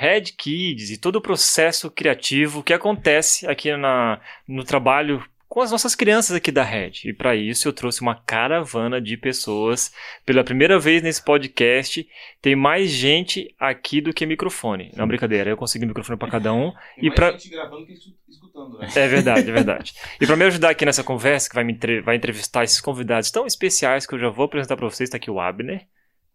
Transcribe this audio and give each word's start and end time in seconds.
Red 0.00 0.32
Kids 0.38 0.90
e 0.90 0.96
todo 0.96 1.16
o 1.16 1.20
processo 1.20 1.90
criativo 1.90 2.62
que 2.62 2.72
acontece 2.72 3.46
aqui 3.46 3.76
na, 3.76 4.18
no 4.48 4.64
trabalho 4.64 5.22
com 5.46 5.60
as 5.60 5.70
nossas 5.70 5.94
crianças 5.94 6.34
aqui 6.34 6.50
da 6.50 6.62
Red. 6.62 6.92
E 7.04 7.12
para 7.12 7.36
isso 7.36 7.68
eu 7.68 7.72
trouxe 7.72 8.00
uma 8.00 8.14
caravana 8.14 8.98
de 8.98 9.18
pessoas. 9.18 9.92
Pela 10.24 10.42
primeira 10.42 10.78
vez 10.78 11.02
nesse 11.02 11.22
podcast, 11.22 12.08
tem 12.40 12.56
mais 12.56 12.88
gente 12.88 13.54
aqui 13.60 14.00
do 14.00 14.14
que 14.14 14.24
microfone. 14.24 14.90
Não, 14.96 15.06
brincadeira, 15.06 15.50
eu 15.50 15.56
consegui 15.56 15.84
microfone 15.84 16.18
para 16.18 16.30
cada 16.30 16.50
um. 16.50 16.72
Tem 16.96 17.08
e 17.08 17.10
para 17.10 17.32
gente 17.32 17.50
gravando 17.50 17.84
que 17.84 17.92
escutando, 17.92 18.78
né? 18.78 18.88
É 18.94 19.06
verdade, 19.06 19.50
é 19.50 19.52
verdade. 19.52 19.92
E 20.18 20.26
para 20.26 20.36
me 20.36 20.44
ajudar 20.46 20.70
aqui 20.70 20.86
nessa 20.86 21.04
conversa, 21.04 21.50
que 21.50 21.54
vai 21.54 21.64
me 21.64 21.74
entre... 21.74 22.00
vai 22.00 22.16
entrevistar 22.16 22.64
esses 22.64 22.80
convidados 22.80 23.30
tão 23.30 23.46
especiais 23.46 24.06
que 24.06 24.14
eu 24.14 24.18
já 24.18 24.30
vou 24.30 24.46
apresentar 24.46 24.78
para 24.78 24.88
vocês, 24.88 25.08
está 25.08 25.18
aqui 25.18 25.30
o 25.30 25.38
Abner. 25.38 25.86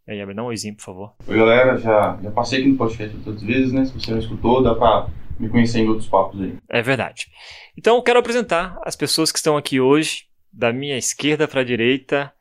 E 0.07 0.11
aí, 0.11 0.21
Abner, 0.21 0.35
dá 0.35 0.43
um 0.43 0.47
oizinho, 0.47 0.75
por 0.75 0.83
favor. 0.83 1.15
Oi, 1.27 1.37
galera, 1.37 1.77
já, 1.77 2.19
já 2.21 2.31
passei 2.31 2.59
aqui 2.59 2.69
no 2.69 2.77
podcast 2.77 3.15
outras 3.17 3.41
vezes, 3.41 3.71
né? 3.73 3.85
Se 3.85 3.93
você 3.93 4.11
não 4.11 4.19
escutou, 4.19 4.61
dá 4.61 4.75
pra 4.75 5.07
me 5.39 5.49
conhecer 5.49 5.79
em 5.79 5.87
outros 5.87 6.07
papos 6.07 6.39
aí. 6.41 6.57
É 6.69 6.81
verdade. 6.81 7.27
Então, 7.75 7.95
eu 7.95 8.03
quero 8.03 8.19
apresentar 8.19 8.79
as 8.83 8.95
pessoas 8.95 9.31
que 9.31 9.39
estão 9.39 9.57
aqui 9.57 9.79
hoje, 9.79 10.27
da 10.53 10.71
minha 10.71 10.97
esquerda 10.97 11.47
para 11.47 11.61
a 11.61 11.65
direita. 11.65 12.31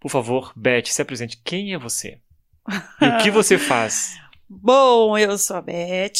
Por 0.00 0.10
favor, 0.10 0.52
Beth, 0.56 0.86
se 0.86 1.02
apresente. 1.02 1.40
Quem 1.44 1.74
é 1.74 1.78
você? 1.78 2.18
E 3.00 3.06
o 3.06 3.18
que 3.22 3.30
você 3.30 3.58
faz? 3.58 4.18
Bom, 4.48 5.16
eu 5.18 5.36
sou 5.36 5.56
a 5.56 5.62
Beth. 5.62 6.10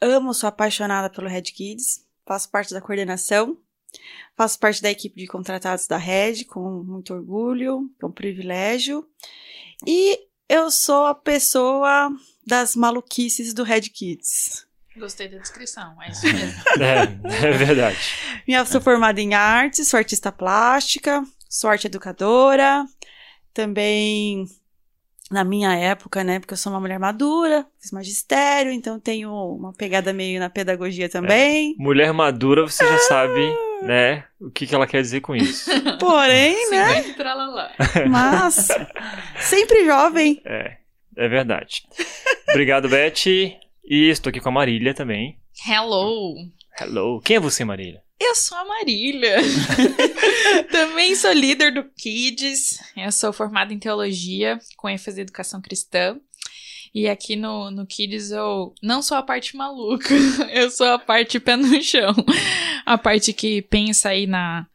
Amo, 0.00 0.34
sou 0.34 0.46
apaixonada 0.48 1.08
pelo 1.10 1.26
Red 1.26 1.42
Kids. 1.42 2.06
Faço 2.26 2.50
parte 2.50 2.72
da 2.74 2.80
coordenação. 2.80 3.56
Faço 4.36 4.58
parte 4.58 4.80
da 4.80 4.90
equipe 4.90 5.20
de 5.20 5.26
contratados 5.26 5.86
da 5.86 5.96
Red 5.96 6.44
com 6.44 6.82
muito 6.84 7.12
orgulho, 7.12 7.90
com 8.00 8.10
privilégio. 8.10 9.06
E 9.86 10.18
eu 10.48 10.70
sou 10.70 11.06
a 11.06 11.14
pessoa 11.14 12.10
das 12.46 12.74
maluquices 12.74 13.52
do 13.52 13.62
Red 13.62 13.82
Kids. 13.82 14.66
Gostei 14.96 15.28
da 15.28 15.38
descrição, 15.38 15.94
é 16.02 16.10
isso 16.10 16.24
mesmo. 16.24 16.62
É, 16.80 17.46
é 17.46 17.50
verdade. 17.52 17.98
Minha, 18.46 18.64
sou 18.64 18.80
formada 18.80 19.20
em 19.20 19.34
arte, 19.34 19.84
sou 19.84 19.98
artista 19.98 20.32
plástica, 20.32 21.22
sou 21.48 21.70
arte 21.70 21.86
educadora. 21.86 22.84
Também, 23.54 24.46
na 25.30 25.44
minha 25.44 25.74
época, 25.76 26.24
né, 26.24 26.38
porque 26.38 26.54
eu 26.54 26.58
sou 26.58 26.72
uma 26.72 26.80
mulher 26.80 26.98
madura, 26.98 27.66
fiz 27.80 27.92
magistério, 27.92 28.72
então 28.72 28.98
tenho 28.98 29.32
uma 29.32 29.72
pegada 29.72 30.12
meio 30.12 30.40
na 30.40 30.50
pedagogia 30.50 31.08
também. 31.08 31.76
Mulher 31.78 32.12
madura, 32.12 32.62
você 32.62 32.86
já 32.86 32.98
sabe, 32.98 33.40
né, 33.82 34.24
o 34.40 34.50
que, 34.50 34.66
que 34.66 34.74
ela 34.74 34.86
quer 34.86 35.02
dizer 35.02 35.20
com 35.20 35.34
isso. 35.34 35.70
Porém, 35.98 36.70
né, 36.70 37.02
50 37.02 37.14
tralalá. 37.16 37.72
mas 38.08 38.68
sempre 39.40 39.84
jovem. 39.84 40.40
É, 40.44 40.76
é 41.16 41.28
verdade. 41.28 41.82
Obrigado, 42.50 42.88
Beth. 42.88 43.26
E 43.26 44.10
estou 44.10 44.30
aqui 44.30 44.40
com 44.40 44.48
a 44.48 44.52
Marília 44.52 44.94
também. 44.94 45.38
Hello! 45.66 46.34
Hello. 46.80 47.20
Quem 47.20 47.36
é 47.36 47.40
você, 47.40 47.64
Marília? 47.64 48.02
Eu 48.20 48.34
sou 48.34 48.58
a 48.58 48.64
Marília. 48.64 49.36
Também 50.70 51.14
sou 51.14 51.32
líder 51.32 51.72
do 51.72 51.84
Kids. 51.84 52.80
Eu 52.96 53.12
sou 53.12 53.32
formada 53.32 53.72
em 53.72 53.78
teologia, 53.78 54.58
com 54.76 54.88
ênfase 54.88 55.20
em 55.20 55.22
educação 55.22 55.60
cristã. 55.60 56.18
E 56.94 57.08
aqui 57.08 57.36
no, 57.36 57.70
no 57.70 57.86
Kids 57.86 58.30
eu 58.30 58.74
não 58.82 59.02
sou 59.02 59.16
a 59.16 59.22
parte 59.22 59.56
maluca, 59.56 60.14
eu 60.52 60.70
sou 60.70 60.86
a 60.86 60.98
parte 60.98 61.38
pé 61.38 61.56
no 61.56 61.82
chão. 61.82 62.14
A 62.86 62.96
parte 62.96 63.32
que 63.32 63.62
pensa 63.62 64.10
aí 64.10 64.26
na, 64.26 64.66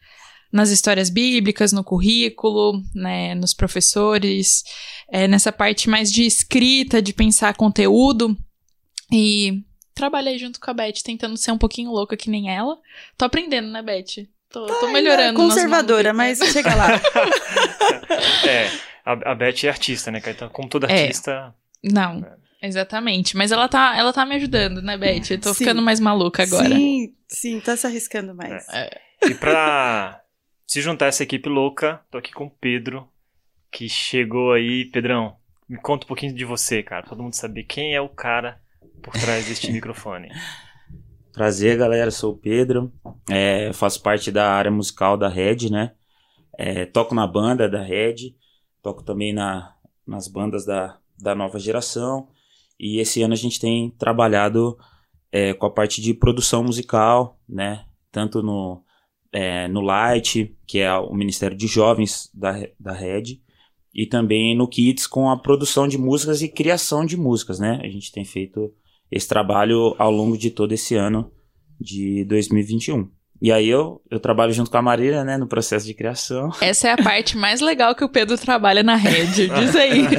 nas 0.51 0.69
histórias 0.69 1.09
bíblicas, 1.09 1.72
no 1.72 1.84
currículo, 1.84 2.81
né, 2.94 3.34
nos 3.35 3.53
professores, 3.53 4.63
é, 5.12 5.28
nessa 5.28 5.51
parte 5.51 5.90
mais 5.90 6.12
de 6.12 6.25
escrita, 6.25 7.01
de 7.01 7.13
pensar 7.13 7.56
conteúdo. 7.56 8.38
E 9.12 9.63
trabalhei 9.95 10.38
junto 10.38 10.59
com 10.59 10.69
a 10.69 10.74
Beth, 10.74 11.01
tentando 11.03 11.38
ser 11.38 11.51
um 11.51 11.57
pouquinho 11.57 11.91
louca 11.91 12.16
que 12.16 12.30
nem 12.30 12.50
ela. 12.50 12.78
Tô 13.18 13.25
aprendendo, 13.25 13.69
né, 13.69 13.81
Beth? 13.81 14.28
Tô, 14.50 14.68
tô 14.68 14.88
melhorando. 14.90 15.40
Tá 15.40 15.44
Conservadora, 15.44 16.13
mas 16.13 16.38
chega 16.53 16.75
lá. 16.75 17.01
É, 18.47 18.69
a, 19.03 19.31
a 19.31 19.35
Beth 19.35 19.63
é 19.63 19.69
artista, 19.69 20.12
né? 20.12 20.22
Então, 20.25 20.47
como 20.50 20.69
toda 20.69 20.91
É. 20.91 21.12
Não, 21.84 22.26
exatamente. 22.62 23.36
Mas 23.36 23.52
ela 23.52 23.68
tá, 23.68 23.96
ela 23.98 24.14
tá 24.14 24.26
me 24.26 24.36
ajudando, 24.36 24.82
né, 24.82 24.98
Beth? 24.98 25.32
Eu 25.32 25.40
tô 25.42 25.54
Sim. 25.54 25.66
ficando 25.66 25.82
mais 25.82 26.00
maluca 26.00 26.44
agora. 26.44 26.76
Sim, 26.76 27.14
sim, 27.28 27.60
tá 27.60 27.76
se 27.76 27.86
arriscando 27.86 28.34
mais. 28.34 28.66
E 29.28 29.34
pra 29.36 30.22
se 30.66 30.82
juntar 30.82 31.06
a 31.06 31.08
essa 31.10 31.24
equipe 31.24 31.48
louca, 31.50 32.02
tô 32.10 32.18
aqui 32.18 32.32
com 32.32 32.46
o 32.46 32.50
Pedro, 32.50 33.08
que 33.72 33.88
chegou 33.90 34.54
aí. 34.54 34.86
Pedrão, 34.86 35.36
me 35.68 35.78
conta 35.78 36.06
um 36.06 36.08
pouquinho 36.08 36.34
de 36.34 36.46
você, 36.46 36.82
cara. 36.82 37.02
pra 37.02 37.10
Todo 37.10 37.24
mundo 37.24 37.36
saber 37.36 37.64
quem 37.64 37.94
é 37.94 38.02
o 38.02 38.10
cara 38.10 38.60
por 39.02 39.14
trás 39.14 39.46
deste 39.48 39.70
microfone. 39.72 40.30
Prazer, 41.32 41.78
galera. 41.78 42.12
Sou 42.12 42.34
o 42.34 42.38
Pedro. 42.38 42.94
É, 43.30 43.72
faço 43.74 44.02
parte 44.02 44.32
da 44.32 44.52
área 44.52 44.72
musical 44.72 45.18
da 45.18 45.28
Red, 45.28 45.70
né? 45.70 45.94
É, 46.58 46.86
toco 46.86 47.16
na 47.16 47.26
banda 47.28 47.68
da 47.68 47.82
Red. 47.82 48.36
Toco 48.82 49.04
também 49.04 49.34
na, 49.34 49.76
nas 50.06 50.28
bandas 50.28 50.66
da, 50.66 50.98
da 51.19 51.35
nova 51.35 51.59
geração. 51.59 52.28
E 52.79 53.00
esse 53.00 53.22
ano 53.22 53.34
a 53.34 53.38
gente 53.38 53.59
tem 53.59 53.90
trabalhado 53.91 54.78
é, 55.31 55.53
com 55.53 55.66
a 55.66 55.72
parte 55.72 56.01
de 56.01 56.13
produção 56.13 56.63
musical, 56.63 57.40
né? 57.47 57.85
Tanto 58.12 58.44
no, 58.44 58.84
é, 59.31 59.68
no 59.68 59.81
Light, 59.81 60.56
que 60.68 60.79
é 60.79 60.94
o 60.94 61.13
Ministério 61.13 61.57
de 61.57 61.68
Jovens 61.68 62.29
da, 62.34 62.53
da 62.79 62.94
Red. 62.94 63.41
E 63.94 64.06
também 64.06 64.56
no 64.56 64.68
Kids 64.68 65.07
com 65.07 65.29
a 65.29 65.38
produção 65.38 65.88
de 65.88 65.97
músicas 65.97 66.41
e 66.41 66.50
criação 66.50 67.06
de 67.06 67.16
músicas, 67.16 67.59
né? 67.59 67.80
A 67.84 67.90
gente 67.90 68.12
tem 68.12 68.25
feito 68.25 68.74
esse 69.12 69.28
trabalho 69.28 69.95
ao 69.97 70.12
longo 70.12 70.38
de 70.38 70.50
todo 70.50 70.72
esse 70.72 70.95
ano 70.95 71.31
de 71.80 72.25
2021. 72.25 73.09
E 73.42 73.52
aí 73.52 73.68
eu, 73.68 74.02
eu 74.10 74.20
trabalho 74.20 74.54
junto 74.54 74.72
com 74.72 74.78
a 74.78 74.82
Marília, 74.82 75.24
né, 75.24 75.38
no 75.38 75.48
processo 75.48 75.86
de 75.86 75.94
criação. 75.94 76.50
Essa 76.62 76.90
é 76.90 76.92
a 76.94 76.98
parte 76.98 77.38
mais 77.38 77.60
legal 77.60 77.94
que 77.94 78.04
o 78.04 78.10
Pedro 78.10 78.38
trabalha 78.38 78.84
na 78.84 78.96
rede. 78.96 79.50
Diz 79.50 79.76
aí. 79.76 80.04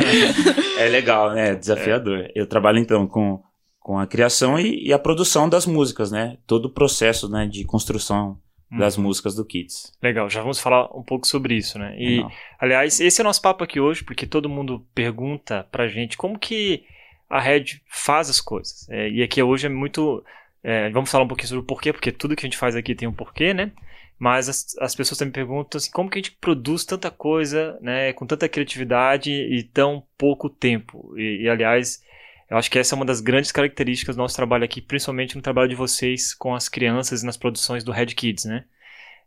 É 0.77 0.89
legal, 0.89 1.33
né, 1.33 1.51
é 1.51 1.55
desafiador. 1.55 2.29
Eu 2.35 2.47
trabalho 2.49 2.79
então 2.79 3.07
com, 3.07 3.41
com 3.79 3.97
a 3.97 4.07
criação 4.09 4.59
e, 4.59 4.89
e 4.89 4.93
a 4.93 4.99
produção 4.99 5.49
das 5.49 5.67
músicas, 5.67 6.11
né, 6.11 6.37
todo 6.47 6.67
o 6.67 6.71
processo, 6.71 7.29
né, 7.29 7.47
de 7.47 7.65
construção 7.65 8.39
das 8.77 8.97
Uhum. 8.97 9.05
músicas 9.05 9.37
do 9.37 9.45
Kids. 9.45 9.93
Legal, 10.03 10.29
já 10.29 10.41
vamos 10.41 10.59
falar 10.59 10.87
um 10.97 11.03
pouco 11.03 11.27
sobre 11.29 11.55
isso, 11.55 11.79
né? 11.79 11.95
E, 11.97 12.17
Legal. 12.17 12.33
aliás, 12.59 12.99
esse 12.99 13.21
é 13.21 13.23
o 13.23 13.25
nosso 13.25 13.41
papo 13.41 13.63
aqui 13.63 13.79
hoje, 13.79 14.03
porque 14.03 14.27
todo 14.27 14.49
mundo 14.49 14.85
pergunta 14.93 15.65
pra 15.71 15.87
gente 15.87 16.17
como 16.17 16.37
que 16.39 16.83
a 17.31 17.41
Red 17.41 17.65
faz 17.89 18.29
as 18.29 18.41
coisas. 18.41 18.89
É, 18.91 19.09
e 19.09 19.23
aqui 19.23 19.41
hoje 19.43 19.67
é 19.67 19.71
muito. 19.71 20.25
É, 20.65 20.89
vamos 20.89 21.11
falar 21.11 21.25
um 21.25 21.29
pouquinho 21.29 21.49
sobre 21.49 21.63
o 21.63 21.67
porquê, 21.67 21.93
porque 21.93 22.11
tudo 22.11 22.35
que 22.35 22.41
a 22.47 22.49
gente 22.49 22.57
faz 22.57 22.75
aqui 22.75 22.95
tem 22.95 23.07
um 23.07 23.13
porquê, 23.13 23.53
né? 23.53 23.71
Mas 24.19 24.49
as, 24.49 24.75
as 24.81 24.95
pessoas 24.95 25.19
também 25.19 25.33
perguntam 25.33 25.77
assim, 25.77 25.91
como 25.91 26.09
que 26.09 26.19
a 26.19 26.23
gente 26.23 26.33
produz 26.33 26.87
tanta 26.87 27.11
coisa, 27.11 27.79
né? 27.83 28.15
Com 28.15 28.27
tanta 28.27 28.49
criatividade 28.49 29.31
e 29.31 29.63
tão 29.63 30.03
pouco 30.17 30.49
tempo. 30.49 31.13
E, 31.19 31.43
e, 31.43 31.49
aliás, 31.51 32.03
eu 32.49 32.57
acho 32.57 32.71
que 32.71 32.79
essa 32.79 32.95
é 32.95 32.97
uma 32.97 33.05
das 33.05 33.21
grandes 33.21 33.53
características 33.53 34.17
do 34.17 34.23
nosso 34.23 34.37
trabalho 34.37 34.65
aqui, 34.65 34.81
principalmente 34.81 35.37
no 35.37 35.43
trabalho 35.43 35.69
de 35.69 35.75
vocês 35.75 36.33
com 36.33 36.55
as 36.55 36.67
crianças 36.67 37.23
e 37.23 37.27
nas 37.27 37.37
produções 37.37 37.85
do 37.85 37.93
Red 37.93 38.07
Kids, 38.07 38.47
né? 38.47 38.65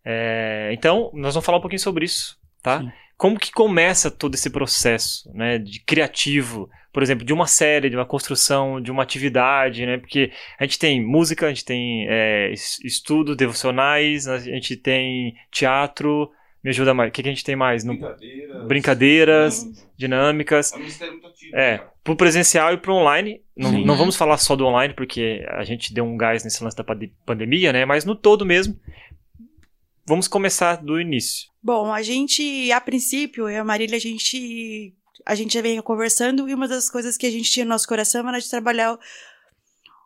É, 0.04 0.72
então, 0.74 1.12
nós 1.14 1.36
vamos 1.36 1.46
falar 1.46 1.60
um 1.60 1.62
pouquinho 1.62 1.82
sobre 1.82 2.06
isso, 2.06 2.36
tá? 2.64 2.82
Sim. 2.82 2.92
Como 3.18 3.40
que 3.40 3.52
começa 3.52 4.12
todo 4.12 4.36
esse 4.36 4.50
processo, 4.50 5.30
né, 5.34 5.58
de 5.58 5.80
criativo, 5.80 6.70
por 6.94 7.02
exemplo, 7.02 7.26
de 7.26 7.34
uma 7.34 7.48
série, 7.48 7.90
de 7.90 7.96
uma 7.96 8.06
construção, 8.06 8.80
de 8.80 8.92
uma 8.92 9.02
atividade, 9.04 9.86
né? 9.86 9.98
Porque 9.98 10.32
a 10.60 10.64
gente 10.64 10.78
tem 10.80 11.04
música, 11.04 11.46
a 11.48 11.50
gente 11.50 11.66
tem 11.66 12.06
é, 12.08 12.52
es- 12.52 12.80
estudos 12.84 13.36
devocionais, 13.36 14.28
a 14.28 14.38
gente 14.40 14.76
tem 14.78 15.36
teatro, 15.52 16.30
me 16.64 16.70
ajuda 16.70 16.94
mais. 16.94 17.10
O 17.10 17.12
que, 17.12 17.24
que 17.24 17.30
a 17.30 17.32
gente 17.32 17.44
tem 17.44 17.56
mais? 17.56 17.84
No- 17.84 17.94
Brincadeiras. 17.94 18.68
Brincadeiras, 18.68 19.64
dinâmica. 19.64 19.92
dinâmicas. 19.98 20.74
É 20.74 20.78
ministério 20.78 21.14
muito 21.14 21.28
ativo. 21.28 21.56
É, 21.56 21.84
pro 22.04 22.16
presencial 22.16 22.74
e 22.74 22.78
pro 22.78 22.94
online. 22.94 23.42
Não, 23.56 23.72
não 23.72 23.96
vamos 23.96 24.16
falar 24.16 24.38
só 24.38 24.56
do 24.56 24.66
online, 24.66 24.94
porque 24.94 25.44
a 25.50 25.64
gente 25.64 25.94
deu 25.94 26.06
um 26.06 26.16
gás 26.18 26.44
nesse 26.44 26.64
lance 26.64 26.78
da 26.78 26.84
pande- 26.84 27.12
pandemia, 27.26 27.74
né? 27.74 27.86
Mas 27.86 28.06
no 28.06 28.16
todo 28.16 28.46
mesmo. 28.46 28.76
Vamos 30.08 30.28
começar 30.28 30.78
do 30.78 31.02
início. 31.02 31.50
Bom, 31.62 31.92
a 31.92 32.02
gente, 32.02 32.72
a 32.72 32.80
princípio, 32.80 33.44
eu 33.44 33.50
e 33.50 33.58
a 33.58 33.64
Marília, 33.64 33.98
a 33.98 34.00
gente 34.00 34.96
a 35.26 35.36
gente 35.36 35.54
já 35.54 35.62
vem 35.62 35.82
conversando 35.82 36.48
e 36.48 36.54
uma 36.54 36.66
das 36.66 36.90
coisas 36.90 37.18
que 37.18 37.28
a 37.28 37.32
gente 37.32 37.52
tinha 37.52 37.66
no 37.66 37.72
nosso 37.72 37.86
coração 37.86 38.26
era 38.30 38.40
de 38.40 38.50
trabalhar 38.50 38.98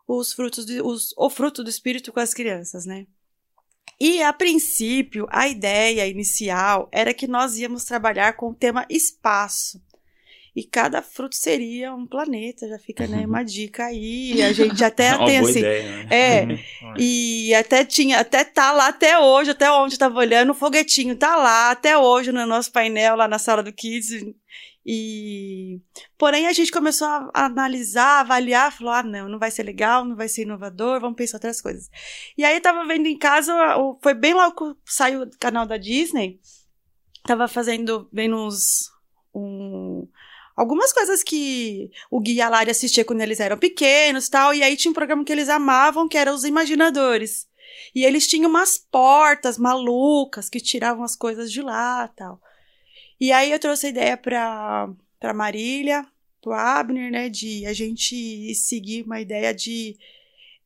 os 0.08 0.32
frutos, 0.32 0.66
os, 0.82 1.14
o 1.16 1.30
fruto 1.30 1.62
do 1.62 1.70
espírito 1.70 2.12
com 2.12 2.18
as 2.18 2.34
crianças, 2.34 2.84
né? 2.84 3.06
E 4.00 4.20
a 4.20 4.32
princípio, 4.32 5.28
a 5.30 5.46
ideia 5.46 6.08
inicial 6.08 6.88
era 6.90 7.14
que 7.14 7.28
nós 7.28 7.56
íamos 7.56 7.84
trabalhar 7.84 8.32
com 8.32 8.50
o 8.50 8.54
tema 8.54 8.84
espaço. 8.90 9.80
E 10.54 10.64
cada 10.64 11.00
fruto 11.00 11.34
seria 11.34 11.94
um 11.94 12.06
planeta, 12.06 12.68
já 12.68 12.78
fica 12.78 13.06
né, 13.08 13.26
uma 13.26 13.42
dica 13.42 13.86
aí. 13.86 14.42
A 14.42 14.52
gente 14.52 14.84
até 14.84 15.14
Uma 15.16 15.24
tem 15.24 15.38
assim. 15.38 15.58
ideia, 15.60 16.02
né? 16.02 16.06
É, 16.10 16.42
Uhum. 16.44 16.94
e 16.98 17.54
até 17.54 17.84
tinha, 17.86 18.20
até 18.20 18.44
tá 18.44 18.70
lá 18.72 18.88
até 18.88 19.18
hoje, 19.18 19.52
até 19.52 19.70
onde 19.70 19.94
eu 19.94 19.98
tava 19.98 20.18
olhando, 20.18 20.50
o 20.50 20.54
foguetinho 20.54 21.16
tá 21.16 21.36
lá 21.36 21.70
até 21.70 21.96
hoje 21.96 22.30
no 22.32 22.44
nosso 22.46 22.70
painel 22.70 23.16
lá 23.16 23.26
na 23.26 23.38
sala 23.38 23.62
do 23.62 23.72
Kids. 23.72 24.10
E 24.84 25.80
porém 26.18 26.46
a 26.48 26.52
gente 26.52 26.70
começou 26.72 27.06
a 27.06 27.30
analisar, 27.32 28.20
avaliar, 28.20 28.72
falou: 28.72 28.92
"Ah, 28.92 29.02
não, 29.02 29.28
não 29.28 29.38
vai 29.38 29.50
ser 29.50 29.62
legal, 29.62 30.04
não 30.04 30.16
vai 30.16 30.28
ser 30.28 30.42
inovador, 30.42 31.00
vamos 31.00 31.16
pensar 31.16 31.36
outras 31.36 31.62
coisas". 31.62 31.88
E 32.36 32.44
aí 32.44 32.56
eu 32.56 32.60
tava 32.60 32.84
vendo 32.86 33.06
em 33.06 33.16
casa, 33.16 33.54
o- 33.78 33.98
foi 34.02 34.12
bem 34.12 34.34
logo 34.34 34.74
que 34.74 34.92
saiu 34.92 35.24
do 35.24 35.38
canal 35.38 35.64
da 35.66 35.76
Disney. 35.76 36.40
Tava 37.24 37.46
fazendo 37.46 38.08
vendo 38.12 38.36
uns 38.36 38.90
um, 39.32 40.08
algumas 40.56 40.92
coisas 40.92 41.22
que 41.22 41.90
o 42.10 42.20
Gui 42.20 42.34
e 42.34 42.40
a 42.40 42.48
Lari 42.48 42.70
assistia 42.70 43.04
quando 43.04 43.20
eles 43.20 43.40
eram 43.40 43.58
pequenos 43.58 44.28
tal, 44.28 44.54
e 44.54 44.62
aí 44.62 44.76
tinha 44.76 44.90
um 44.90 44.94
programa 44.94 45.24
que 45.24 45.32
eles 45.32 45.48
amavam, 45.48 46.08
que 46.08 46.16
era 46.16 46.32
Os 46.32 46.44
Imaginadores. 46.44 47.46
E 47.94 48.04
eles 48.04 48.26
tinham 48.26 48.50
umas 48.50 48.78
portas 48.78 49.58
malucas 49.58 50.48
que 50.48 50.60
tiravam 50.60 51.04
as 51.04 51.16
coisas 51.16 51.50
de 51.50 51.62
lá 51.62 52.08
tal. 52.08 52.40
E 53.20 53.30
aí 53.32 53.52
eu 53.52 53.58
trouxe 53.58 53.86
a 53.86 53.90
ideia 53.90 54.16
pra, 54.16 54.90
pra 55.20 55.34
Marília, 55.34 56.06
pro 56.40 56.52
Abner, 56.52 57.10
né, 57.10 57.28
de 57.28 57.64
a 57.66 57.72
gente 57.72 58.54
seguir 58.54 59.04
uma 59.04 59.20
ideia 59.20 59.54
de 59.54 59.96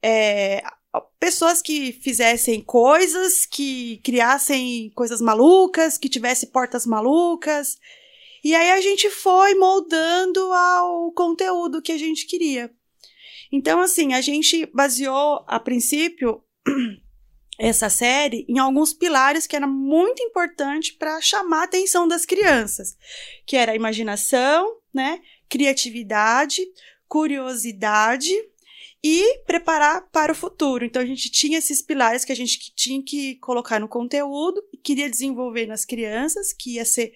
é, 0.03 0.63
pessoas 1.21 1.61
que 1.61 1.93
fizessem 1.93 2.63
coisas, 2.63 3.45
que 3.45 3.99
criassem 3.99 4.91
coisas 4.95 5.21
malucas, 5.21 5.99
que 5.99 6.09
tivessem 6.09 6.49
portas 6.49 6.87
malucas. 6.87 7.79
E 8.43 8.55
aí 8.55 8.71
a 8.71 8.81
gente 8.81 9.11
foi 9.11 9.55
moldando 9.55 10.41
ao 10.53 11.13
conteúdo 11.13 11.83
que 11.83 11.93
a 11.93 11.99
gente 11.99 12.27
queria. 12.27 12.71
Então, 13.51 13.81
assim, 13.81 14.13
a 14.13 14.21
gente 14.21 14.67
baseou, 14.67 15.45
a 15.47 15.59
princípio, 15.61 16.43
essa 17.59 17.89
série 17.89 18.45
em 18.49 18.59
alguns 18.59 18.93
pilares 18.93 19.47
que 19.47 19.57
era 19.57 19.67
muito 19.67 20.23
importante 20.23 20.93
para 20.95 21.21
chamar 21.21 21.61
a 21.61 21.65
atenção 21.65 22.07
das 22.07 22.27
crianças, 22.27 22.97
que 23.47 23.57
era 23.57 23.75
imaginação, 23.75 24.77
né, 24.93 25.21
criatividade, 25.49 26.63
curiosidade 27.09 28.33
e 29.03 29.39
preparar 29.47 30.09
para 30.11 30.33
o 30.33 30.35
futuro. 30.35 30.85
Então 30.85 31.01
a 31.01 31.07
gente 31.07 31.31
tinha 31.31 31.59
esses 31.59 31.81
pilares 31.81 32.25
que 32.25 32.33
a 32.33 32.37
gente 32.37 32.75
tinha 32.75 33.03
que 33.03 33.37
colocar 33.37 33.79
no 33.79 33.89
conteúdo 33.89 34.63
e 34.73 34.77
queria 34.77 35.09
desenvolver 35.09 35.67
nas 35.67 35.85
crianças, 35.85 36.53
que 36.53 36.75
ia 36.75 36.85
ser 36.85 37.13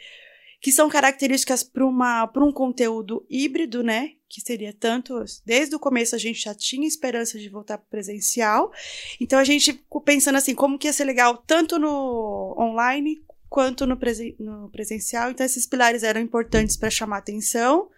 que 0.61 0.71
são 0.71 0.91
características 0.91 1.63
para 1.63 2.45
um 2.45 2.53
conteúdo 2.53 3.25
híbrido, 3.31 3.83
né? 3.83 4.13
Que 4.29 4.41
seria 4.43 4.73
tanto 4.73 5.25
desde 5.45 5.75
o 5.75 5.81
começo 5.81 6.15
a 6.15 6.19
gente 6.19 6.43
já 6.43 6.55
tinha 6.55 6.87
esperança 6.87 7.39
de 7.39 7.49
voltar 7.49 7.79
para 7.79 7.87
presencial. 7.89 8.71
Então 9.19 9.39
a 9.39 9.45
gente 9.45 9.73
ficou 9.73 10.03
pensando 10.03 10.37
assim, 10.37 10.55
como 10.55 10.79
que 10.79 10.87
ia 10.87 10.93
ser 10.93 11.05
legal 11.05 11.39
tanto 11.39 11.79
no 11.79 12.55
online 12.59 13.23
quanto 13.49 13.87
no, 13.87 13.97
presen 13.97 14.37
no 14.39 14.69
presencial. 14.71 15.31
Então 15.31 15.47
esses 15.47 15.67
pilares 15.67 16.03
eram 16.03 16.21
importantes 16.21 16.77
para 16.77 16.91
chamar 16.91 17.19
atenção. 17.19 17.89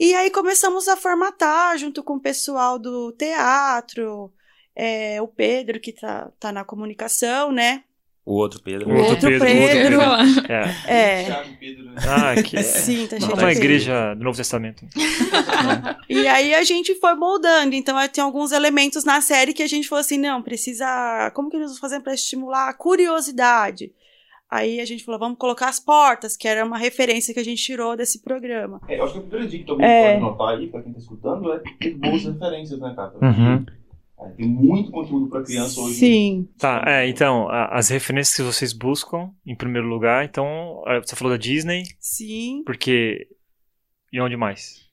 E 0.00 0.14
aí 0.14 0.30
começamos 0.30 0.88
a 0.88 0.96
formatar 0.96 1.76
junto 1.76 2.02
com 2.02 2.14
o 2.14 2.20
pessoal 2.20 2.78
do 2.78 3.12
teatro, 3.12 4.32
é, 4.74 5.20
o 5.20 5.28
Pedro, 5.28 5.80
que 5.80 5.92
tá, 5.92 6.32
tá 6.38 6.50
na 6.50 6.64
comunicação, 6.64 7.52
né? 7.52 7.84
O 8.28 8.34
outro 8.34 8.60
Pedro. 8.62 8.90
O 8.90 8.92
outro 8.92 9.10
Outro 9.12 9.28
Pedro, 9.30 9.46
Pedro. 9.46 9.98
o 9.98 10.02
outro 10.02 10.42
Pedro. 10.42 10.52
É. 10.86 11.20
É. 11.20 11.24
Thiago, 11.24 11.48
Pedro, 11.58 11.84
né? 11.86 11.94
Ah, 12.06 12.42
que 12.42 12.56
é. 12.58 12.62
Sim, 12.62 13.06
tá 13.06 13.18
cheio 13.18 13.32
Uma, 13.32 13.52
igreja 13.52 14.14
do 14.14 14.22
Novo 14.22 14.36
Testamento. 14.36 14.84
E 16.10 16.26
aí 16.26 16.54
a 16.54 16.62
gente 16.62 16.94
foi 16.96 17.14
moldando. 17.14 17.74
Então 17.74 17.96
tem 18.08 18.22
alguns 18.22 18.52
elementos 18.52 19.04
na 19.04 19.20
série 19.22 19.52
que 19.54 19.62
a 19.62 19.66
gente 19.66 19.88
falou 19.88 20.00
assim, 20.00 20.18
não, 20.18 20.42
precisa. 20.42 21.30
Como 21.34 21.48
que 21.50 21.56
nós 21.56 21.66
vamos 21.66 21.78
fazer 21.78 22.00
para 22.00 22.12
estimular 22.14 22.68
a 22.68 22.74
curiosidade? 22.74 23.92
Aí 24.50 24.80
a 24.80 24.84
gente 24.86 25.04
falou, 25.04 25.18
vamos 25.20 25.36
colocar 25.38 25.68
as 25.68 25.78
portas, 25.78 26.36
que 26.36 26.48
era 26.48 26.64
uma 26.64 26.78
referência 26.78 27.34
que 27.34 27.40
a 27.40 27.44
gente 27.44 27.62
tirou 27.62 27.94
desse 27.96 28.20
programa. 28.22 28.80
É, 28.88 28.98
eu 28.98 29.04
acho 29.04 29.12
que 29.14 29.18
a 29.18 29.22
primeira 29.22 29.46
dica 29.46 29.58
que 29.62 29.66
todo 29.66 29.78
mundo 29.78 29.86
É. 29.90 30.12
pode 30.12 30.20
notar 30.22 30.48
aí, 30.56 30.66
pra 30.68 30.82
quem 30.82 30.92
tá 30.92 30.98
escutando, 30.98 31.52
é 31.52 31.58
ter 31.78 31.94
boas 31.96 32.24
referências, 32.24 32.80
né, 32.80 32.92
cara? 32.96 33.12
Uhum. 33.20 33.66
É, 34.20 34.28
tem 34.30 34.46
muito 34.48 34.90
conteúdo 34.90 35.28
pra 35.28 35.42
criança 35.42 35.80
hoje. 35.80 35.94
Sim. 35.94 36.48
Tá, 36.58 36.82
é, 36.86 37.08
então, 37.08 37.48
a- 37.48 37.76
as 37.78 37.88
referências 37.88 38.34
que 38.36 38.42
vocês 38.42 38.72
buscam, 38.72 39.30
em 39.46 39.54
primeiro 39.54 39.86
lugar, 39.86 40.24
então, 40.24 40.82
é, 40.86 41.00
você 41.00 41.14
falou 41.14 41.32
da 41.32 41.36
Disney, 41.38 41.84
Sim. 42.00 42.62
porque. 42.66 43.28
E 44.12 44.20
onde 44.20 44.36
mais? 44.36 44.86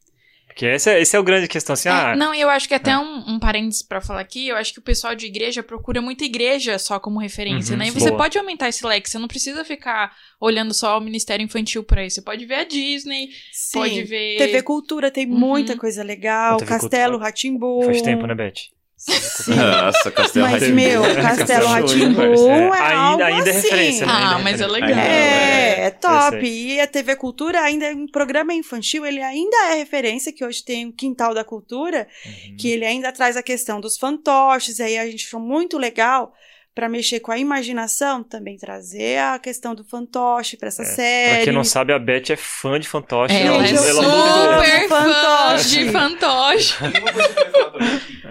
Porque 0.48 0.66
essa, 0.68 0.92
é- 0.92 1.02
essa 1.02 1.18
é 1.18 1.20
a 1.20 1.24
grande 1.24 1.48
questão, 1.50 1.74
assim, 1.74 1.90
ah, 1.90 2.12
É, 2.14 2.16
não, 2.16 2.34
eu 2.34 2.50
acho 2.50 2.66
que 2.68 2.74
até 2.74 2.98
um, 2.98 3.32
um 3.36 3.40
parênteses 3.40 3.82
pra 3.84 4.00
falar 4.00 4.22
aqui, 4.22 4.48
eu 4.48 4.56
acho 4.56 4.72
que 4.74 4.80
o 4.80 4.84
pessoal 4.84 5.14
de 5.16 5.26
igreja 5.26 5.62
procura 5.64 6.02
muita 6.02 6.24
igreja 6.24 6.78
só 6.80 6.98
como 7.00 7.20
referência, 7.20 7.74
Uhum, 7.74 7.80
né? 7.80 7.88
E 7.88 7.92
você 7.92 8.08
boa. 8.10 8.18
pode 8.20 8.38
aumentar 8.38 8.70
esse 8.70 8.86
leque, 8.86 9.10
você 9.10 9.18
não 9.20 9.28
precisa 9.28 9.66
ficar 9.66 10.16
olhando 10.40 10.74
só 10.74 10.98
o 10.98 11.02
Ministério 11.02 11.44
Infantil 11.44 11.84
por 11.84 11.98
aí. 11.98 12.10
Você 12.10 12.22
pode 12.22 12.46
ver 12.46 12.56
a 12.56 12.64
Disney, 12.64 13.30
Sim. 13.52 13.80
pode 13.80 14.04
ver. 14.04 14.38
TV 14.38 14.62
Cultura 14.64 15.12
tem 15.12 15.30
Uhum. 15.30 15.38
muita 15.38 15.76
coisa 15.78 16.04
legal. 16.04 16.58
Castelo. 16.60 17.18
Ratimbu. 17.18 17.82
faz 17.84 18.02
tempo, 18.02 18.26
né, 18.26 18.34
Beth? 18.36 18.54
Sim. 19.08 19.54
Nossa, 19.56 20.10
Castelo 20.12 20.50
Mas, 20.50 20.68
meu, 20.70 21.02
Castelo 21.16 21.68
Ratimbu 21.68 22.22
É, 22.22 22.54
é, 22.54 22.72
ainda- 22.82 22.96
algo 22.98 23.24
ainda 23.24 23.50
é 23.50 23.52
assim. 23.52 23.62
referência, 23.70 24.06
né? 24.06 24.12
Ah, 24.16 24.30
Ainda 24.32 24.44
mas 24.44 24.62
é 24.62 24.68
legal. 24.68 24.90
Ainda 24.90 25.02
É, 25.02 25.80
é 25.82 25.88
Eu 25.88 25.92
top. 25.92 26.38
E 26.46 26.80
a 26.80 26.88
TV 26.88 27.16
Cultura 27.16 27.62
ainda 27.62 27.92
em 27.92 28.08
programa 28.08 28.54
infantil, 28.54 29.06
ele 29.06 29.22
ainda 29.22 29.56
é 29.72 29.76
referência, 29.76 30.34
que 30.34 30.44
hoje 30.44 30.64
tem 30.64 30.88
o 30.88 30.92
Quintal 30.94 31.34
da 31.36 31.44
Cultura, 31.44 32.08
Uhum. 32.26 32.58
que 32.58 32.70
ele 32.72 32.84
ainda 32.86 33.12
traz 33.12 33.38
a 33.38 33.44
questão 33.44 33.80
dos 33.80 33.96
fantoches, 33.98 34.80
aí 34.80 34.98
a 34.98 35.06
gente 35.06 35.26
achou 35.26 35.40
muito 35.40 35.78
legal 35.78 36.34
para 36.76 36.90
mexer 36.90 37.22
com 37.22 37.32
a 37.32 37.38
imaginação, 37.40 38.22
também 38.22 38.58
trazer 38.58 39.18
a 39.20 39.40
questão 39.40 39.74
do 39.74 39.84
fantoche 39.86 40.58
para 40.58 40.68
essa 40.68 40.84
É, 40.84 40.86
série. 40.86 41.36
Pra 41.38 41.44
quem 41.46 41.54
não 41.54 41.64
sabe, 41.64 41.94
a 41.94 41.98
Beth 41.98 42.30
é 42.32 42.36
fã 42.36 42.78
de 42.78 42.86
fantoche. 42.88 43.34
Ela 43.34 43.64
é 43.64 43.68
Gente, 43.68 43.82
eu 43.82 43.90
ela- 44.02 44.04
super 44.04 44.90
fã 44.90 45.04
Fantoche. 45.06 45.86
de 45.86 45.92
fantoche. 45.92 46.76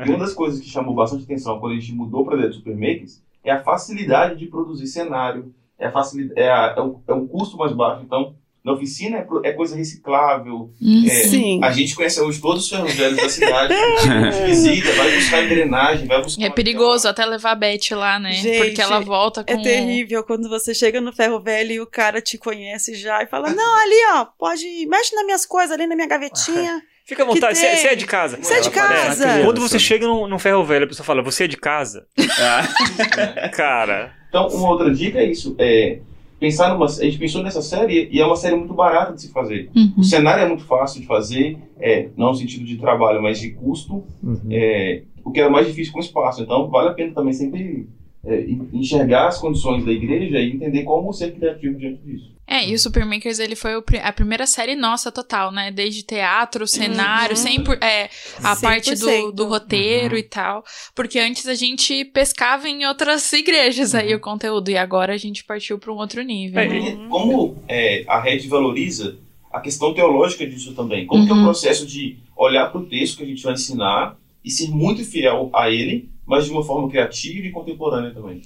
E 0.04 0.08
uma 0.10 0.18
das 0.18 0.34
coisas 0.34 0.60
que 0.60 0.68
chamou 0.68 0.94
bastante 0.94 1.24
atenção 1.24 1.58
quando 1.58 1.72
a 1.72 1.76
gente 1.80 1.92
mudou 1.94 2.24
para 2.24 2.36
dentro 2.36 2.50
do 2.50 2.56
Supermakers 2.56 3.22
é 3.42 3.50
a 3.50 3.62
facilidade 3.62 4.36
de 4.38 4.46
produzir 4.46 4.86
cenário, 4.88 5.54
é, 5.78 5.86
a 5.86 5.92
facilidade, 5.92 6.38
é, 6.40 6.50
a- 6.50 6.74
é, 6.76 6.80
o, 6.80 7.00
é 7.08 7.12
o 7.12 7.26
custo 7.26 7.56
mais 7.56 7.72
baixo. 7.72 8.02
Então, 8.04 8.34
na 8.64 8.72
oficina 8.72 9.18
é, 9.18 9.48
é 9.50 9.52
coisa 9.52 9.76
reciclável. 9.76 10.72
É, 11.06 11.10
Sim. 11.28 11.60
A 11.62 11.70
gente 11.70 11.94
conhece 11.94 12.18
hoje 12.18 12.40
todos 12.40 12.64
os 12.64 12.68
ferros 12.70 12.94
velhos 12.94 13.16
da 13.18 13.28
cidade, 13.28 13.74
a 13.74 14.30
gente 14.30 14.40
visita, 14.46 14.90
vai 14.92 15.14
buscar 15.14 15.44
engrenagem, 15.44 16.06
vai 16.06 16.22
buscar. 16.22 16.44
É 16.44 16.48
perigoso 16.48 17.06
até 17.06 17.26
levar 17.26 17.50
a 17.50 17.54
Beth 17.54 17.90
lá, 17.92 18.18
né? 18.18 18.32
Gente, 18.32 18.64
Porque 18.64 18.80
ela 18.80 19.00
volta 19.00 19.44
com. 19.44 19.52
É 19.52 19.62
terrível 19.62 20.24
quando 20.24 20.48
você 20.48 20.72
chega 20.74 20.98
no 20.98 21.12
ferro 21.12 21.38
velho 21.40 21.72
e 21.72 21.80
o 21.80 21.86
cara 21.86 22.22
te 22.22 22.38
conhece 22.38 22.94
já 22.94 23.22
e 23.22 23.26
fala: 23.26 23.50
Não, 23.52 23.76
ali, 23.76 24.00
ó, 24.14 24.24
pode. 24.38 24.64
Mexe 24.86 25.14
nas 25.14 25.26
minhas 25.26 25.44
coisas 25.44 25.72
ali 25.72 25.86
na 25.86 25.94
minha 25.94 26.08
gavetinha. 26.08 26.82
Fica 27.06 27.22
à 27.22 27.26
vontade, 27.26 27.58
você, 27.58 27.76
você 27.76 27.88
é 27.88 27.94
de 27.94 28.06
casa. 28.06 28.38
Você 28.38 28.54
é 28.54 28.60
de 28.60 28.70
casa. 28.70 29.24
criança. 29.26 29.44
Quando 29.44 29.60
você 29.60 29.78
chega 29.78 30.06
num, 30.06 30.26
num 30.26 30.38
ferro 30.38 30.64
velho, 30.64 30.86
a 30.86 30.88
pessoa 30.88 31.04
fala, 31.04 31.22
você 31.22 31.44
é 31.44 31.46
de 31.46 31.58
casa? 31.58 32.06
Ah, 32.40 33.48
Cara, 33.52 34.14
Então, 34.30 34.48
uma 34.48 34.70
outra 34.70 34.90
dica 34.90 35.18
é 35.18 35.26
isso. 35.26 35.54
É, 35.58 35.98
pensar 36.44 36.74
numa, 36.74 36.84
a 36.84 36.88
gente 36.88 37.18
pensou 37.18 37.42
nessa 37.42 37.62
série 37.62 38.10
e 38.12 38.20
é 38.20 38.26
uma 38.26 38.36
série 38.36 38.54
muito 38.54 38.74
barata 38.74 39.14
de 39.14 39.22
se 39.22 39.32
fazer. 39.32 39.70
Uhum. 39.74 39.94
O 39.96 40.04
cenário 40.04 40.44
é 40.44 40.46
muito 40.46 40.64
fácil 40.64 41.00
de 41.00 41.06
fazer, 41.06 41.56
é, 41.80 42.10
não 42.18 42.28
no 42.28 42.34
sentido 42.34 42.66
de 42.66 42.76
trabalho, 42.76 43.22
mas 43.22 43.40
de 43.40 43.50
custo. 43.52 44.04
É, 44.50 45.04
o 45.24 45.30
que 45.30 45.40
era 45.40 45.48
mais 45.48 45.66
difícil 45.66 45.90
com 45.90 46.00
espaço. 46.00 46.42
Então, 46.42 46.68
vale 46.68 46.90
a 46.90 46.92
pena 46.92 47.14
também 47.14 47.32
sempre 47.32 47.88
é, 48.26 48.40
en- 48.42 48.68
enxergar 48.72 49.28
as 49.28 49.38
condições 49.38 49.84
da 49.84 49.92
igreja 49.92 50.38
e 50.38 50.52
entender 50.52 50.82
como 50.84 51.12
ser 51.12 51.32
criativo 51.34 51.78
diante 51.78 52.02
disso. 52.02 52.32
É, 52.46 52.68
e 52.68 52.74
o 52.74 52.78
Supermakers, 52.78 53.38
ele 53.38 53.56
foi 53.56 53.72
a 54.02 54.12
primeira 54.12 54.46
série 54.46 54.74
nossa 54.76 55.10
total, 55.10 55.50
né? 55.50 55.70
Desde 55.70 56.02
teatro, 56.02 56.66
cenário, 56.66 57.30
Uhum. 57.36 57.42
sempre, 57.42 57.78
é, 57.82 58.10
a 58.42 58.54
parte 58.54 58.90
do, 58.90 59.06
100%. 59.06 59.32
do 59.32 59.46
roteiro 59.46 60.12
Uhum. 60.14 60.20
e 60.20 60.22
tal. 60.22 60.62
Porque 60.94 61.18
antes 61.18 61.46
a 61.48 61.54
gente 61.54 62.04
pescava 62.04 62.68
em 62.68 62.84
outras 62.84 63.32
igrejas 63.32 63.94
aí 63.94 64.14
o 64.14 64.20
conteúdo, 64.20 64.68
e 64.70 64.76
agora 64.76 65.14
a 65.14 65.16
gente 65.16 65.42
partiu 65.42 65.78
para 65.78 65.90
um 65.90 65.96
outro 65.96 66.22
nível. 66.22 66.60
É, 66.60 66.68
né? 66.68 66.78
E 67.06 67.08
como 67.08 67.56
é, 67.66 68.04
a 68.06 68.20
rede 68.20 68.46
valoriza 68.46 69.16
a 69.50 69.60
questão 69.60 69.94
teológica 69.94 70.46
disso 70.46 70.74
também. 70.74 71.06
Como 71.06 71.24
que 71.24 71.30
é 71.30 71.34
o 71.34 71.38
Uhum. 71.38 71.44
processo 71.44 71.86
de 71.86 72.18
olhar 72.36 72.70
para 72.70 72.80
o 72.80 72.84
texto 72.86 73.16
que 73.16 73.22
a 73.22 73.26
gente 73.26 73.42
vai 73.42 73.54
ensinar 73.54 74.18
e 74.44 74.50
ser 74.50 74.68
muito 74.68 75.02
fiel 75.02 75.48
a 75.54 75.70
ele, 75.70 76.10
mas 76.26 76.46
de 76.46 76.50
uma 76.50 76.64
forma 76.64 76.88
criativa 76.88 77.46
e 77.46 77.52
contemporânea 77.52 78.12
também. 78.12 78.42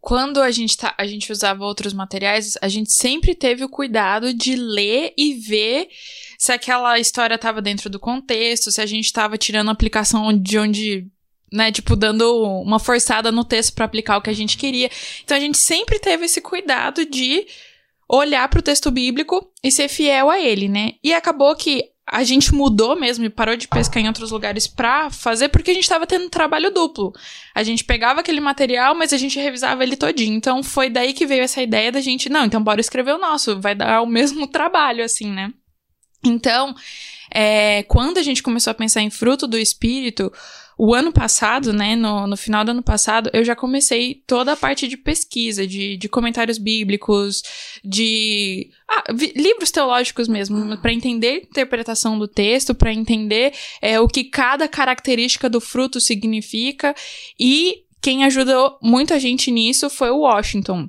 quando 0.00 0.40
a 0.40 0.50
gente, 0.50 0.76
tá, 0.76 0.94
a 0.96 1.06
gente 1.06 1.30
usava 1.30 1.64
outros 1.64 1.92
materiais, 1.92 2.56
a 2.62 2.68
gente 2.68 2.92
sempre 2.92 3.34
teve 3.34 3.64
o 3.64 3.68
cuidado 3.68 4.32
de 4.32 4.56
ler 4.56 5.12
e 5.16 5.34
ver 5.34 5.88
se 6.38 6.52
aquela 6.52 6.98
história 6.98 7.34
estava 7.34 7.60
dentro 7.60 7.90
do 7.90 8.00
contexto, 8.00 8.70
se 8.70 8.80
a 8.80 8.86
gente 8.86 9.04
estava 9.04 9.36
tirando 9.36 9.68
a 9.68 9.72
aplicação 9.72 10.32
de 10.36 10.58
onde 10.58 11.06
né, 11.52 11.72
tipo, 11.72 11.96
dando 11.96 12.44
uma 12.62 12.78
forçada 12.78 13.32
no 13.32 13.44
texto 13.44 13.74
para 13.74 13.84
aplicar 13.84 14.16
o 14.16 14.22
que 14.22 14.30
a 14.30 14.34
gente 14.34 14.56
queria. 14.56 14.88
Então 15.24 15.36
a 15.36 15.40
gente 15.40 15.58
sempre 15.58 15.98
teve 15.98 16.24
esse 16.24 16.40
cuidado 16.40 17.04
de 17.04 17.46
olhar 18.08 18.48
para 18.48 18.60
o 18.60 18.62
texto 18.62 18.90
bíblico 18.90 19.52
e 19.62 19.70
ser 19.70 19.88
fiel 19.88 20.30
a 20.30 20.40
ele, 20.40 20.68
né? 20.68 20.94
E 21.02 21.12
acabou 21.12 21.54
que 21.54 21.90
a 22.10 22.24
gente 22.24 22.52
mudou 22.52 22.98
mesmo 22.98 23.24
e 23.24 23.30
parou 23.30 23.56
de 23.56 23.68
pescar 23.68 24.02
em 24.02 24.08
outros 24.08 24.32
lugares 24.32 24.66
pra 24.66 25.10
fazer 25.10 25.48
porque 25.48 25.70
a 25.70 25.74
gente 25.74 25.88
tava 25.88 26.06
tendo 26.06 26.28
trabalho 26.28 26.72
duplo. 26.72 27.12
A 27.54 27.62
gente 27.62 27.84
pegava 27.84 28.18
aquele 28.20 28.40
material, 28.40 28.96
mas 28.96 29.12
a 29.12 29.16
gente 29.16 29.38
revisava 29.38 29.84
ele 29.84 29.96
todinho. 29.96 30.34
Então 30.34 30.62
foi 30.62 30.90
daí 30.90 31.12
que 31.12 31.24
veio 31.24 31.44
essa 31.44 31.62
ideia 31.62 31.92
da 31.92 32.00
gente, 32.00 32.28
não, 32.28 32.44
então 32.44 32.62
bora 32.62 32.80
escrever 32.80 33.14
o 33.14 33.18
nosso, 33.18 33.60
vai 33.60 33.76
dar 33.76 34.02
o 34.02 34.06
mesmo 34.06 34.46
trabalho, 34.50 35.04
assim, 35.04 35.30
né? 35.30 35.52
Então, 36.24 36.74
é, 37.32 37.82
quando 37.84 38.18
a 38.18 38.22
gente 38.22 38.42
começou 38.42 38.70
a 38.70 38.74
pensar 38.74 39.02
em 39.02 39.10
fruto 39.10 39.46
do 39.46 39.58
espírito, 39.58 40.32
o 40.82 40.94
ano 40.94 41.12
passado, 41.12 41.74
né, 41.74 41.94
no, 41.94 42.26
no 42.26 42.38
final 42.38 42.64
do 42.64 42.70
ano 42.70 42.82
passado, 42.82 43.28
eu 43.34 43.44
já 43.44 43.54
comecei 43.54 44.22
toda 44.26 44.52
a 44.52 44.56
parte 44.56 44.88
de 44.88 44.96
pesquisa, 44.96 45.66
de, 45.66 45.98
de 45.98 46.08
comentários 46.08 46.56
bíblicos, 46.56 47.42
de 47.84 48.70
ah, 48.88 49.12
vi, 49.12 49.30
livros 49.36 49.70
teológicos 49.70 50.26
mesmo, 50.26 50.78
para 50.78 50.90
entender 50.90 51.28
a 51.28 51.36
interpretação 51.36 52.18
do 52.18 52.26
texto, 52.26 52.74
para 52.74 52.94
entender 52.94 53.52
é, 53.82 54.00
o 54.00 54.08
que 54.08 54.24
cada 54.24 54.66
característica 54.66 55.50
do 55.50 55.60
fruto 55.60 56.00
significa. 56.00 56.94
E 57.38 57.84
quem 58.00 58.24
ajudou 58.24 58.78
muito 58.82 59.12
a 59.12 59.18
gente 59.18 59.50
nisso 59.50 59.90
foi 59.90 60.08
o 60.08 60.20
Washington 60.20 60.88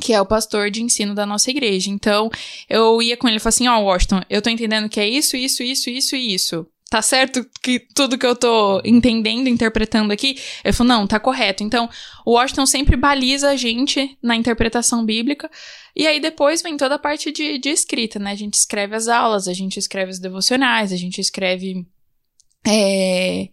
que 0.00 0.12
é 0.12 0.20
o 0.20 0.26
pastor 0.26 0.70
de 0.70 0.82
ensino 0.82 1.14
da 1.14 1.26
nossa 1.26 1.50
igreja. 1.50 1.90
Então, 1.90 2.30
eu 2.68 3.00
ia 3.02 3.16
com 3.16 3.28
ele 3.28 3.36
e 3.36 3.40
falava 3.40 3.48
assim: 3.48 3.68
Ó, 3.68 3.78
oh, 3.78 3.84
Washington, 3.84 4.20
eu 4.28 4.42
tô 4.42 4.50
entendendo 4.50 4.88
que 4.88 5.00
é 5.00 5.08
isso, 5.08 5.36
isso, 5.36 5.62
isso, 5.62 5.90
isso 5.90 6.16
e 6.16 6.34
isso 6.34 6.66
tá 6.88 7.02
certo 7.02 7.44
que 7.62 7.80
tudo 7.80 8.16
que 8.16 8.26
eu 8.26 8.36
tô 8.36 8.80
entendendo, 8.84 9.48
interpretando 9.48 10.12
aqui? 10.12 10.38
Ele 10.64 10.72
falou, 10.72 10.88
não, 10.88 11.06
tá 11.06 11.18
correto. 11.18 11.62
Então, 11.62 11.90
o 12.24 12.32
Washington 12.32 12.66
sempre 12.66 12.96
baliza 12.96 13.50
a 13.50 13.56
gente 13.56 14.16
na 14.22 14.36
interpretação 14.36 15.04
bíblica. 15.04 15.50
E 15.94 16.06
aí 16.06 16.20
depois 16.20 16.62
vem 16.62 16.76
toda 16.76 16.94
a 16.94 16.98
parte 16.98 17.32
de, 17.32 17.58
de 17.58 17.70
escrita, 17.70 18.18
né? 18.18 18.30
A 18.30 18.36
gente 18.36 18.54
escreve 18.54 18.94
as 18.94 19.08
aulas, 19.08 19.48
a 19.48 19.52
gente 19.52 19.78
escreve 19.78 20.10
os 20.10 20.18
devocionais, 20.18 20.92
a 20.92 20.96
gente 20.96 21.20
escreve. 21.20 21.86
É, 22.66 23.48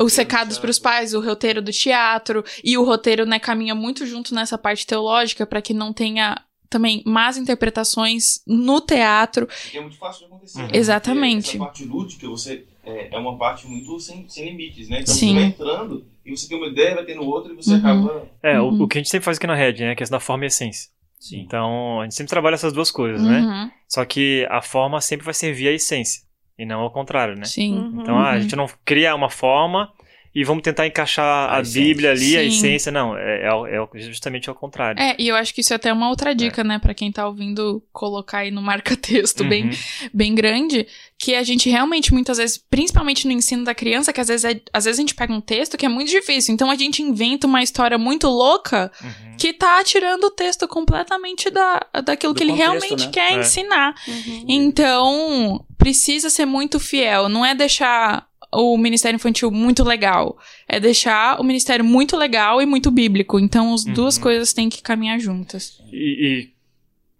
os 0.00 0.12
secados 0.12 0.58
para 0.58 0.70
os 0.70 0.78
pais, 0.78 1.14
o 1.14 1.20
roteiro 1.20 1.62
do 1.62 1.70
teatro 1.72 2.44
e 2.62 2.76
o 2.76 2.84
roteiro 2.84 3.24
né, 3.24 3.38
caminha 3.38 3.74
muito 3.74 4.06
junto 4.06 4.34
nessa 4.34 4.58
parte 4.58 4.86
teológica 4.86 5.46
para 5.46 5.62
que 5.62 5.72
não 5.74 5.92
tenha 5.92 6.36
também 6.68 7.02
más 7.06 7.36
interpretações 7.36 8.40
no 8.46 8.80
teatro. 8.80 9.48
é 9.72 9.80
muito 9.80 9.96
fácil 9.96 10.20
de 10.20 10.26
acontecer. 10.26 10.58
Né? 10.62 10.68
Exatamente. 10.72 11.48
Essa 11.50 11.58
parte 11.58 11.84
lúdica, 11.84 12.26
você 12.28 12.64
é, 12.84 13.14
é 13.14 13.18
uma 13.18 13.38
parte 13.38 13.66
muito 13.66 13.98
sem, 14.00 14.28
sem 14.28 14.46
limites, 14.50 14.88
né? 14.88 15.00
Então 15.00 15.14
Sim. 15.14 15.28
você 15.28 15.34
vai 15.34 15.44
entrando 15.44 16.06
e 16.26 16.30
você 16.36 16.48
tem 16.48 16.56
uma 16.56 16.66
ideia, 16.66 16.96
vai 16.96 17.04
tendo 17.04 17.22
outra 17.22 17.52
e 17.52 17.56
você 17.56 17.70
Uhum. 17.74 17.78
acaba. 17.78 18.28
É, 18.42 18.60
Uhum. 18.60 18.80
o, 18.80 18.82
o 18.84 18.88
que 18.88 18.98
a 18.98 19.00
gente 19.00 19.10
sempre 19.10 19.24
faz 19.24 19.36
aqui 19.36 19.46
na 19.46 19.54
Red, 19.54 19.74
né? 19.74 19.94
Que 19.94 20.02
é 20.02 20.06
da 20.08 20.18
forma 20.18 20.44
e 20.44 20.46
essência. 20.48 20.90
Sim. 21.20 21.40
Então, 21.40 22.00
a 22.00 22.04
gente 22.04 22.14
sempre 22.16 22.30
trabalha 22.30 22.54
essas 22.54 22.72
duas 22.72 22.90
coisas, 22.90 23.22
né? 23.22 23.40
Uhum, 23.40 23.70
Só 23.88 24.04
que 24.04 24.46
a 24.50 24.60
forma 24.60 25.00
sempre 25.00 25.24
vai 25.24 25.32
servir 25.32 25.68
a 25.68 25.72
essência. 25.72 26.22
E 26.58 26.64
não 26.64 26.80
ao 26.80 26.90
contrário, 26.90 27.34
né? 27.36 27.44
Sim. 27.44 27.76
Uhum. 27.76 28.00
Então, 28.02 28.18
ah, 28.18 28.30
a 28.30 28.40
gente 28.40 28.54
não 28.54 28.68
cria 28.84 29.14
uma 29.14 29.28
forma 29.30 29.90
e 30.32 30.42
vamos 30.42 30.62
tentar 30.64 30.84
encaixar 30.86 31.24
A 31.52 31.58
a. 31.58 31.62
Bíblia 31.62 32.10
ali, 32.10 32.36
a 32.36 32.40
Sim. 32.40 32.46
essência. 32.48 32.90
Não, 32.90 33.16
é, 33.16 33.42
é- 33.48 33.48
é 33.94 34.00
justamente 34.00 34.48
ao 34.48 34.54
contrário. 34.54 35.00
É, 35.00 35.14
e 35.18 35.28
eu 35.28 35.36
acho 35.36 35.54
que 35.54 35.60
isso 35.60 35.72
é 35.72 35.76
até 35.76 35.92
uma 35.92 36.08
outra 36.08 36.34
dica, 36.34 36.62
né, 36.64 36.78
Pra 36.80 36.92
quem 36.94 37.10
tá 37.12 37.26
ouvindo 37.26 37.82
colocar 37.92 38.38
aí 38.38 38.50
no 38.50 38.60
marca-texto 38.62 39.44
bem, 39.44 39.66
Uhum. 39.66 39.70
bem 40.12 40.34
grande, 40.34 40.86
que 41.20 41.36
a 41.36 41.42
gente 41.44 41.70
realmente 41.70 42.12
muitas 42.12 42.38
vezes, 42.38 42.58
principalmente 42.58 43.26
no 43.28 43.32
ensino 43.32 43.64
da 43.64 43.74
criança, 43.76 44.12
que 44.12 44.20
às 44.20 44.26
vezes, 44.26 44.44
é- 44.44 44.60
às 44.72 44.84
vezes 44.84 44.98
a 44.98 45.02
gente 45.02 45.14
pega 45.14 45.32
um 45.32 45.40
texto 45.40 45.76
que 45.76 45.86
é 45.86 45.88
muito 45.88 46.10
difícil, 46.10 46.52
então 46.52 46.68
a 46.68 46.74
gente 46.74 47.00
inventa 47.00 47.46
uma 47.46 47.62
história 47.62 47.96
muito 47.96 48.26
louca 48.28 48.90
Uhum. 49.02 49.36
que 49.38 49.52
tá 49.52 49.84
tirando 49.84 50.24
o 50.24 50.30
texto 50.32 50.66
completamente 50.66 51.48
da, 51.48 51.80
daquilo 52.04 52.32
Do 52.34 52.36
que 52.38 52.42
ele 52.42 52.50
contexto, 52.52 52.70
realmente 52.80 53.06
né? 53.06 53.12
quer 53.12 53.32
É. 53.34 53.38
ensinar. 53.40 53.94
Uhum. 54.08 54.44
Então, 54.48 55.64
precisa 55.84 56.30
ser 56.30 56.46
muito 56.46 56.80
fiel. 56.80 57.28
Não 57.28 57.44
é 57.44 57.54
deixar 57.54 58.26
o 58.52 58.76
Ministério 58.78 59.16
Infantil 59.16 59.50
muito 59.50 59.84
legal. 59.84 60.38
É 60.68 60.78
deixar 60.80 61.40
o 61.40 61.44
Ministério 61.44 61.84
muito 61.84 62.16
legal 62.16 62.62
e 62.62 62.66
muito 62.66 62.90
bíblico. 62.90 63.38
Então, 63.38 63.74
as 63.74 63.84
duas 63.84 64.16
Uhum. 64.16 64.22
coisas 64.22 64.52
têm 64.52 64.68
que 64.68 64.80
caminhar 64.82 65.18
juntas. 65.18 65.80
E, 65.92 65.96
e 66.26 66.52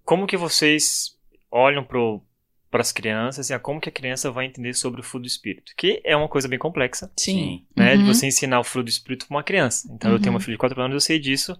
como 0.04 0.26
que 0.26 0.36
vocês 0.36 1.14
olham 1.50 1.84
para 1.84 2.80
as 2.80 2.92
crianças 2.92 3.50
e 3.50 3.54
a 3.54 3.58
como 3.58 3.80
que 3.80 3.88
a 3.88 3.92
criança 3.92 4.30
vai 4.30 4.46
entender 4.46 4.74
sobre 4.74 5.00
o 5.00 5.04
fruto 5.04 5.22
do 5.22 5.26
espírito? 5.28 5.72
Que 5.76 6.00
é 6.04 6.16
uma 6.16 6.28
coisa 6.28 6.48
bem 6.48 6.58
complexa, 6.58 7.10
Sim. 7.16 7.64
né? 7.76 7.96
De 7.96 8.02
Uhum. 8.02 8.12
você 8.14 8.26
ensinar 8.26 8.60
o 8.60 8.64
fruto 8.64 8.84
do 8.86 8.90
espírito 8.90 9.26
para 9.26 9.36
uma 9.36 9.42
criança. 9.42 9.88
Então 9.92 10.10
eu 10.12 10.18
tenho 10.18 10.30
Uhum. 10.30 10.34
uma 10.36 10.40
filha 10.40 10.54
de 10.54 10.58
4 10.58 10.80
anos, 10.80 10.94
eu 10.94 11.00
sei 11.00 11.18
disso. 11.18 11.56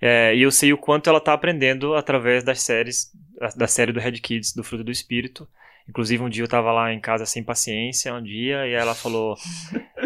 É, 0.00 0.34
e 0.34 0.42
eu 0.42 0.50
sei 0.50 0.72
o 0.72 0.78
quanto 0.78 1.10
ela 1.10 1.18
está 1.18 1.32
aprendendo 1.34 1.94
através 1.94 2.42
das 2.42 2.62
séries, 2.62 3.10
da- 3.38 3.48
da 3.48 3.66
série 3.66 3.92
do 3.92 4.00
Red 4.00 4.12
Kids, 4.12 4.54
do 4.54 4.64
Fruto 4.64 4.82
do 4.84 4.90
Espírito. 4.90 5.46
Inclusive, 5.90 6.22
um 6.22 6.28
dia 6.30 6.42
eu 6.42 6.46
estava 6.46 6.72
lá 6.72 6.92
em 6.92 7.00
casa 7.00 7.26
sem 7.26 7.42
paciência, 7.44 8.14
um 8.14 8.22
dia, 8.22 8.66
e 8.66 8.72
ela 8.72 8.94
falou: 8.94 9.36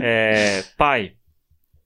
é, 0.03 0.65
Pai, 0.77 1.13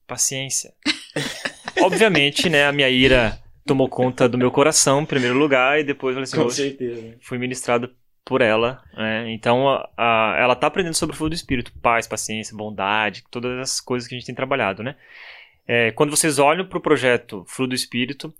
paciência. 0.06 0.72
Obviamente, 1.82 2.48
né, 2.48 2.66
a 2.66 2.72
minha 2.72 2.88
ira 2.88 3.38
tomou 3.66 3.88
conta 3.88 4.28
do 4.28 4.38
meu 4.38 4.50
coração, 4.50 5.02
em 5.02 5.06
primeiro 5.06 5.36
lugar, 5.36 5.78
e 5.78 5.84
depois 5.84 6.16
eu 6.16 6.22
falei 6.22 6.24
assim: 6.24 6.36
Com 6.36 6.44
"Oxe, 6.46 6.56
certeza. 6.62 7.16
fui 7.20 7.38
ministrado 7.38 7.90
por 8.24 8.40
ela. 8.40 8.82
né? 8.94 9.30
Então, 9.30 9.68
a- 9.68 9.88
a- 9.96 10.36
ela 10.38 10.54
tá 10.56 10.66
aprendendo 10.66 10.94
sobre 10.94 11.14
o 11.14 11.16
fruto 11.16 11.30
do 11.30 11.34
Espírito. 11.36 11.72
Paz, 11.80 12.06
paciência, 12.06 12.56
bondade, 12.56 13.24
todas 13.30 13.58
as 13.58 13.80
coisas 13.80 14.08
que 14.08 14.14
a 14.14 14.18
gente 14.18 14.26
tem 14.26 14.34
trabalhado, 14.34 14.82
né? 14.82 14.96
É, 15.66 15.90
quando 15.92 16.10
vocês 16.10 16.38
olham 16.38 16.66
para 16.66 16.78
o 16.78 16.80
projeto 16.80 17.44
Fruto 17.46 17.70
do 17.70 17.74
Espírito, 17.74 18.32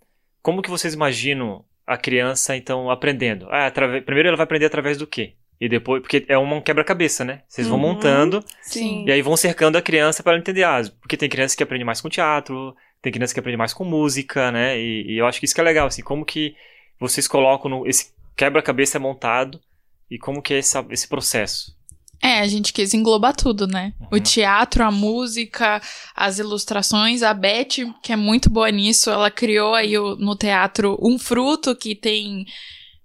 como 0.43 0.62
que 0.62 0.71
vocês 0.71 0.95
imaginam 0.95 1.65
a 1.87 1.97
criança, 1.97 2.55
então, 2.57 2.91
aprendendo? 2.91 3.47
Ah, 3.50 3.67
atrave- 3.67 4.00
Primeiro 4.03 4.29
ela 4.29 4.37
vai 4.37 4.45
aprender 4.45 4.67
através 4.67 4.97
do 4.99 5.07
quê? 5.07 5.35
E 5.61 5.69
depois, 5.69 6.00
porque 6.03 6.25
é 6.29 6.38
um 6.38 6.61
quebra-cabeça, 6.61 7.25
né? 7.25 7.43
Vocês 7.49 7.67
vão 7.67 7.77
Uhum. 7.79 7.83
montando 7.95 8.45
Sim. 8.62 9.05
e 9.07 9.11
aí 9.11 9.21
vão 9.23 9.37
cercando 9.37 9.77
a 9.77 9.83
criança 9.83 10.23
para 10.23 10.33
ela 10.33 10.41
entender. 10.41 10.62
Ah, 10.62 10.81
porque 11.00 11.17
tem 11.17 11.29
criança 11.29 11.57
que 11.57 11.62
aprende 11.62 11.85
mais 11.85 12.00
com 12.00 12.09
teatro, 12.09 12.77
tem 13.03 13.12
criança 13.12 13.35
que 13.35 13.41
aprende 13.41 13.57
mais 13.57 13.73
com 13.75 13.85
música, 13.85 14.53
né? 14.53 14.79
E, 14.79 15.15
e 15.15 15.19
eu 15.19 15.27
acho 15.27 15.41
que 15.41 15.47
isso 15.47 15.55
que 15.55 15.61
é 15.61 15.65
legal, 15.65 15.88
assim, 15.88 16.03
como 16.03 16.25
que 16.25 16.55
vocês 17.00 17.27
colocam 17.27 17.69
no- 17.71 17.87
esse 17.87 18.12
quebra-cabeça 18.37 19.00
montado 19.00 19.61
e 20.09 20.17
como 20.17 20.41
que 20.41 20.55
é 20.55 20.59
essa- 20.59 20.87
esse 20.91 21.09
processo. 21.09 21.77
É, 22.23 22.41
a 22.41 22.47
gente 22.49 22.73
quis 22.73 22.95
englobar 22.95 23.35
tudo, 23.35 23.67
né? 23.67 23.93
O 24.12 24.17
Uhum. 24.17 24.21
teatro, 24.23 24.83
a 24.85 24.91
música, 24.91 25.81
as 26.17 26.38
ilustrações. 26.38 27.23
A 27.23 27.33
Beth, 27.35 27.93
que 28.03 28.12
é 28.12 28.17
muito 28.17 28.49
boa 28.50 28.71
nisso, 28.71 29.09
ela 29.11 29.31
criou 29.31 29.75
aí 29.75 29.97
o- 29.99 30.17
no 30.17 30.35
teatro 30.37 30.97
um 31.00 31.17
fruto 31.19 31.77
que 31.77 31.95
tem 31.95 32.45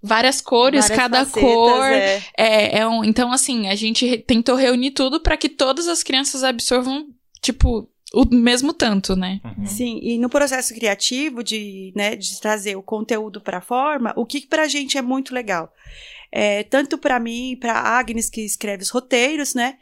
várias 0.04 0.40
cores, 0.40 0.82
Várias 0.88 0.98
cada 0.98 1.18
facetas, 1.24 1.40
cor. 1.42 1.84
é. 1.92 2.22
É, 2.36 2.78
é 2.80 2.86
um, 2.86 3.02
então, 3.04 3.32
assim, 3.32 3.68
a 3.68 3.74
gente 3.74 4.04
re- 4.06 4.18
tentou 4.18 4.54
reunir 4.54 4.90
tudo 4.90 5.20
para 5.20 5.36
que 5.36 5.48
todas 5.48 5.88
as 5.88 6.02
crianças 6.02 6.44
absorvam, 6.44 7.06
tipo, 7.40 7.88
o 8.12 8.24
mesmo 8.30 8.72
tanto, 8.72 9.16
né? 9.16 9.40
Uhum. 9.58 9.66
Sim, 9.66 9.98
e 10.02 10.18
no 10.18 10.28
processo 10.28 10.74
criativo 10.74 11.42
de, 11.42 11.92
né, 11.96 12.14
de 12.14 12.40
trazer 12.40 12.76
o 12.76 12.82
conteúdo 12.82 13.40
para 13.40 13.58
a 13.58 13.62
forma, 13.62 14.12
o 14.16 14.24
que 14.26 14.46
para 14.46 14.62
a 14.62 14.68
gente 14.68 14.96
é 14.98 15.02
muito 15.02 15.34
legal. 15.34 15.72
É, 16.36 16.64
tanto 16.64 16.98
para 16.98 17.20
mim, 17.20 17.56
para 17.60 17.72
Agnes, 17.78 18.28
que 18.28 18.40
escreve 18.40 18.82
os 18.82 18.90
roteiros, 18.90 19.54
né? 19.54 19.76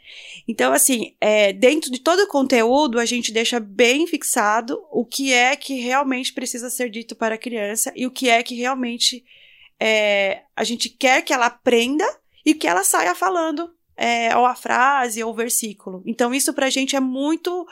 Então, 0.47 0.71
assim, 0.71 1.15
é, 1.19 1.51
dentro 1.51 1.91
de 1.91 1.99
todo 1.99 2.19
o 2.21 2.27
conteúdo, 2.27 2.99
a 2.99 3.05
gente 3.05 3.31
deixa 3.31 3.59
bem 3.59 4.05
fixado 4.05 4.79
o 4.91 5.03
que 5.03 5.33
é 5.33 5.55
que 5.55 5.79
realmente 5.79 6.31
precisa 6.31 6.69
ser 6.69 6.91
dito 6.91 7.15
para 7.15 7.33
a 7.35 7.39
criança 7.39 7.91
e 7.95 8.05
o 8.05 8.11
que 8.11 8.29
é 8.29 8.43
que 8.43 8.53
realmente 8.53 9.23
é, 9.85 10.43
a 10.55 10.63
gente 10.63 10.87
quer 10.87 11.21
que 11.23 11.33
ela 11.33 11.47
aprenda 11.47 12.05
e 12.45 12.53
que 12.53 12.65
ela 12.65 12.85
saia 12.85 13.13
falando 13.13 13.69
é, 13.97 14.35
ou 14.37 14.45
a 14.45 14.55
frase 14.55 15.21
ou 15.21 15.31
o 15.31 15.35
versículo. 15.35 16.01
Então, 16.05 16.33
isso 16.33 16.53
para 16.53 16.67
a 16.67 16.69
gente 16.69 16.95
é 16.95 17.01
muito 17.01 17.67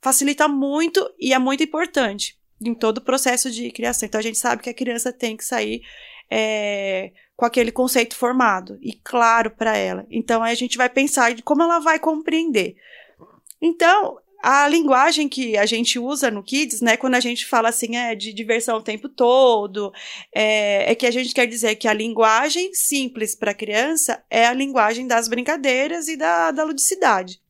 facilita 0.00 0.46
muito 0.46 1.12
e 1.18 1.32
é 1.32 1.38
muito 1.38 1.64
importante 1.64 2.38
em 2.64 2.72
todo 2.72 2.98
o 2.98 3.04
processo 3.04 3.50
de 3.50 3.72
criação. 3.72 4.06
Então 4.06 4.20
a 4.20 4.22
gente 4.22 4.38
sabe 4.38 4.62
que 4.62 4.70
a 4.70 4.74
criança 4.74 5.12
tem 5.12 5.36
que 5.36 5.44
sair 5.44 5.82
é, 6.30 7.10
com 7.36 7.44
aquele 7.44 7.72
conceito 7.72 8.14
formado 8.14 8.78
e 8.80 8.92
claro 8.92 9.50
para 9.50 9.76
ela. 9.76 10.06
Então 10.08 10.44
aí 10.44 10.52
a 10.52 10.56
gente 10.56 10.76
vai 10.76 10.88
pensar 10.88 11.34
de 11.34 11.42
como 11.42 11.64
ela 11.64 11.80
vai 11.80 11.98
compreender. 11.98 12.76
Então 13.60 14.18
a 14.42 14.68
linguagem 14.68 15.28
que 15.28 15.56
a 15.56 15.66
gente 15.66 15.98
usa 15.98 16.30
no 16.30 16.42
Kids, 16.42 16.80
né, 16.80 16.96
quando 16.96 17.14
a 17.14 17.20
gente 17.20 17.46
fala 17.46 17.68
assim, 17.68 17.96
é 17.96 18.14
de 18.14 18.32
diversão 18.32 18.78
o 18.78 18.82
tempo 18.82 19.08
todo, 19.08 19.92
é, 20.34 20.92
é 20.92 20.94
que 20.94 21.06
a 21.06 21.10
gente 21.10 21.34
quer 21.34 21.46
dizer 21.46 21.76
que 21.76 21.88
a 21.88 21.92
linguagem 21.92 22.72
simples 22.74 23.34
para 23.34 23.50
a 23.50 23.54
criança 23.54 24.22
é 24.30 24.46
a 24.46 24.52
linguagem 24.52 25.06
das 25.06 25.28
brincadeiras 25.28 26.08
e 26.08 26.16
da, 26.16 26.50
da 26.50 26.64
ludicidade. 26.64 27.40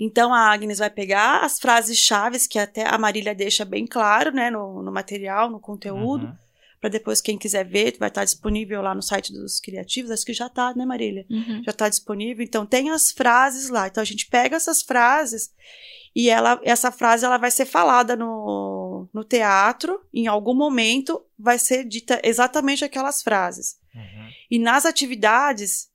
Então 0.00 0.32
a 0.32 0.50
Agnes 0.50 0.78
vai 0.78 0.90
pegar 0.90 1.44
as 1.44 1.60
frases 1.60 1.98
chaves 1.98 2.46
que 2.46 2.58
até 2.58 2.86
a 2.86 2.98
Marília 2.98 3.34
deixa 3.34 3.64
bem 3.64 3.86
claro, 3.86 4.32
né, 4.32 4.50
no, 4.50 4.82
no 4.82 4.90
material, 4.90 5.50
no 5.50 5.60
conteúdo, 5.60 6.26
Uhum. 6.26 6.41
Para 6.82 6.90
depois 6.90 7.20
quem 7.20 7.38
quiser 7.38 7.64
ver, 7.64 7.96
vai 7.96 8.08
estar 8.08 8.24
disponível 8.24 8.82
lá 8.82 8.92
no 8.92 9.00
site 9.00 9.32
dos 9.32 9.60
criativos. 9.60 10.10
Acho 10.10 10.26
que 10.26 10.32
já 10.32 10.48
tá, 10.48 10.74
né, 10.74 10.84
Marília? 10.84 11.24
Uhum. 11.30 11.62
já 11.64 11.70
está 11.70 11.88
disponível. 11.88 12.44
Então 12.44 12.66
tem 12.66 12.90
as 12.90 13.12
frases 13.12 13.68
lá. 13.68 13.86
Então 13.86 14.00
a 14.00 14.04
gente 14.04 14.26
pega 14.26 14.56
essas 14.56 14.82
frases 14.82 15.54
e 16.12 16.28
ela, 16.28 16.60
essa 16.64 16.90
frase 16.90 17.24
ela 17.24 17.38
vai 17.38 17.52
ser 17.52 17.66
falada 17.66 18.16
no, 18.16 19.08
no 19.14 19.22
teatro. 19.22 20.04
Em 20.12 20.26
algum 20.26 20.54
momento 20.54 21.24
vai 21.38 21.56
ser 21.56 21.84
dita 21.84 22.20
exatamente 22.24 22.84
aquelas 22.84 23.22
frases. 23.22 23.76
Uhum. 23.94 24.28
E 24.50 24.58
nas 24.58 24.84
atividades 24.84 25.88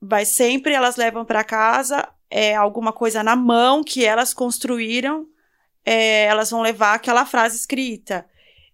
vai 0.00 0.24
sempre 0.24 0.72
elas 0.72 0.96
levam 0.96 1.22
para 1.22 1.44
casa 1.44 2.08
é, 2.30 2.54
alguma 2.54 2.94
coisa 2.94 3.22
na 3.22 3.36
mão 3.36 3.84
que 3.84 4.06
elas 4.06 4.32
construíram. 4.32 5.26
é, 5.84 6.24
elas 6.24 6.50
vão 6.50 6.62
levar 6.62 6.94
aquela 6.94 7.26
frase 7.26 7.56
escrita. 7.56 8.24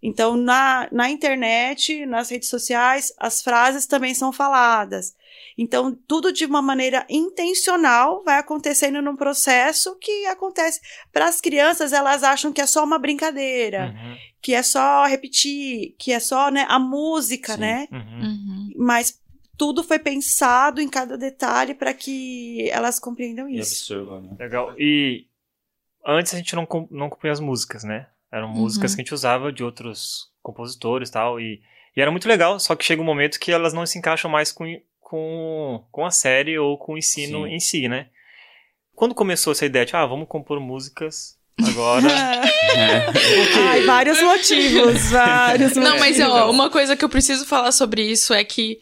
Então, 0.09 0.37
na, 0.37 0.89
na 0.93 1.11
internet, 1.11 2.07
nas 2.07 2.31
redes 2.31 2.49
sociais, 2.49 3.13
as 3.19 3.43
frases 3.43 3.87
também 3.87 4.15
são 4.15 4.33
faladas. 4.33 5.17
Então, 5.59 5.93
tudo 6.07 6.33
de 6.33 6.45
uma 6.45 6.63
maneira 6.63 7.05
intencional 7.11 8.23
vai 8.23 8.39
acontecendo 8.39 9.03
num 9.03 9.17
processo 9.17 9.97
que 9.99 10.27
acontece. 10.27 10.81
Para 11.13 11.27
as 11.27 11.41
crianças, 11.41 11.93
elas 11.93 12.23
acham 12.23 12.53
que 12.53 12.61
é 12.61 12.67
só 12.67 12.85
uma 12.85 12.99
brincadeira, 13.01 13.87
Uhum. 13.97 14.17
que 14.41 14.55
é 14.55 14.63
só 14.63 15.07
repetir, 15.07 15.97
que 15.99 16.13
é 16.13 16.21
só 16.21 16.51
né, 16.53 16.65
a 16.69 16.79
música, 16.79 17.55
Sim. 17.55 17.61
né? 17.61 17.89
Uhum. 17.91 17.99
Uhum. 17.99 18.71
Mas 18.77 19.21
tudo 19.59 19.83
foi 19.83 19.99
pensado 19.99 20.81
em 20.81 20.89
cada 20.89 21.19
detalhe 21.19 21.75
para 21.75 21.93
que 21.93 22.69
elas 22.71 23.01
compreendam 23.01 23.49
E 23.49 23.59
isso. 23.59 23.93
absorva, 23.95 24.21
né? 24.21 24.37
Legal. 24.39 24.73
E 24.79 25.27
antes 26.07 26.33
a 26.33 26.37
gente 26.37 26.55
não, 26.55 26.69
não 26.93 27.11
compunha 27.11 27.33
as 27.33 27.41
músicas, 27.41 27.83
né? 27.83 28.07
Eram 28.33 28.49
músicas 28.49 28.91
Uhum. 28.91 28.97
que 28.97 29.01
a 29.01 29.05
gente 29.05 29.15
usava 29.15 29.53
de 29.53 29.63
outros 29.65 30.31
compositores 30.43 31.09
e 31.09 31.13
tal. 31.13 31.41
E, 31.41 31.61
e 31.97 32.01
era 32.01 32.11
muito 32.11 32.29
legal, 32.29 32.59
só 32.61 32.75
que 32.75 32.85
chega 32.85 33.01
um 33.03 33.05
momento 33.05 33.39
que 33.39 33.53
elas 33.53 33.73
não 33.73 33.87
se 33.87 33.99
encaixam 33.99 34.31
mais 34.31 34.53
com, 34.53 34.65
com, 35.01 35.85
com 35.91 36.05
a 36.05 36.11
série 36.11 36.59
ou 36.59 36.77
com 36.77 36.95
o 36.95 36.99
ensino 36.99 37.45
Sim. 37.47 37.53
em 37.55 37.61
si, 37.61 37.89
né? 37.89 38.09
Quando 38.95 39.15
começou 39.15 39.53
essa 39.53 39.67
ideia 39.67 39.85
de, 39.87 39.95
ah, 39.95 40.07
vamos 40.07 40.27
compor 40.29 40.59
músicas 40.61 41.39
agora. 41.67 42.07
É. 42.77 43.07
Ai, 43.69 43.83
vários 43.83 44.21
motivos, 44.21 45.07
vários 45.11 45.69
motivos. 45.77 45.89
Não, 45.89 45.99
mas 45.99 46.21
ó, 46.21 46.51
uma 46.51 46.69
coisa 46.69 46.95
que 46.97 47.03
eu 47.05 47.09
preciso 47.09 47.47
falar 47.47 47.73
sobre 47.73 48.03
isso 48.03 48.35
é 48.35 48.45
que 48.45 48.81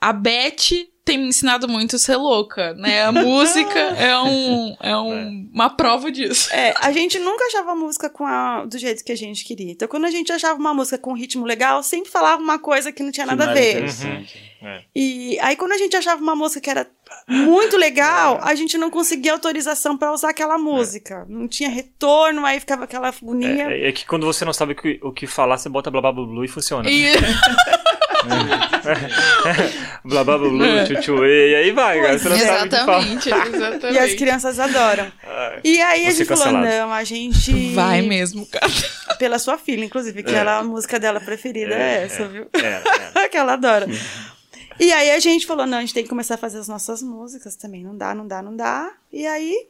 a 0.00 0.12
Beth 0.12 0.86
tem 1.04 1.18
me 1.18 1.26
ensinado 1.28 1.68
muito 1.68 1.96
a 1.96 1.98
ser 1.98 2.16
louca, 2.16 2.74
né? 2.74 3.02
A 3.04 3.12
música 3.12 3.78
é, 3.98 4.16
um, 4.18 4.76
é 4.80 4.96
um- 4.96 5.50
uma 5.52 5.68
prova 5.70 6.10
disso. 6.12 6.48
É, 6.54 6.74
a 6.80 6.92
gente 6.92 7.18
nunca 7.18 7.44
achava 7.46 7.72
a 7.72 7.74
música 7.74 8.08
com 8.08 8.24
a- 8.24 8.64
do 8.64 8.78
jeito 8.78 9.04
que 9.04 9.10
a 9.12 9.16
gente 9.16 9.44
queria. 9.44 9.72
Então, 9.72 9.88
quando 9.88 10.04
a 10.04 10.10
gente 10.10 10.32
achava 10.32 10.58
uma 10.58 10.72
música 10.72 10.98
com 10.98 11.10
um 11.10 11.16
ritmo 11.16 11.44
legal, 11.44 11.82
sempre 11.82 12.10
falava 12.10 12.40
uma 12.40 12.58
coisa 12.58 12.92
que 12.92 13.02
não 13.02 13.10
tinha 13.10 13.26
nada 13.26 13.50
a 13.50 13.52
ver. 13.54 13.70
interessante. 13.72 14.52
E 14.94 15.36
aí, 15.40 15.56
quando 15.56 15.72
a 15.72 15.76
gente 15.76 15.96
achava 15.96 16.22
uma 16.22 16.36
música 16.36 16.60
que 16.60 16.70
era 16.70 16.86
muito 17.28 17.76
legal, 17.76 18.38
a 18.42 18.54
gente 18.54 18.78
não 18.78 18.90
conseguia 18.90 19.32
autorização 19.32 19.98
pra 19.98 20.12
usar 20.12 20.30
aquela 20.30 20.56
música. 20.56 21.26
Não 21.28 21.48
tinha 21.48 21.68
retorno, 21.68 22.46
aí 22.46 22.60
ficava 22.60 22.84
aquela 22.84 23.08
agonia. 23.08 23.64
É, 23.72 23.88
é 23.88 23.92
que 23.92 24.06
quando 24.06 24.24
você 24.24 24.44
não 24.44 24.52
sabe 24.52 24.72
o 24.72 24.76
que, 24.76 25.00
o 25.02 25.10
que 25.12 25.26
falar, 25.26 25.58
você 25.58 25.68
bota 25.68 25.90
blá 25.90 26.00
blá 26.00 26.12
blá 26.12 26.24
blá 26.24 26.44
e 26.44 26.48
funciona. 26.48 26.88
E, 26.88 27.06
blá 30.04 30.24
blá 30.24 30.38
blá 30.38 30.48
blá, 30.50 30.66
É. 30.66 30.84
tchu, 30.84 31.00
tchu, 31.00 31.24
e 31.24 31.54
aí 31.54 31.70
vai, 31.72 32.00
cara. 32.00 32.18
Você 32.18 32.28
não 32.28 32.38
sabe 32.38 32.66
o 32.66 32.70
que 32.70 32.76
falar. 32.76 32.98
exatamente, 33.00 33.28
exatamente. 33.56 33.94
E 33.94 33.98
as 33.98 34.14
crianças 34.14 34.58
adoram. 34.58 35.12
Ai. 35.26 35.60
E 35.64 35.80
aí 35.80 36.06
a 36.06 36.10
gente 36.10 36.24
falou, 36.26 36.44
cancelado. 36.44 36.66
não, 36.66 36.92
a 36.92 37.04
gente... 37.04 37.74
Vai 37.74 38.02
mesmo, 38.02 38.46
cara. 38.46 38.66
Pela 39.18 39.38
sua 39.38 39.56
filha, 39.58 39.84
inclusive, 39.84 40.22
que 40.22 40.34
É. 40.34 40.38
ela, 40.38 40.58
a 40.58 40.62
música 40.64 40.98
dela 40.98 41.20
preferida 41.20 41.74
é, 41.74 42.00
É, 42.00 42.04
essa, 42.04 42.22
é. 42.22 42.28
viu? 42.28 42.46
É, 42.54 42.82
é. 43.24 43.28
que 43.30 43.36
ela 43.36 43.52
adora. 43.54 43.86
E 44.80 44.90
aí 44.92 45.10
a 45.10 45.18
gente 45.20 45.46
falou, 45.46 45.66
não, 45.66 45.78
a 45.78 45.80
gente 45.80 45.94
tem 45.94 46.02
que 46.02 46.08
começar 46.08 46.34
a 46.34 46.38
fazer 46.38 46.58
as 46.58 46.66
nossas 46.68 47.02
músicas 47.02 47.54
também. 47.56 47.84
Não 47.84 47.96
dá, 47.96 48.14
não 48.14 48.26
dá, 48.26 48.42
não 48.42 48.56
dá. 48.56 48.90
E 49.12 49.26
aí, 49.26 49.66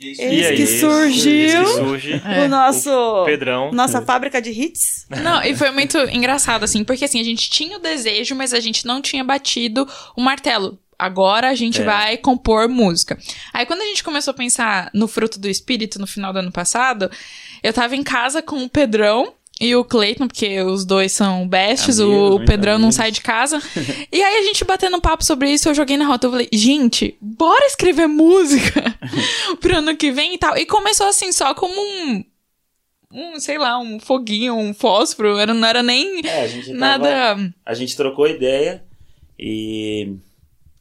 Eis 0.00 0.18
E 0.18 0.22
aí, 0.46 0.56
que 0.56 0.66
surgiu 0.66 1.32
eis 1.32 1.54
que 1.68 1.74
surge 1.74 2.22
É. 2.24 2.44
o 2.44 2.48
nosso... 2.48 3.24
Pedrão. 3.24 3.70
Nossa 3.72 4.02
fábrica 4.02 4.40
de 4.42 4.50
hits. 4.50 5.06
Não, 5.22 5.42
e 5.42 5.54
foi 5.56 5.70
muito 5.70 5.96
engraçado, 6.10 6.64
assim, 6.64 6.82
porque 6.84 7.04
assim, 7.04 7.20
a 7.20 7.24
gente 7.24 7.48
tinha 7.48 7.76
o 7.76 7.80
desejo, 7.80 8.34
mas 8.34 8.52
a 8.52 8.60
gente 8.60 8.86
não 8.86 9.00
tinha 9.00 9.22
batido 9.24 9.88
o 10.16 10.20
martelo. 10.20 10.78
Agora 10.98 11.48
a 11.50 11.54
gente 11.54 11.80
É. 11.80 11.84
vai 11.84 12.16
compor 12.16 12.68
música. 12.68 13.18
Aí 13.52 13.66
quando 13.66 13.82
a 13.82 13.86
gente 13.86 14.02
começou 14.04 14.30
a 14.32 14.36
pensar 14.36 14.90
no 14.94 15.08
fruto 15.08 15.38
do 15.40 15.48
espírito 15.48 15.98
no 15.98 16.06
final 16.06 16.32
do 16.32 16.38
ano 16.38 16.52
passado, 16.52 17.10
eu 17.62 17.72
tava 17.72 17.96
em 17.96 18.02
casa 18.02 18.40
com 18.42 18.62
o 18.62 18.68
Pedrão 18.68 19.32
e 19.60 19.76
o 19.76 19.84
Cleiton, 19.84 20.26
porque 20.26 20.60
os 20.62 20.84
dois 20.84 21.12
são 21.12 21.42
Amigos, 21.42 22.00
o 22.00 22.40
Pedrão 22.44 22.78
não 22.78 22.90
sai 22.90 23.10
de 23.12 23.20
casa. 23.20 23.62
e 24.10 24.22
aí 24.22 24.38
a 24.38 24.42
gente 24.42 24.64
batendo 24.64 25.00
papo 25.00 25.24
sobre 25.24 25.50
isso, 25.50 25.68
eu 25.68 25.74
joguei 25.74 25.96
na 25.96 26.06
rota. 26.06 26.26
Eu 26.26 26.32
falei, 26.32 26.48
gente, 26.52 27.16
bora 27.20 27.64
escrever 27.66 28.08
música 28.08 28.82
pro 29.60 29.76
ano 29.76 29.96
que 29.96 30.10
vem 30.10 30.34
e 30.34 30.38
tal. 30.38 30.56
E 30.56 30.66
começou 30.66 31.06
assim, 31.06 31.30
só 31.32 31.54
como 31.54 31.74
um. 31.80 32.24
Um, 33.16 33.38
sei 33.38 33.58
lá, 33.58 33.78
um 33.78 34.00
foguinho, 34.00 34.56
um 34.56 34.74
fósforo. 34.74 35.38
Era, 35.38 35.54
não 35.54 35.68
era 35.68 35.84
nem 35.84 36.26
É, 36.26 36.42
a 36.42 36.48
gente 36.48 36.66
tava- 36.66 36.78
nada. 36.78 37.54
A 37.64 37.74
gente 37.74 37.96
trocou 37.96 38.26
ideia 38.26 38.82
e 39.38 40.16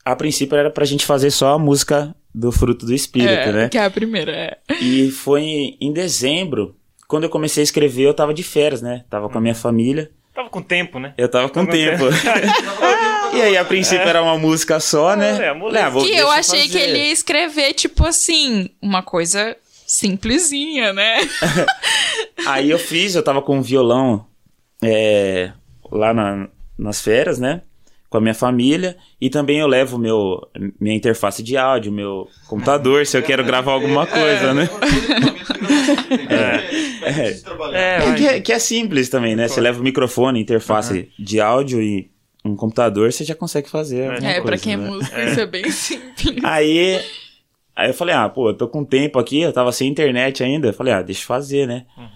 a 0.04 0.16
princípio 0.16 0.58
era 0.58 0.72
pra 0.72 0.84
gente 0.84 1.06
fazer 1.06 1.30
só 1.30 1.54
a 1.54 1.60
música 1.60 2.16
do 2.34 2.52
Fruto 2.52 2.88
do 2.88 2.94
Espírito, 2.94 3.30
é, 3.32 3.52
né? 3.52 3.70
Que 3.70 3.78
é 3.78 3.86
a 3.86 3.92
primeira. 3.92 4.32
É. 4.32 4.58
E 4.82 5.12
foi 5.12 5.78
em 5.80 5.94
dezembro, 5.94 6.76
quando 7.08 7.24
eu 7.24 7.30
comecei 7.30 7.62
a 7.62 7.66
escrever, 7.66 8.04
eu 8.04 8.14
tava 8.14 8.34
de 8.34 8.44
férias, 8.44 8.82
né? 8.82 9.04
Tava 9.10 9.30
com 9.30 9.38
a 9.38 9.42
minha 9.42 9.56
família. 9.56 10.12
Tava 10.34 10.50
com 10.50 10.62
tempo, 10.62 11.00
né? 11.00 11.14
Eu 11.18 11.30
tava 11.30 11.48
com 11.48 11.54
Tava 11.66 11.68
com 11.68 11.72
tempo. 11.72 12.04
e 13.36 13.42
aí, 13.42 13.56
a 13.58 13.64
princípio, 13.64 14.08
era 14.08 14.22
uma 14.22 14.38
música 14.38 14.80
só, 14.80 15.16
né? 15.16 15.46
É. 15.46 15.50
Ah, 15.80 15.90
vou- 15.90 16.04
que 16.04 16.12
eu 16.16 16.30
achei 16.32 16.64
que 16.64 16.68
fazer. 16.74 16.80
ele 16.90 16.98
ia 16.98 17.12
escrever, 17.12 17.74
tipo 17.74 18.06
assim, 18.06 18.70
uma 18.82 19.04
coisa 19.04 19.56
simplesinha, 19.86 20.92
né? 20.92 21.18
Aí 22.48 22.70
eu 22.72 22.80
fiz, 22.80 23.14
eu 23.16 23.24
tava 23.24 23.42
com 23.42 23.58
um 23.58 23.62
violão 23.62 24.26
é, 24.82 25.52
lá 25.92 26.14
na- 26.14 26.48
nas 26.78 27.00
férias, 27.02 27.38
né? 27.40 27.62
Com 28.14 28.18
a 28.18 28.22
minha 28.22 28.36
família. 28.36 28.96
E 29.20 29.28
também 29.28 29.58
eu 29.58 29.66
levo 29.66 29.98
meu, 29.98 30.40
minha 30.80 30.96
interface 30.96 31.42
de 31.42 31.58
áudio, 31.58 31.92
meu 31.92 32.28
computador, 32.48 33.08
se 33.08 33.18
eu 33.18 33.24
quero 33.24 33.44
gravar 33.44 33.72
alguma 33.72 34.06
coisa, 34.06 34.54
né? 34.54 34.70
É. 36.30 37.10
É, 37.10 37.30
É, 37.74 38.00
vai. 38.00 38.16
que, 38.16 38.28
é, 38.28 38.40
que 38.40 38.54
é 38.54 38.60
simples 38.60 39.10
também, 39.10 39.36
né? 39.36 39.48
Você 39.48 39.60
leva 39.60 39.80
o 39.80 39.84
microfone, 39.84 40.40
interface 40.40 41.10
de 41.18 41.40
áudio 41.42 41.82
e 41.82 42.12
um 42.46 42.56
computador, 42.56 43.12
você 43.12 43.24
já 43.24 43.34
consegue 43.34 43.68
fazer. 43.68 44.12
É, 44.24 44.34
pra 44.34 44.42
coisa, 44.44 44.64
quem 44.64 44.74
é 44.74 44.78
né? 44.78 44.88
músico, 44.90 45.20
isso 45.20 45.40
é 45.40 45.46
bem 45.48 45.72
simples. 45.72 46.44
Aí, 46.44 47.02
aí 47.76 47.90
eu 47.90 47.94
falei, 47.96 48.14
ah, 48.14 48.30
pô, 48.30 48.50
eu 48.50 48.54
tô 48.54 48.68
com 48.68 48.86
tempo 48.86 49.18
aqui, 49.18 49.42
eu 49.42 49.52
tava 49.52 49.72
sem 49.72 49.90
internet 49.90 50.44
ainda. 50.44 50.68
Eu 50.68 50.74
falei, 50.74 50.94
ah, 50.94 51.02
deixa 51.02 51.22
eu 51.24 51.26
fazer, 51.26 51.68
né? 51.68 51.86
Uhum. 51.98 52.08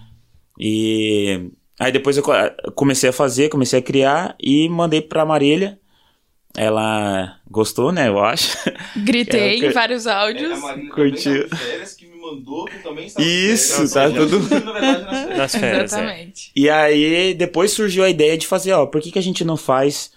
E 0.60 1.50
aí 1.80 1.90
depois 1.92 2.16
eu 2.16 2.22
co- 2.22 2.32
comecei 2.74 3.10
a 3.10 3.12
fazer, 3.12 3.48
comecei 3.48 3.78
a 3.78 3.82
criar 3.82 4.36
e 4.40 4.68
mandei 4.68 5.00
pra 5.00 5.24
Marília. 5.24 5.78
Ela 6.56 7.36
gostou, 7.50 7.92
né, 7.92 8.08
eu 8.08 8.18
acho. 8.18 8.56
Gritei 8.96 9.40
É, 9.40 9.68
em 9.68 9.70
vários 9.70 10.06
É, 10.06 10.10
a 10.10 10.18
áudios. 10.18 10.58
Marília 10.60 10.90
Curtiu. 10.92 11.48
férias 11.48 11.94
que 11.94 12.06
me 12.06 12.20
mandou 12.20 12.64
que 12.64 12.78
também 12.82 13.06
Isso, 13.06 13.72
férias. 13.88 13.92
tá 13.92 14.10
tudo- 14.10 14.40
surgiu, 14.40 14.64
na 14.64 14.72
verdade, 14.72 15.36
nas 15.36 15.52
férias. 15.54 15.60
Férias, 15.60 15.92
é. 15.92 15.96
Exatamente. 15.98 16.50
E 16.56 16.68
aí 16.68 17.34
depois 17.34 17.70
surgiu 17.72 18.02
a 18.02 18.10
ideia 18.10 18.36
de 18.36 18.46
fazer, 18.46 18.72
ó, 18.72 18.86
por 18.86 19.00
que, 19.00 19.12
que 19.12 19.18
a 19.18 19.22
gente 19.22 19.44
não 19.44 19.56
faz 19.56 20.10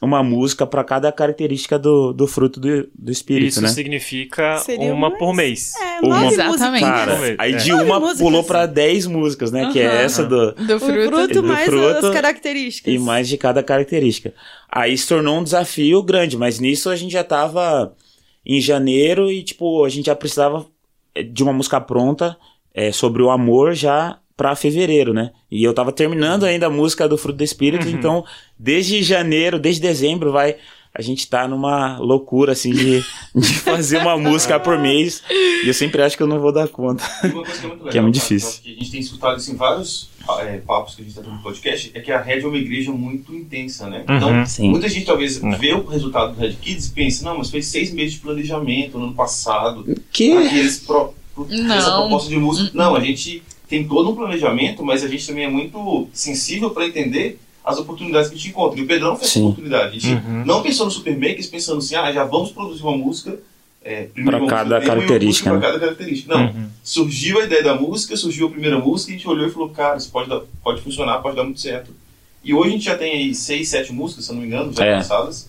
uma 0.00 0.22
música 0.22 0.64
pra 0.66 0.84
cada 0.84 1.10
característica 1.10 1.76
do, 1.78 2.12
do 2.12 2.26
fruto 2.28 2.60
do, 2.60 2.88
do 2.96 3.10
espírito, 3.10 3.48
Isso 3.48 3.60
né? 3.62 3.68
significa 3.68 4.58
Seria 4.58 4.94
uma 4.94 5.08
mais- 5.08 5.18
por 5.18 5.34
mês. 5.34 5.72
É, 5.76 6.00
Uma- 6.06 6.26
Exatamente. 6.26 6.84
Cara, 6.84 7.14
ver. 7.16 7.34
aí 7.38 7.52
É. 7.54 7.56
de 7.56 7.70
Nove 7.70 7.84
uma 7.84 7.98
músicas. 8.00 8.20
pulou 8.20 8.44
pra 8.44 8.66
10 8.66 9.06
músicas, 9.06 9.50
né? 9.50 9.70
Que 9.72 9.80
é 9.80 10.04
essa 10.04 10.24
do, 10.24 10.52
Do 10.52 10.76
O 10.76 10.80
fruto. 10.80 11.08
fruto 11.08 11.34
do 11.34 11.42
mais 11.42 11.64
fruto 11.66 12.06
as 12.06 12.14
características. 12.14 12.94
E 12.94 12.98
mais 12.98 13.28
de 13.28 13.36
cada 13.36 13.62
característica. 13.62 14.32
Aí 14.70 14.96
se 14.96 15.08
tornou 15.08 15.38
um 15.38 15.42
desafio 15.42 16.00
grande, 16.02 16.36
mas 16.36 16.60
nisso 16.60 16.90
a 16.90 16.96
gente 16.96 17.10
já 17.12 17.24
tava 17.24 17.92
em 18.46 18.60
janeiro 18.60 19.30
e, 19.32 19.42
tipo, 19.42 19.84
a 19.84 19.88
gente 19.88 20.06
já 20.06 20.14
precisava 20.14 20.64
eh, 21.14 21.22
de 21.24 21.42
uma 21.42 21.52
música 21.52 21.80
pronta 21.80 22.36
eh, 22.72 22.92
sobre 22.92 23.20
o 23.22 23.30
amor 23.30 23.74
já 23.74 24.18
pra 24.38 24.54
fevereiro, 24.56 25.12
né? 25.12 25.32
E 25.50 25.62
eu 25.64 25.74
tava 25.74 25.92
terminando 25.92 26.44
ainda 26.44 26.66
a 26.68 26.70
música 26.70 27.06
do 27.08 27.18
Fruto 27.18 27.36
do 27.38 27.44
Espírito, 27.44 27.86
Uhum. 27.86 27.92
então 27.92 28.24
desde 28.58 29.02
janeiro, 29.02 29.58
desde 29.58 29.82
dezembro 29.82 30.32
vai 30.32 30.56
a 30.94 31.02
gente 31.02 31.28
tá 31.28 31.46
numa 31.46 31.98
loucura, 31.98 32.52
assim, 32.52 32.72
de, 32.72 33.00
de 33.36 33.54
fazer 33.60 33.98
uma 33.98 34.16
música 34.16 34.58
por 34.58 34.78
mês. 34.78 35.22
E 35.62 35.68
eu 35.68 35.74
sempre 35.74 36.02
acho 36.02 36.16
que 36.16 36.22
eu 36.22 36.26
não 36.26 36.40
vou 36.40 36.50
dar 36.50 36.66
conta. 36.66 37.04
E 37.22 37.26
uma 37.28 37.44
coisa 37.44 37.60
que 37.60 37.66
é 37.66 37.68
muito 37.68 37.78
legal, 37.84 37.90
Que 37.92 37.98
é 37.98 38.00
muito 38.00 38.14
difícil. 38.14 38.60
que 38.62 38.72
a 38.72 38.74
gente 38.78 38.90
tem 38.90 39.00
escutado 39.00 39.38
isso 39.38 39.52
em 39.52 39.54
vários 39.54 40.08
é, 40.40 40.56
papos 40.58 40.94
que 40.96 41.02
a 41.02 41.04
gente 41.04 41.10
está 41.12 41.22
tendo 41.22 41.34
no 41.36 41.42
podcast, 41.42 41.90
é 41.94 42.00
que 42.00 42.10
a 42.10 42.20
Red 42.20 42.40
é 42.40 42.46
uma 42.46 42.56
igreja 42.56 42.90
muito 42.90 43.32
intensa, 43.34 43.88
né? 43.88 44.02
Então, 44.08 44.30
Uhum. 44.32 44.46
Sim. 44.46 44.70
muita 44.70 44.88
gente 44.88 45.04
talvez 45.04 45.40
É. 45.42 45.50
vê 45.56 45.72
o 45.74 45.84
resultado 45.86 46.34
do 46.34 46.40
Red 46.40 46.54
Kids 46.54 46.86
e 46.86 46.90
pense, 46.92 47.22
não, 47.22 47.38
mas 47.38 47.50
fez 47.50 47.66
seis 47.66 47.92
meses 47.92 48.14
de 48.14 48.20
planejamento 48.20 48.98
no 48.98 49.04
ano 49.04 49.14
passado, 49.14 49.84
Que? 50.10 50.32
Aqui 50.36 50.58
eles 50.58 50.80
pro, 50.80 51.12
pro, 51.34 51.46
Não. 51.48 51.74
essa 51.76 51.92
proposta 51.96 52.28
de 52.30 52.36
música. 52.38 52.70
Não, 52.74 52.96
a 52.96 53.00
gente 53.00 53.42
tem 53.68 53.86
todo 53.86 54.10
um 54.10 54.14
planejamento, 54.16 54.84
mas 54.84 55.04
a 55.04 55.08
gente 55.08 55.26
também 55.26 55.44
é 55.44 55.50
muito 55.50 56.08
sensível 56.12 56.70
para 56.70 56.86
entender 56.86 57.38
as 57.64 57.78
oportunidades 57.78 58.28
que 58.30 58.34
a 58.34 58.38
gente 58.38 58.48
encontra. 58.50 58.80
E 58.80 58.82
o 58.82 58.86
Pedrão 58.86 59.14
fez 59.16 59.30
Sim. 59.30 59.40
essa 59.40 59.48
oportunidade. 59.48 59.88
A 59.96 60.00
gente 60.00 60.26
Uhum. 60.26 60.44
não 60.46 60.62
pensou 60.62 60.86
no 60.86 60.92
Super 60.92 61.14
Makers 61.18 61.46
pensando 61.48 61.78
assim, 61.78 61.94
ah, 61.96 62.10
já 62.10 62.24
vamos 62.24 62.50
produzir 62.50 62.82
uma 62.82 62.96
música. 62.96 63.38
É, 63.84 64.08
uma 64.16 64.46
cada 64.46 64.78
e 64.82 64.86
característica, 64.86 65.52
né? 65.52 65.60
Cada 65.60 65.78
característica. 65.78 66.34
Não, 66.34 66.46
Uhum. 66.46 66.66
surgiu 66.82 67.40
a 67.40 67.44
ideia 67.44 67.62
da 67.62 67.74
música, 67.74 68.16
surgiu 68.16 68.46
a 68.48 68.50
primeira 68.50 68.78
música, 68.78 69.12
e 69.12 69.14
a 69.14 69.16
gente 69.18 69.28
olhou 69.28 69.46
e 69.46 69.50
falou, 69.50 69.68
cara, 69.70 69.96
isso 69.96 70.10
pode, 70.10 70.28
dar, 70.28 70.40
pode 70.62 70.80
funcionar, 70.82 71.18
pode 71.18 71.36
dar 71.36 71.44
muito 71.44 71.60
certo. 71.60 71.90
E 72.44 72.52
hoje 72.54 72.68
a 72.68 72.72
gente 72.72 72.84
já 72.84 72.96
tem 72.98 73.12
aí 73.12 73.34
seis, 73.34 73.68
sete 73.68 73.92
músicas, 73.92 74.24
se 74.24 74.30
eu 74.30 74.34
não 74.34 74.42
me 74.42 74.48
engano, 74.48 74.72
já 74.72 74.84
É. 74.84 74.96
lançadas. 74.96 75.48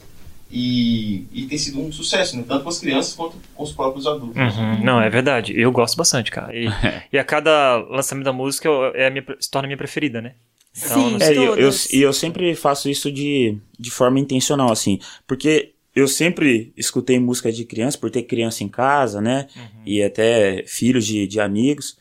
E, 0.52 1.26
e 1.32 1.46
tem 1.46 1.58
sido 1.58 1.80
um 1.80 1.92
sucesso, 1.92 2.36
né? 2.36 2.44
Tanto 2.48 2.64
com 2.64 2.70
as 2.70 2.80
crianças 2.80 3.14
quanto 3.14 3.38
com 3.54 3.64
os 3.64 3.72
próprios 3.72 4.08
adultos. 4.08 4.36
Uhum. 4.36 4.84
Não, 4.84 5.00
é 5.00 5.10
verdade. 5.10 5.54
Eu 5.60 5.72
gosto 5.72 5.96
bastante, 5.96 6.32
cara. 6.32 6.56
E, 6.56 6.68
e 7.14 7.18
a 7.20 7.24
cada 7.24 7.78
lançamento 7.78 8.26
da 8.26 8.34
música 8.34 8.68
eu- 8.68 8.96
é 8.96 9.08
a 9.08 9.10
minha, 9.12 9.24
se 9.40 9.50
torna 9.50 9.68
a 9.68 9.70
minha 9.70 9.78
preferida, 9.78 10.22
né? 10.22 10.34
Então, 10.76 11.10
Sim, 11.10 11.18
não 11.18 11.26
É, 11.26 11.34
e 11.34 11.36
eu, 11.36 11.56
eu, 11.56 11.72
e 11.94 12.02
eu 12.02 12.14
sempre 12.14 12.56
faço 12.56 12.90
isso 12.90 13.12
de, 13.12 13.58
de 13.78 13.92
forma 13.92 14.20
intencional, 14.20 14.72
assim. 14.72 15.00
Porque 15.28 15.72
eu 15.96 16.08
sempre 16.08 16.72
escutei 16.78 17.20
música 17.20 17.52
de 17.52 17.66
criança, 17.66 17.98
por 17.98 18.10
ter 18.10 18.24
criança 18.24 18.64
em 18.64 18.68
casa, 18.68 19.20
né? 19.22 19.48
Uhum. 19.56 19.64
E 19.86 20.02
até 20.02 20.64
filhos 20.66 21.06
de, 21.06 21.28
de 21.28 21.40
amigos. 21.40 21.98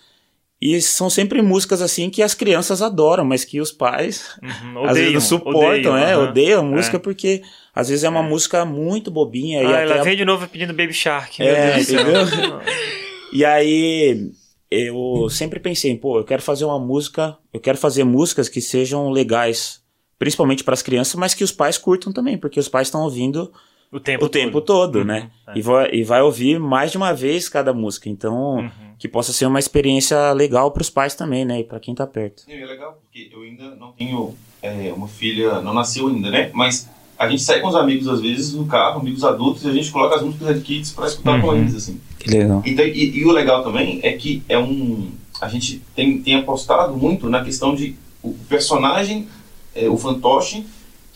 E 0.61 0.81
são 0.83 1.09
sempre 1.09 1.41
músicas, 1.41 1.81
assim, 1.81 2.11
que 2.11 2.21
as 2.23 2.35
crianças 2.35 2.83
adoram, 2.83 3.25
mas 3.25 3.45
que 3.45 3.61
os 3.61 3.71
pais 3.71 4.37
Uhum. 4.43 4.85
às 4.87 4.97
vezes 4.97 4.99
Odeiam, 4.99 5.13
não 5.13 5.21
suportam, 5.21 5.61
odeiam, 5.93 5.97
é, 5.97 6.13
aham. 6.15 6.29
odeiam 6.31 6.61
a 6.61 6.65
música 6.65 6.97
É. 6.97 7.01
porque 7.01 7.43
às 7.75 7.89
vezes 7.89 8.03
é 8.03 8.09
uma 8.09 8.25
É. 8.25 8.29
música 8.29 8.65
muito 8.65 9.09
bobinha. 9.11 9.63
e 9.63 9.67
Ah, 9.67 9.81
ela 9.81 10.01
a- 10.01 10.03
vem 10.03 10.17
de 10.17 10.25
novo 10.25 10.49
pedindo 10.49 10.73
Baby 10.75 10.93
Shark. 10.93 11.41
É, 11.43 11.79
entendeu? 11.81 12.05
E 13.33 13.45
aí 13.45 14.31
eu 14.71 15.29
sempre 15.31 15.61
pensei, 15.61 15.95
pô, 15.97 16.19
eu 16.19 16.25
quero 16.25 16.43
fazer 16.43 16.65
uma 16.65 16.79
música, 16.79 17.37
eu 17.53 17.61
quero 17.61 17.77
fazer 17.79 18.03
músicas 18.05 18.49
que 18.49 18.61
sejam 18.61 19.11
legais, 19.11 19.81
principalmente 20.19 20.65
para 20.65 20.75
as 20.75 20.83
crianças, 20.83 21.15
mas 21.15 21.35
que 21.35 21.45
os 21.45 21.53
pais 21.53 21.77
curtam 21.79 22.13
também, 22.13 22.37
porque 22.39 22.59
os 22.59 22.69
pais 22.69 22.89
estão 22.89 23.03
ouvindo 23.03 23.53
O 23.91 23.99
tempo 23.99 24.25
o 24.27 24.29
tempo 24.29 24.61
todo, 24.61 24.99
Uhum, 25.01 25.05
né? 25.05 25.31
é. 25.49 25.59
E 25.59 25.63
vai, 25.63 25.91
e 25.93 26.03
vai 26.05 26.21
ouvir 26.23 26.59
mais 26.61 26.91
de 26.91 26.97
uma 26.99 27.13
vez 27.15 27.49
cada 27.49 27.73
música, 27.73 28.09
então 28.09 28.57
Uhum. 28.59 28.71
que 28.99 29.09
possa 29.09 29.33
ser 29.33 29.47
uma 29.47 29.59
experiência 29.59 30.33
legal 30.33 30.71
para 30.71 30.83
os 30.83 30.91
pais 30.91 31.15
também, 31.15 31.45
né? 31.45 31.61
E 31.61 31.65
para 31.65 31.81
quem 31.81 31.95
tá 31.95 32.07
perto. 32.07 32.43
E 32.49 32.53
é 32.53 32.67
legal, 32.67 33.01
porque 33.03 33.31
eu 33.33 33.43
ainda 33.43 33.75
não 33.77 33.93
tenho 33.93 34.35
é, 34.63 34.93
uma 34.95 35.09
filha, 35.09 35.61
não 35.63 35.73
nasceu 35.73 36.09
ainda, 36.09 36.31
né? 36.31 36.51
Mas 36.53 36.89
a 37.19 37.29
gente 37.29 37.43
sai 37.43 37.61
com 37.61 37.69
os 37.69 37.75
amigos, 37.77 38.09
às 38.09 38.21
vezes, 38.21 38.53
no 38.55 38.67
carro, 38.67 39.01
amigos 39.01 39.25
adultos, 39.25 39.65
e 39.65 39.69
a 39.69 39.73
gente 39.73 39.91
coloca 39.91 40.17
as 40.17 40.23
músicas 40.23 40.49
Red 40.49 40.61
Kids 40.61 40.93
pra 40.93 41.07
escutar 41.07 41.41
com 41.41 41.47
Uhum. 41.49 41.57
eles, 41.59 41.75
assim. 41.75 42.01
Que 42.19 42.29
legal. 42.31 42.63
Então, 42.67 42.85
e, 42.85 43.19
e 43.19 43.25
o 43.25 43.31
legal 43.33 43.63
também 43.65 44.01
é 44.03 44.13
que 44.13 44.43
é 44.49 44.59
um... 44.59 45.11
A 45.41 45.49
gente 45.49 45.81
tem, 45.95 46.21
tem 46.21 46.35
apostado 46.35 46.95
muito 46.97 47.31
na 47.31 47.43
questão 47.45 47.75
de 47.75 47.95
o 48.23 48.35
personagem, 48.49 49.29
é, 49.75 49.89
o 49.89 49.97
fantoche, 49.97 50.67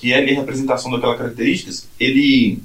que 0.03 0.13
é 0.13 0.19
a 0.19 0.35
representação 0.35 0.91
daquelas 0.91 1.17
características, 1.17 1.89
ele 2.01 2.59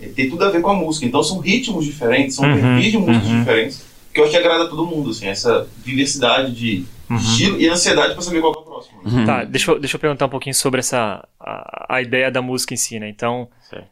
é, 0.00 0.08
tem 0.08 0.28
tudo 0.28 0.44
a 0.44 0.50
ver 0.50 0.60
com 0.60 0.70
a 0.70 0.74
música. 0.74 1.06
Então 1.06 1.22
são 1.22 1.38
ritmos 1.38 1.84
diferentes, 1.84 2.34
são 2.34 2.44
Uhum, 2.46 2.60
perfis 2.60 2.90
de 2.90 2.98
músicas 2.98 3.28
uhum. 3.28 3.38
diferentes, 3.38 3.84
que 4.12 4.18
eu 4.18 4.24
acho 4.24 4.32
que 4.32 4.38
agrada 4.38 4.64
a 4.64 4.66
todo 4.66 4.84
mundo, 4.84 5.10
assim, 5.10 5.28
essa 5.28 5.68
diversidade 5.84 6.52
de 6.52 6.84
Uhum. 7.08 7.16
estilo 7.16 7.60
e 7.60 7.68
ansiedade 7.68 8.14
pra 8.14 8.22
saber 8.22 8.40
qual 8.40 8.52
é 8.54 8.58
o 8.58 8.62
próximo. 8.62 9.02
né? 9.04 9.24
Tá, 9.24 9.44
deixa 9.44 9.70
eu, 9.70 9.78
deixa 9.78 9.94
eu 9.96 10.00
perguntar 10.00 10.26
um 10.26 10.30
pouquinho 10.30 10.54
sobre 10.54 10.80
essa 10.80 11.24
a, 11.38 11.96
a 11.96 12.02
ideia 12.02 12.28
da 12.30 12.42
música 12.42 12.74
em 12.74 12.76
si, 12.76 12.98
né? 12.98 13.08
Então, 13.08 13.48
Certo. 13.70 13.86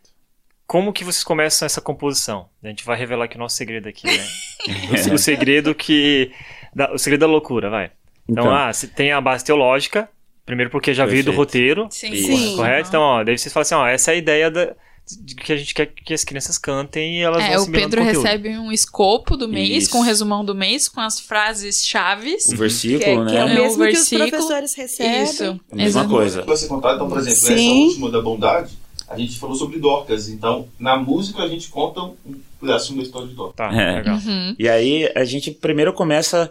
como 0.66 0.92
que 0.92 1.04
vocês 1.04 1.22
começam 1.22 1.64
essa 1.66 1.80
composição? 1.80 2.46
A 2.64 2.68
gente 2.68 2.84
vai 2.84 2.96
revelar 2.98 3.26
aqui 3.26 3.36
o 3.36 3.38
nosso 3.38 3.54
segredo 3.54 3.88
aqui, 3.88 4.06
né? 4.06 4.24
o, 5.10 5.14
o 5.14 5.18
segredo 5.18 5.74
que 5.74 6.32
da- 6.74 6.92
o 6.92 6.98
segredo 6.98 7.20
da 7.20 7.26
loucura, 7.26 7.68
vai. 7.70 7.90
Então, 8.28 8.44
Então, 8.46 8.54
ah, 8.54 8.72
se 8.72 8.88
tem 8.88 9.12
a 9.12 9.20
base 9.20 9.44
teológica, 9.44 10.08
primeiro 10.46 10.70
porque 10.70 10.92
já 10.94 11.07
veio 11.07 11.24
do 11.24 11.33
roteiro, 11.33 11.87
Sim. 11.90 12.14
Sim. 12.14 12.57
correto? 12.57 12.88
Então, 12.88 13.00
ó, 13.02 13.24
daí 13.24 13.37
vocês 13.38 13.52
falam 13.52 13.62
assim, 13.62 13.74
ó, 13.74 13.87
essa 13.87 14.11
é 14.11 14.14
a 14.14 14.18
ideia 14.18 14.50
da 14.50 14.74
de 15.20 15.35
que 15.35 15.52
a 15.52 15.57
gente 15.57 15.74
quer 15.74 15.87
que 15.87 16.14
as 16.14 16.22
crianças 16.22 16.57
cantem 16.57 17.18
e 17.18 17.22
elas 17.22 17.42
vão 17.42 17.52
É, 17.52 17.59
o 17.59 17.62
assimilando 17.62 17.90
Pedro 17.90 18.05
recebe 18.05 18.57
um 18.57 18.70
escopo 18.70 19.37
do 19.37 19.48
mês, 19.48 19.83
Isso. 19.85 19.90
com 19.90 19.98
o 19.98 20.02
resumão 20.02 20.44
do 20.44 20.55
mês, 20.55 20.88
com 20.88 21.00
as 21.00 21.18
frases 21.18 21.85
chaves. 21.85 22.46
o 22.46 22.57
versículo, 22.57 23.00
Que 23.00 23.11
é, 23.11 23.14
que 23.16 23.37
é 23.37 23.44
né? 23.44 23.44
o 23.44 23.48
É, 23.48 23.52
o 23.52 23.62
mesmo 23.62 23.62
que 23.85 23.88
os 23.90 24.09
versículo. 24.09 24.28
professores 24.31 24.74
recebem. 24.74 25.22
Isso. 25.24 25.44
A 25.44 25.74
mesma 25.74 26.00
exato. 26.02 26.09
coisa. 26.09 26.57
Ser 26.57 26.68
contado, 26.68 26.94
então, 26.94 27.09
por 27.09 27.18
exemplo, 27.18 27.37
essa 27.37 27.57
Sim. 27.57 27.87
última 27.88 28.11
da 28.12 28.22
bondade, 28.22 28.78
a 29.09 29.18
gente 29.18 29.38
falou 29.40 29.57
sobre 29.57 29.81
Dorcas. 29.81 30.28
Então, 30.28 30.68
na 30.78 30.96
música, 30.96 31.42
a 31.42 31.48
gente 31.48 31.68
conta 31.68 32.00
um 32.00 32.14
pedacinho 32.61 32.98
da 32.98 33.02
história 33.02 33.26
de 33.26 33.35
Dorcas. 33.35 33.57
Tá, 33.57 33.74
É. 33.74 33.96
legal. 33.96 34.16
Uhum. 34.24 34.55
E 34.57 34.68
aí 34.68 35.11
a 35.16 35.24
gente 35.24 35.50
primeiro 35.50 35.92
começa 35.92 36.48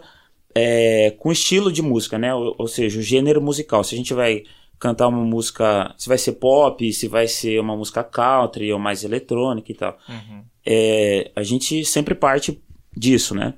é, 0.54 1.14
com 1.18 1.32
estilo 1.32 1.72
de 1.72 1.82
música, 1.82 2.18
né? 2.18 2.34
Ou, 2.34 2.54
ou 2.58 2.68
seja, 2.68 2.98
o 2.98 3.02
gênero 3.02 3.40
musical. 3.40 3.82
Se 3.82 3.94
a 3.94 3.98
gente 3.98 4.14
vai 4.14 4.44
cantar 4.78 5.08
uma 5.08 5.24
música, 5.24 5.94
se 5.96 6.08
vai 6.08 6.18
ser 6.18 6.32
pop, 6.32 6.92
se 6.92 7.06
vai 7.06 7.28
ser 7.28 7.60
uma 7.60 7.76
música 7.76 8.02
country 8.02 8.72
ou 8.72 8.78
mais 8.78 9.04
eletrônica 9.04 9.70
e 9.70 9.74
tal. 9.74 9.96
Uhum. 10.08 10.42
É, 10.66 11.30
a 11.36 11.42
gente 11.42 11.84
sempre 11.84 12.14
parte 12.14 12.60
disso, 12.96 13.34
né? 13.34 13.54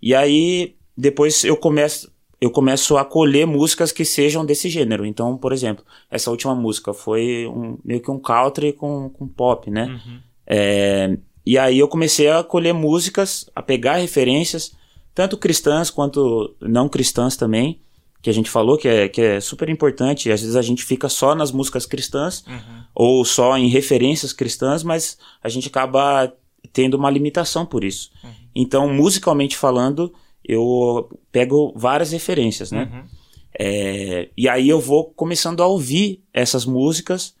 E 0.00 0.14
aí 0.14 0.76
depois 0.96 1.44
eu 1.44 1.56
começo 1.56 2.10
eu 2.40 2.50
começo 2.50 2.96
a 2.96 3.04
colher 3.04 3.46
músicas 3.46 3.90
que 3.90 4.04
sejam 4.04 4.46
desse 4.46 4.68
gênero. 4.68 5.04
Então, 5.04 5.36
por 5.36 5.52
exemplo, 5.52 5.84
essa 6.08 6.30
última 6.30 6.54
música 6.54 6.94
foi 6.94 7.48
um, 7.48 7.76
meio 7.84 8.00
que 8.00 8.10
um 8.10 8.18
country 8.18 8.72
com, 8.72 9.10
com 9.10 9.26
pop, 9.26 9.68
né? 9.70 9.86
Uhum. 9.86 10.20
É, 10.46 11.18
e 11.44 11.58
aí 11.58 11.78
eu 11.78 11.88
comecei 11.88 12.30
a 12.30 12.44
colher 12.44 12.72
músicas, 12.72 13.50
a 13.56 13.62
pegar 13.62 13.96
referências, 13.96 14.76
tanto 15.18 15.36
cristãs 15.36 15.90
quanto 15.90 16.54
não 16.60 16.88
cristãs 16.88 17.36
também, 17.36 17.80
que 18.22 18.30
a 18.30 18.32
gente 18.32 18.48
falou 18.48 18.78
que 18.78 18.86
é, 18.86 19.08
que 19.08 19.20
é 19.20 19.40
super 19.40 19.68
importante. 19.68 20.30
Às 20.30 20.42
vezes 20.42 20.54
a 20.54 20.62
gente 20.62 20.84
fica 20.84 21.08
só 21.08 21.34
nas 21.34 21.50
músicas 21.50 21.84
cristãs 21.84 22.44
Uhum. 22.46 22.82
ou 22.94 23.24
só 23.24 23.58
em 23.58 23.66
referências 23.66 24.32
cristãs, 24.32 24.84
mas 24.84 25.18
a 25.42 25.48
gente 25.48 25.66
acaba 25.66 26.32
tendo 26.72 26.94
uma 26.94 27.10
limitação 27.10 27.66
por 27.66 27.82
isso. 27.82 28.12
Uhum. 28.22 28.30
Então, 28.54 28.94
musicalmente 28.94 29.56
falando, 29.56 30.14
eu 30.44 31.10
pego 31.32 31.72
várias 31.74 32.12
referências, 32.12 32.70
né? 32.70 32.88
Uhum. 32.88 33.04
É, 33.58 34.28
e 34.36 34.48
aí 34.48 34.68
eu 34.68 34.80
vou 34.80 35.06
começando 35.06 35.64
a 35.64 35.66
ouvir 35.66 36.22
essas 36.32 36.64
músicas, 36.64 37.34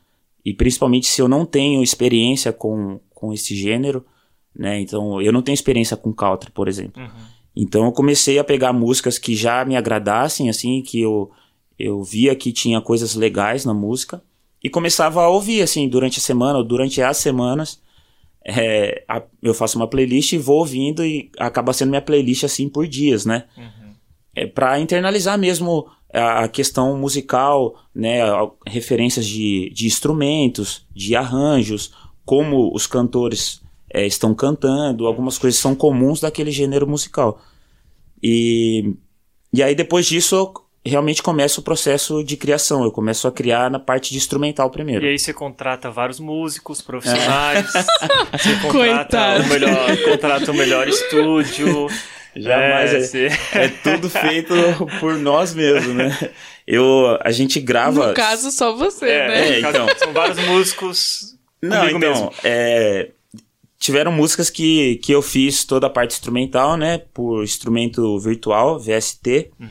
e 0.44 0.52
principalmente 0.52 1.06
se 1.06 1.22
eu 1.22 1.28
não 1.28 1.46
tenho 1.46 1.80
experiência 1.80 2.52
com, 2.52 2.98
com 3.14 3.32
esse 3.32 3.54
gênero, 3.54 4.04
né? 4.52 4.80
Então, 4.80 5.22
eu 5.22 5.32
não 5.32 5.42
tenho 5.42 5.54
experiência 5.54 5.96
com 5.96 6.12
country, 6.12 6.50
por 6.50 6.66
exemplo. 6.66 7.00
Uhum. 7.00 7.37
Então, 7.56 7.84
eu 7.84 7.92
comecei 7.92 8.38
a 8.38 8.44
pegar 8.44 8.72
músicas 8.72 9.18
que 9.18 9.34
já 9.34 9.64
me 9.64 9.76
agradassem, 9.76 10.48
assim, 10.48 10.80
que 10.82 11.00
eu, 11.00 11.30
eu 11.78 12.02
via 12.02 12.34
que 12.36 12.52
tinha 12.52 12.80
coisas 12.80 13.14
legais 13.14 13.64
na 13.64 13.74
música, 13.74 14.22
e 14.62 14.68
começava 14.70 15.22
a 15.22 15.28
ouvir, 15.28 15.62
assim, 15.62 15.88
durante 15.88 16.18
a 16.18 16.22
semana 16.22 16.58
ou 16.58 16.64
durante 16.64 17.00
as 17.02 17.16
semanas. 17.18 17.80
É, 18.44 19.04
a- 19.08 19.22
eu 19.42 19.52
faço 19.54 19.76
uma 19.78 19.86
playlist 19.88 20.32
e 20.32 20.38
vou 20.38 20.58
ouvindo, 20.60 21.04
e 21.04 21.30
acaba 21.38 21.72
sendo 21.72 21.90
minha 21.90 22.02
playlist, 22.02 22.44
assim, 22.44 22.68
por 22.68 22.86
dias, 22.86 23.24
né? 23.26 23.44
Uhum. 23.56 23.92
é 24.34 24.46
para 24.46 24.78
internalizar 24.78 25.36
mesmo 25.38 25.86
a 26.12 26.44
a 26.44 26.48
questão 26.48 26.96
musical, 26.96 27.74
né, 27.94 28.22
a- 28.22 28.48
referências 28.66 29.26
de, 29.26 29.68
de 29.74 29.86
instrumentos, 29.86 30.86
de 30.94 31.14
arranjos, 31.16 31.92
como 32.24 32.72
os 32.74 32.86
cantores 32.86 33.60
é, 33.92 34.06
estão 34.06 34.34
cantando, 34.34 35.06
algumas 35.06 35.38
coisas 35.38 35.60
são 35.60 35.74
comuns 35.74 36.20
daquele 36.20 36.50
gênero 36.50 36.86
musical. 36.86 37.40
E, 38.22 38.94
e 39.52 39.62
aí 39.62 39.74
depois 39.74 40.06
disso 40.06 40.34
eu 40.34 40.52
realmente 40.84 41.22
começa 41.22 41.60
o 41.60 41.62
processo 41.62 42.22
de 42.24 42.36
criação, 42.36 42.82
eu 42.84 42.90
começo 42.90 43.28
a 43.28 43.32
criar 43.32 43.70
na 43.70 43.78
parte 43.78 44.10
de 44.10 44.16
instrumental 44.18 44.70
primeiro. 44.70 45.04
E 45.04 45.10
aí 45.10 45.18
você 45.18 45.32
contrata 45.34 45.90
vários 45.90 46.18
músicos 46.18 46.80
profissionais, 46.80 47.66
você 48.32 48.54
contrata 48.62 48.68
Coitado. 48.70 49.42
o 49.44 49.48
melhor, 49.48 50.02
contrata 50.04 50.50
o 50.50 50.54
melhor 50.54 50.88
estúdio. 50.88 51.88
Jamais 52.36 52.94
é, 52.94 53.00
você- 53.00 53.28
é 53.52 53.68
tudo 53.68 54.08
feito 54.08 54.54
por 55.00 55.14
nós 55.18 55.54
mesmos, 55.54 55.92
né? 55.94 56.30
Eu, 56.66 57.18
a 57.22 57.32
gente 57.32 57.58
grava... 57.58 58.08
No 58.08 58.14
caso, 58.14 58.52
só 58.52 58.76
você, 58.76 59.06
É, 59.08 59.28
né? 59.28 59.48
É, 59.48 59.60
então. 59.60 59.86
São 59.96 60.12
vários 60.12 60.38
músicos 60.46 61.36
Não, 61.60 61.88
então, 61.88 61.98
mesmo. 61.98 62.32
é, 62.44 63.08
tiveram 63.78 64.10
músicas 64.12 64.50
que, 64.50 64.96
que 64.96 65.12
eu 65.12 65.22
fiz 65.22 65.64
toda 65.64 65.86
a 65.86 65.90
parte 65.90 66.12
instrumental, 66.12 66.76
né? 66.76 66.98
Por 66.98 67.42
instrumento 67.44 68.18
virtual, 68.18 68.78
VST. 68.78 69.52
Uhum. 69.58 69.68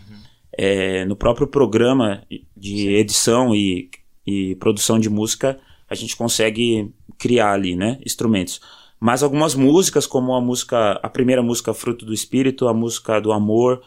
É, 0.59 1.05
no 1.05 1.15
próprio 1.15 1.45
programa 1.45 2.23
de 2.55 2.87
edição 2.87 3.53
e, 3.53 3.91
e 4.25 4.55
produção 4.55 4.97
de 4.97 5.09
música, 5.09 5.59
a 5.87 5.93
gente 5.93 6.15
consegue 6.15 6.91
criar 7.17 7.51
ali, 7.51 7.75
né? 7.75 7.99
Instrumentos. 8.05 8.59
Mas 8.99 9.21
algumas 9.21 9.53
músicas, 9.53 10.07
como 10.07 10.33
a 10.33 10.41
música, 10.41 10.93
a 11.03 11.09
primeira 11.09 11.43
música 11.43 11.73
Fruto 11.73 12.03
do 12.03 12.13
Espírito, 12.13 12.67
a 12.67 12.73
música 12.73 13.21
do 13.21 13.31
Amor, 13.31 13.83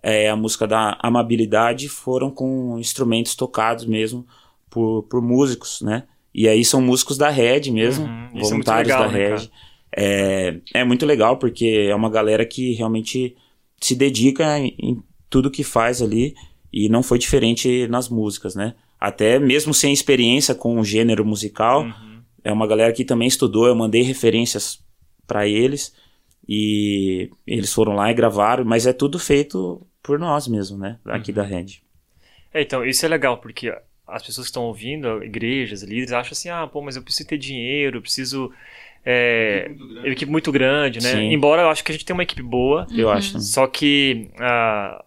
é, 0.00 0.30
a 0.30 0.36
música 0.36 0.66
da 0.66 0.96
Amabilidade, 1.00 1.88
foram 1.88 2.30
com 2.30 2.78
instrumentos 2.78 3.34
tocados 3.34 3.84
mesmo 3.84 4.24
por, 4.70 5.02
por 5.04 5.20
músicos, 5.20 5.80
né? 5.80 6.04
E 6.34 6.48
aí 6.48 6.64
são 6.64 6.80
músicos 6.80 7.16
da 7.18 7.28
Red 7.28 7.70
mesmo, 7.70 8.06
Uhum, 8.06 8.28
é 8.34 8.40
voluntários 8.40 8.52
muito 8.52 8.68
legal, 8.68 9.02
da 9.06 9.08
né, 9.12 9.18
Red. 9.18 9.28
cara? 9.28 9.50
é, 9.94 10.60
é 10.74 10.84
muito 10.84 11.04
legal 11.04 11.36
porque 11.36 11.86
é 11.90 11.94
uma 11.94 12.08
galera 12.10 12.44
que 12.46 12.72
realmente 12.72 13.36
se 13.80 13.94
dedica 13.94 14.58
em, 14.58 14.74
em 14.78 15.02
tudo 15.28 15.50
que 15.50 15.62
faz 15.64 16.00
ali 16.00 16.34
e 16.72 16.88
não 16.88 17.02
foi 17.02 17.18
diferente 17.18 17.86
nas 17.88 18.08
músicas, 18.08 18.54
né? 18.54 18.74
Até 18.98 19.38
mesmo 19.38 19.74
sem 19.74 19.92
experiência 19.92 20.54
com 20.54 20.78
o 20.78 20.84
gênero 20.84 21.24
musical, 21.24 21.82
Uhum. 21.82 22.22
é 22.44 22.52
uma 22.52 22.66
galera 22.66 22.92
que 22.92 23.04
também 23.04 23.28
estudou, 23.28 23.66
eu 23.66 23.74
mandei 23.74 24.02
referências 24.02 24.80
para 25.26 25.46
eles 25.46 25.92
e 26.48 27.30
eles 27.46 27.72
foram 27.72 27.94
lá 27.94 28.10
e 28.10 28.14
gravaram, 28.14 28.64
mas 28.64 28.86
é 28.86 28.92
tudo 28.92 29.18
feito 29.18 29.86
por 30.02 30.18
nós 30.18 30.48
mesmo, 30.48 30.78
né? 30.78 30.98
Aqui 31.04 31.30
Uhum. 31.30 31.36
da 31.36 31.42
Red. 31.42 31.66
É, 32.54 32.62
então, 32.62 32.84
isso 32.84 33.04
é 33.04 33.08
legal, 33.08 33.38
porque 33.38 33.72
as 34.06 34.22
pessoas 34.22 34.46
que 34.46 34.50
estão 34.50 34.64
ouvindo, 34.64 35.22
igrejas, 35.24 35.82
líderes, 35.82 36.12
acham 36.12 36.32
assim, 36.32 36.48
ah, 36.48 36.66
pô, 36.66 36.82
mas 36.82 36.96
eu 36.96 37.02
preciso 37.02 37.28
ter 37.28 37.38
dinheiro, 37.38 37.98
eu 37.98 38.02
preciso... 38.02 38.52
É, 39.04 39.68
Muito 39.68 39.86
grande. 39.88 40.06
uma 40.06 40.12
equipe 40.12 40.30
muito 40.30 40.52
grande, 40.52 41.02
né? 41.02 41.10
Sim. 41.10 41.32
Embora 41.32 41.62
eu 41.62 41.68
acho 41.70 41.82
que 41.82 41.90
a 41.90 41.94
gente 41.94 42.04
tem 42.04 42.14
uma 42.14 42.22
equipe 42.22 42.42
boa, 42.42 42.86
Eu 42.94 43.10
acho. 43.10 43.40
só 43.40 43.66
que 43.66 44.30
ah, 44.38 45.04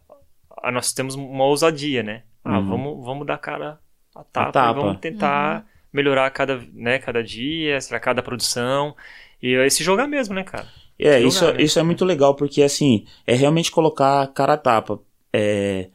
ah, 0.63 0.71
nós 0.71 0.91
temos 0.91 1.15
uma 1.15 1.45
ousadia, 1.45 2.03
né? 2.03 2.23
Ah, 2.43 2.59
Uhum. 2.59 2.65
vamos, 2.67 3.05
vamos 3.05 3.27
dar 3.27 3.37
cara 3.37 3.79
a 4.13 4.23
tapa, 4.23 4.51
tapa. 4.51 4.79
e 4.79 4.83
vamos 4.83 4.99
tentar 4.99 5.65
melhorar 5.93 6.29
cada, 6.31 6.61
né, 6.73 6.99
cada 6.99 7.23
dia, 7.23 7.79
será 7.79 7.97
cada 7.99 8.21
produção. 8.21 8.93
E 9.41 9.53
esse 9.65 9.81
jogar 9.83 10.07
mesmo, 10.07 10.35
né, 10.35 10.43
cara? 10.43 10.67
É, 10.99 11.13
Jogar, 11.21 11.27
isso, 11.27 11.53
né? 11.53 11.61
isso 11.61 11.79
é 11.79 11.83
muito 11.83 12.03
legal, 12.03 12.35
porque 12.35 12.61
assim, 12.63 13.05
é 13.25 13.33
realmente 13.33 13.71
colocar 13.71 14.23
a 14.23 14.27
cara 14.27 14.53
a 14.53 14.57
tapa. 14.57 14.99
É, 15.31 15.87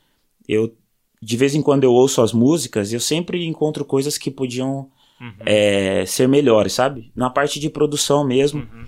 eu, 0.49 0.75
de 1.23 1.37
vez 1.37 1.55
em 1.55 1.63
quando 1.63 1.85
eu 1.85 1.93
ouço 1.93 2.23
as 2.23 2.33
músicas, 2.33 2.93
eu 2.93 3.01
sempre 3.01 3.45
encontro 3.45 3.85
coisas 3.85 4.17
que 4.17 4.31
podiam 4.31 4.89
Uhum. 5.21 5.33
é, 5.45 6.07
ser 6.07 6.27
melhores, 6.27 6.73
sabe? 6.73 7.13
Na 7.15 7.29
parte 7.29 7.61
de 7.61 7.69
produção 7.69 8.27
mesmo. 8.27 8.61
Uhum. 8.61 8.85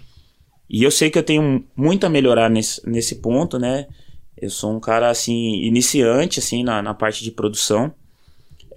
E 0.68 0.82
eu 0.82 0.90
sei 0.90 1.10
que 1.10 1.18
eu 1.18 1.22
tenho 1.22 1.62
muito 1.76 2.06
a 2.06 2.08
melhorar 2.08 2.48
nesse, 2.48 2.80
nesse 2.88 3.16
ponto, 3.16 3.58
né? 3.58 3.86
Eu 4.34 4.48
sou 4.48 4.74
um 4.74 4.80
cara, 4.80 5.10
assim, 5.10 5.62
iniciante, 5.62 6.38
assim, 6.38 6.64
na, 6.64 6.80
na 6.80 6.94
parte 6.94 7.22
de 7.22 7.30
produção. 7.30 7.92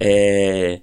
É, 0.02 0.82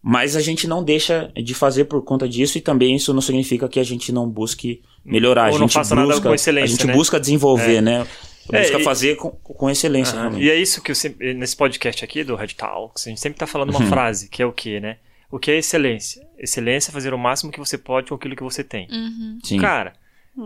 mas 0.00 0.36
a 0.36 0.40
gente 0.40 0.68
não 0.68 0.84
deixa 0.84 1.32
de 1.34 1.54
fazer 1.54 1.86
por 1.86 2.02
conta 2.04 2.28
disso 2.28 2.56
e 2.56 2.60
também 2.60 2.94
isso 2.94 3.12
não 3.12 3.20
significa 3.20 3.68
que 3.68 3.80
a 3.80 3.84
gente 3.84 4.12
não 4.12 4.28
busque 4.28 4.80
melhorar. 5.04 5.50
Ou 5.50 5.56
a 5.56 5.58
não 5.58 5.66
gente 5.66 5.74
faça 5.74 5.96
nada 5.96 6.08
busca, 6.14 6.28
com 6.28 6.34
excelência, 6.36 6.74
A 6.74 6.76
gente 6.78 6.86
né? 6.86 6.92
busca 6.92 7.18
desenvolver, 7.18 7.80
né? 7.80 8.06
É, 8.52 8.60
Busca 8.62 8.78
e- 8.80 8.84
fazer 8.84 9.16
com, 9.16 9.30
com 9.30 9.70
excelência, 9.70 10.18
realmente. 10.18 10.42
E 10.44 10.50
é 10.50 10.56
isso 10.56 10.82
que 10.82 10.90
eu 10.90 10.94
sempre, 10.94 11.34
nesse 11.34 11.56
podcast 11.56 12.04
aqui 12.04 12.24
do 12.24 12.34
Red 12.34 12.48
Talks, 12.48 13.06
a 13.06 13.10
gente 13.10 13.20
sempre 13.20 13.38
tá 13.38 13.46
falando 13.46 13.70
uma 13.70 13.80
Uhum. 13.80 13.86
frase, 13.88 14.28
que 14.28 14.42
é 14.42 14.46
o 14.46 14.52
quê, 14.52 14.80
né? 14.80 14.96
O 15.30 15.38
que 15.38 15.50
é 15.50 15.56
excelência? 15.58 16.26
Excelência 16.38 16.90
é 16.90 16.92
fazer 16.92 17.14
o 17.14 17.18
máximo 17.18 17.52
que 17.52 17.58
você 17.58 17.78
pode 17.78 18.08
com 18.08 18.14
aquilo 18.14 18.34
que 18.36 18.42
você 18.42 18.62
tem. 18.64 18.88
Uhum. 18.90 19.38
Sim. 19.44 19.58
Cara, 19.60 19.92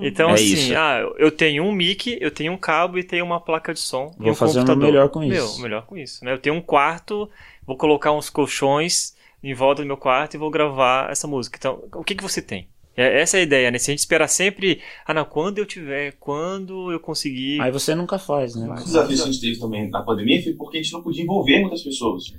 então 0.03 0.31
É 0.31 0.35
assim, 0.35 0.45
isso. 0.53 0.77
ah, 0.77 0.99
eu 1.19 1.31
tenho 1.31 1.65
um 1.65 1.73
mic, 1.73 2.19
eu 2.21 2.31
tenho 2.31 2.53
um 2.53 2.57
cabo 2.59 2.99
e 2.99 3.03
tenho 3.03 3.25
uma 3.25 3.41
placa 3.41 3.73
de 3.73 3.81
som 3.81 4.15
e 4.21 4.23
Vou 4.25 4.33
um 4.33 4.35
fazer 4.35 4.61
o 4.61 4.63
meu 4.63 4.67
computador. 4.67 4.93
melhor 4.93 5.09
com 5.09 5.21
Meu, 5.21 5.45
isso. 5.45 5.59
o 5.59 5.63
melhor 5.63 5.87
com 5.87 5.97
isso, 5.97 6.25
né? 6.25 6.33
Eu 6.33 6.39
tenho 6.39 6.55
um 6.55 6.61
quarto, 6.63 7.29
vou 7.67 7.77
colocar 7.77 8.13
uns 8.13 8.29
colchões 8.31 9.15
em 9.43 9.55
volta 9.55 9.83
do 9.83 9.87
meu 9.87 9.97
quarto 9.97 10.35
e 10.35 10.39
vou 10.39 10.51
gravar 10.51 11.11
essa 11.11 11.27
música. 11.27 11.57
Então, 11.59 11.83
o 11.95 12.05
que 12.05 12.15
que 12.15 12.23
você 12.23 12.43
tem? 12.43 12.69
É, 12.97 13.21
essa 13.21 13.37
é 13.37 13.41
a 13.41 13.43
ideia, 13.43 13.71
né? 13.71 13.79
Se 13.79 13.91
a 13.91 13.93
gente 13.93 14.01
esperar 14.01 14.29
sempre, 14.29 14.81
ah, 15.05 15.13
não, 15.13 15.25
quando 15.25 15.59
eu 15.59 15.67
tiver, 15.67 16.13
quando 16.19 16.91
eu 16.91 16.99
conseguir. 16.99 17.61
Aí 17.61 17.71
você 17.71 17.95
nunca 17.95 18.19
faz, 18.19 18.55
né? 18.55 18.69
Um 18.69 18.75
desafio 18.75 19.17
que 19.17 19.23
a 19.23 19.27
gente 19.27 19.41
teve 19.41 19.59
também 19.59 19.91
na 19.91 20.03
pandemia 20.03 20.43
foi 20.43 20.55
porque 20.55 20.79
a 20.79 20.83
gente 20.83 20.93
não 20.93 21.03
podia 21.03 21.23
envolver 21.23 21.61
muitas 21.61 21.83
pessoas. 21.83 22.33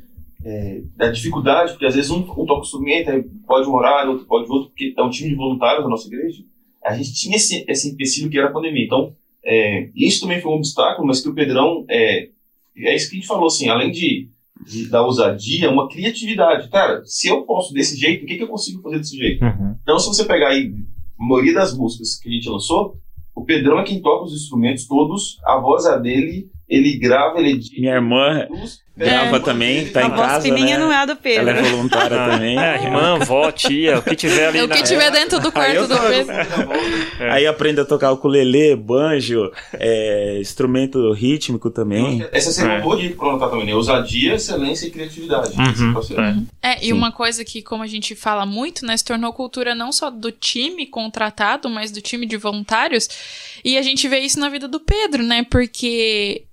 É, 0.44 0.82
da 0.96 1.10
dificuldade, 1.10 1.72
porque 1.72 1.86
às 1.86 1.96
vezes 1.96 2.10
um, 2.10 2.20
um 2.20 2.46
toca 2.46 2.62
o 2.62 2.64
instrumento, 2.64 3.12
pode 3.46 3.68
um 3.68 3.74
horário, 3.74 4.12
outro 4.12 4.26
pode 4.26 4.50
outro, 4.50 4.70
porque 4.70 4.94
é 4.98 5.04
um 5.04 5.10
time 5.10 5.30
de 5.30 5.36
voluntários 5.36 5.84
da 5.84 5.90
nossa 5.90 6.08
igreja. 6.08 6.44
A 6.84 6.96
gente 6.96 7.14
tinha 7.14 7.36
esse, 7.36 7.66
esse 7.68 7.90
empecilho 7.90 8.30
que 8.30 8.38
era 8.38 8.48
a 8.48 8.52
pandemia. 8.52 8.86
Então, 8.86 9.14
é, 9.44 9.90
isso 9.96 10.22
também 10.22 10.42
foi 10.42 10.52
um 10.52 10.56
obstáculo, 10.56 11.08
mas 11.08 11.22
que 11.22 11.30
o 11.30 11.34
Pedrão, 11.34 11.86
é, 11.90 12.30
é 12.78 12.96
isso 12.96 13.10
que 13.10 13.16
a 13.16 13.20
gente 13.20 13.28
falou, 13.28 13.48
assim, 13.48 13.68
além 13.68 13.92
de, 13.92 14.30
de 14.66 14.90
da 14.90 15.02
ousadia, 15.04 15.70
uma 15.70 15.88
criatividade. 15.88 16.70
Cara, 16.70 17.02
se 17.06 17.28
eu 17.28 17.44
posso 17.44 17.74
desse 17.74 17.98
jeito, 17.98 18.24
o 18.24 18.28
que, 18.28 18.38
que 18.38 18.44
eu 18.44 18.48
consigo 18.48 18.82
fazer 18.82 19.00
desse 19.00 19.18
jeito? 19.18 19.44
Uhum. 19.44 19.76
Então, 19.82 20.00
se 20.00 20.08
você 20.08 20.26
pegar 20.26 20.50
aí 20.50 20.74
a 21.20 21.26
maioria 21.26 21.54
das 21.54 21.76
músicas 21.76 22.20
que 22.20 22.30
a 22.30 22.32
gente 22.32 22.50
lançou, 22.50 22.98
o 23.36 23.44
Pedrão 23.44 23.80
é 23.80 23.84
quem 23.84 24.02
toca 24.02 24.26
os 24.26 24.34
instrumentos 24.34 24.88
todos, 24.88 25.40
a 25.46 25.60
voz 25.60 25.86
é 25.86 26.00
dele, 26.00 26.50
ele 26.70 26.98
grava, 26.98 27.40
ele 27.40 27.52
edita. 27.52 27.76
Minha 27.80 27.94
irmã 27.96 28.48
grava 28.98 29.38
é, 29.38 29.40
também, 29.40 29.88
tá 29.90 30.02
a 30.02 30.06
em 30.08 30.10
voz 30.10 30.22
casa, 30.22 30.42
fininha 30.42 30.78
né? 30.78 30.84
não 30.84 30.92
é 30.92 30.96
a 30.98 31.06
do 31.06 31.16
Pedro. 31.16 31.50
Ela 31.50 31.60
é 31.60 31.62
voluntária 31.62 32.18
também. 32.32 32.58
É, 32.60 32.84
irmã, 32.84 33.20
vó, 33.20 33.52
tia, 33.52 34.00
o 34.00 34.02
que 34.02 34.16
tiver 34.16 34.48
ali 34.48 34.58
É 34.58 34.64
o 34.64 34.68
na- 34.68 34.76
que 34.76 34.82
tiver 34.84 35.12
dentro 35.12 35.40
do 35.40 35.52
quarto 35.52 35.88
do 35.88 35.98
Pedro. 36.00 36.34
É. 37.20 37.30
Aí 37.32 37.46
aprende 37.46 37.80
a 37.80 37.86
tocar 37.86 38.12
ukulele, 38.12 38.76
banjo, 38.76 39.52
é, 39.74 40.40
instrumento 40.42 41.12
rítmico 41.14 41.70
também. 41.70 42.26
Essa 42.32 42.52
seria 42.52 42.72
É. 42.72 42.76
uma 42.78 42.82
boa 42.84 42.98
dica 42.98 43.16
pra 43.16 43.28
anotar 43.30 43.50
também, 43.52 43.66
né? 43.68 43.76
Ousadia, 43.76 44.34
excelência 44.34 44.88
e 44.88 44.90
criatividade. 44.90 45.52
Uhum, 45.56 45.94
é. 46.64 46.72
É, 46.72 46.78
e 46.82 46.86
Sim. 46.88 46.94
uma 46.94 47.12
coisa 47.12 47.46
que, 47.46 47.62
como 47.62 47.84
a 47.84 47.88
gente 47.88 48.16
fala 48.16 48.46
muito, 48.48 48.84
né, 48.86 48.98
se 48.98 49.06
tornou 49.06 49.32
cultura 49.32 49.76
não 49.76 49.92
só 49.92 50.10
do 50.10 50.32
time 50.32 50.88
contratado, 50.88 51.70
mas 51.70 51.92
do 51.92 52.02
time 52.02 52.26
de 52.26 52.36
voluntários. 52.36 53.08
E 53.64 53.78
a 53.78 53.82
gente 53.84 54.08
vê 54.08 54.20
isso 54.20 54.40
na 54.40 54.50
vida 54.50 54.68
do 54.68 54.80
Pedro, 54.80 55.22
né? 55.24 55.46
Porque 55.50 56.44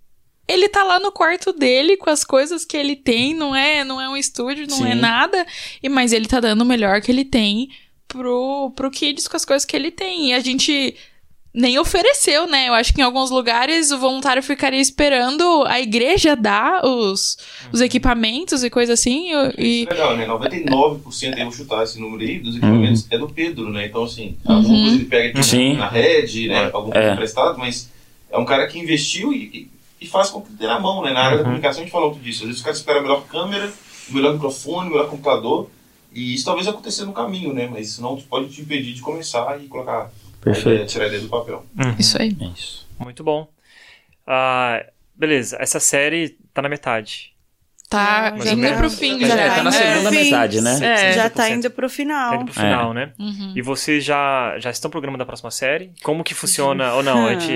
ele 0.46 0.68
tá 0.68 0.82
lá 0.82 0.98
no 1.00 1.10
quarto 1.10 1.52
dele 1.52 1.96
com 1.96 2.10
as 2.10 2.22
coisas 2.24 2.64
que 2.64 2.76
ele 2.76 2.94
tem, 2.96 3.32
não 3.34 3.54
é, 3.56 3.82
não 3.84 4.00
é 4.00 4.08
um 4.08 4.16
estúdio, 4.16 4.66
não 4.68 4.84
é 4.86 4.92
Sim. 4.94 5.00
nada, 5.00 5.46
e 5.82 5.88
mas 5.88 6.12
ele 6.12 6.26
tá 6.26 6.40
dando 6.40 6.62
o 6.62 6.66
melhor 6.66 7.00
que 7.00 7.10
ele 7.10 7.24
tem 7.24 7.68
pro, 8.08 8.72
pro 8.76 8.90
Kids 8.90 9.26
com 9.26 9.36
as 9.36 9.44
coisas 9.44 9.64
que 9.64 9.74
ele 9.74 9.90
tem. 9.90 10.30
E 10.30 10.32
a 10.34 10.40
gente 10.40 10.94
nem 11.56 11.78
ofereceu, 11.78 12.48
né? 12.48 12.68
Eu 12.68 12.74
acho 12.74 12.92
que 12.92 13.00
em 13.00 13.04
alguns 13.04 13.30
lugares 13.30 13.92
o 13.92 13.98
voluntário 13.98 14.42
ficaria 14.42 14.80
esperando 14.80 15.64
a 15.68 15.80
igreja 15.80 16.34
dar 16.34 16.84
os, 16.84 17.38
os 17.72 17.80
equipamentos 17.80 18.64
e 18.64 18.70
coisa 18.70 18.94
assim. 18.94 19.30
e- 19.56 19.82
Isso 19.82 19.88
é 19.90 19.92
legal, 19.94 20.16
né? 20.16 20.26
99%, 20.26 21.38
eu 21.38 21.44
vou 21.44 21.52
chutar 21.52 21.84
esse 21.84 21.98
número 22.00 22.22
aí, 22.24 22.38
dos 22.40 22.56
equipamentos 22.56 23.06
é 23.10 23.16
do 23.18 23.28
Pedro, 23.28 23.70
né? 23.70 23.86
Então, 23.86 24.02
assim, 24.04 24.36
alguma 24.44 24.74
Uhum. 24.74 24.80
coisa 24.82 24.96
ele 24.96 25.04
pega 25.06 25.28
aqui 25.30 25.42
Sim. 25.48 25.74
na 25.76 25.88
rede, 25.88 26.48
né? 26.48 26.70
Algum 26.72 26.90
É. 26.90 26.94
coisa 26.94 27.12
emprestado, 27.12 27.58
mas 27.58 27.88
é 28.30 28.36
um 28.36 28.44
cara 28.44 28.66
que 28.66 28.78
investiu 28.78 29.32
e, 29.32 29.70
e- 30.04 30.08
faz 30.08 30.30
com 30.30 30.40
que 30.42 30.52
tenha 30.52 30.74
na 30.74 30.80
mão, 30.80 31.02
né? 31.02 31.12
Na 31.12 31.20
área 31.20 31.30
da 31.38 31.42
Uhum. 31.42 31.44
comunicação 31.50 31.80
a 31.80 31.84
gente 31.84 31.92
fala 31.92 32.08
muito 32.10 32.22
disso. 32.22 32.42
Às 32.42 32.46
vezes 32.48 32.60
o 32.60 32.64
cara 32.64 32.76
espera 32.76 32.98
a 32.98 33.02
melhor 33.02 33.24
câmera, 33.26 33.72
o 34.10 34.14
melhor 34.14 34.32
microfone, 34.34 34.88
o 34.88 34.92
melhor 34.92 35.08
computador, 35.10 35.70
e 36.12 36.34
isso 36.34 36.44
talvez 36.44 36.66
aconteça 36.68 37.04
no 37.04 37.12
caminho, 37.12 37.52
né? 37.52 37.68
Mas 37.70 37.88
isso 37.90 38.02
não 38.02 38.16
pode 38.16 38.48
te 38.48 38.60
impedir 38.62 38.92
de 38.94 39.00
começar 39.00 39.60
e 39.62 39.66
colocar 39.68 39.92
a 39.92 40.04
ideia, 40.04 40.12
Perfeito. 40.40 40.86
tirar 40.90 41.04
a 41.04 41.08
ideia 41.08 41.22
do 41.22 41.28
papel. 41.28 41.64
Uhum. 41.78 41.96
Isso 41.98 42.20
aí. 42.20 42.36
É 42.40 42.44
isso. 42.46 42.86
Muito 42.98 43.24
bom. 43.24 43.48
Ah, 44.26 44.84
beleza, 45.14 45.56
essa 45.60 45.78
série 45.80 46.36
tá 46.52 46.62
na 46.62 46.68
metade. 46.68 47.33
Tá 47.94 48.44
já 48.44 48.52
indo 48.52 48.68
tá- 48.68 48.76
pro 48.76 48.90
fim 48.90 49.20
já 49.20 49.28
já. 49.28 49.34
É, 49.40 49.48
tá 49.50 49.62
na 49.62 49.70
indo 49.70 49.78
pro 49.78 49.86
segunda 49.86 50.10
fim. 50.10 50.24
metade, 50.24 50.60
né? 50.60 50.78
É, 50.82 51.12
Já 51.12 51.30
tá 51.30 51.44
100%. 51.44 51.52
indo 51.56 51.70
pro 51.70 51.88
Tá 51.88 51.94
final. 51.94 52.34
indo 52.34 52.44
pro 52.46 52.54
final, 52.54 52.92
né? 52.94 53.12
Uhum. 53.18 53.52
E 53.56 53.62
vocês 53.62 54.04
já, 54.04 54.56
já 54.58 54.70
estão 54.70 54.90
programando 54.90 55.22
a 55.22 55.26
próxima 55.26 55.50
série? 55.50 55.92
Como 56.02 56.24
que 56.24 56.34
funciona 56.34 56.94
ou 56.94 57.02
não? 57.02 57.26
A 57.26 57.34
gente, 57.38 57.54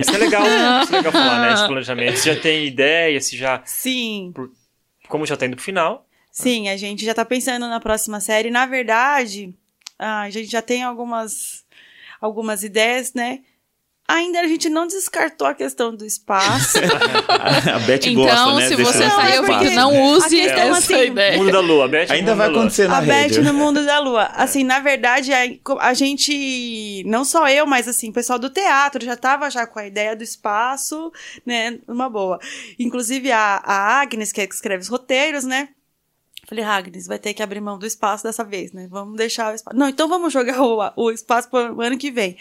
isso 0.00 0.10
é 0.14 0.18
legal, 0.18 0.44
isso 0.82 0.94
é 0.94 0.96
legal 0.98 1.12
falar, 1.12 1.40
né? 1.42 1.52
Esse 1.54 1.66
planejamento. 1.66 2.16
Se 2.18 2.34
já 2.34 2.40
tem 2.40 2.66
ideia, 2.66 3.20
se 3.20 3.36
já. 3.36 3.60
Sim. 3.64 4.32
Como 5.08 5.24
já 5.26 5.36
tá 5.36 5.46
indo 5.46 5.56
pro 5.56 5.64
final. 5.64 6.06
Sim, 6.30 6.68
a 6.68 6.76
gente 6.76 7.04
já 7.04 7.14
tá 7.14 7.24
pensando 7.24 7.66
na 7.68 7.80
próxima 7.80 8.20
série. 8.20 8.50
Na 8.50 8.66
verdade, 8.66 9.54
ah, 9.98 10.22
a 10.22 10.30
gente 10.30 10.50
já 10.50 10.60
tem 10.60 10.82
algumas, 10.82 11.64
algumas 12.20 12.62
ideias, 12.62 13.14
né? 13.14 13.40
Ainda 14.08 14.40
a 14.40 14.46
gente 14.46 14.68
não 14.68 14.86
descartou 14.86 15.46
a 15.48 15.54
questão 15.54 15.94
do 15.94 16.04
espaço. 16.04 16.78
A 17.74 17.78
Beth 17.80 18.00
Então, 18.06 18.24
gosta, 18.24 18.54
né? 18.54 18.68
se 18.68 18.76
desse 18.76 18.92
você 18.92 18.98
lance 19.04 19.16
do 19.16 19.20
saiu 19.20 19.42
espaço. 19.42 19.58
porque 19.64 19.70
não 19.74 20.02
use 20.12 20.40
A 20.40 20.44
essa 20.44 20.78
assim, 20.78 21.02
ideia. 21.06 21.38
Mundo 21.38 21.50
da 21.52 21.60
Lua, 21.60 21.88
Beth. 21.88 22.06
Ainda 22.10 22.34
vai 22.34 22.48
acontecer 22.48 22.88
na 22.88 22.98
a 22.98 23.00
Beth 23.00 23.42
no 23.42 23.52
mundo 23.52 23.84
da 23.84 23.98
lua. 23.98 24.24
Assim, 24.36 24.62
na 24.62 24.78
verdade, 24.78 25.32
a, 25.32 25.44
a 25.80 25.94
gente, 25.94 27.02
não 27.06 27.24
só 27.24 27.48
eu, 27.48 27.66
mas 27.66 27.88
assim, 27.88 28.10
o 28.10 28.12
pessoal 28.12 28.38
do 28.38 28.48
teatro 28.50 29.04
já 29.04 29.16
tava 29.16 29.50
já 29.50 29.66
com 29.66 29.78
a 29.78 29.86
ideia 29.86 30.14
do 30.14 30.22
espaço, 30.22 31.12
né, 31.44 31.78
numa 31.88 32.08
boa. 32.08 32.38
Inclusive 32.78 33.32
a, 33.32 33.60
a 33.64 34.00
Agnes, 34.00 34.30
que 34.32 34.40
é 34.40 34.46
que 34.46 34.54
escreve 34.54 34.82
os 34.82 34.88
roteiros, 34.88 35.44
né? 35.44 35.68
Falei, 36.48 36.62
Agnes, 36.64 37.06
vai 37.08 37.18
ter 37.18 37.34
que 37.34 37.42
abrir 37.42 37.60
mão 37.60 37.76
do 37.76 37.86
espaço 37.86 38.22
dessa 38.22 38.44
vez, 38.44 38.72
né? 38.72 38.86
Vamos 38.88 39.16
deixar 39.16 39.52
o 39.52 39.54
espaço. 39.54 39.76
Não, 39.76 39.88
então 39.88 40.08
vamos 40.08 40.32
jogar 40.32 40.60
o, 40.62 40.92
o 40.96 41.10
espaço 41.10 41.50
pro 41.50 41.80
ano 41.80 41.98
que 41.98 42.10
vem. 42.10 42.36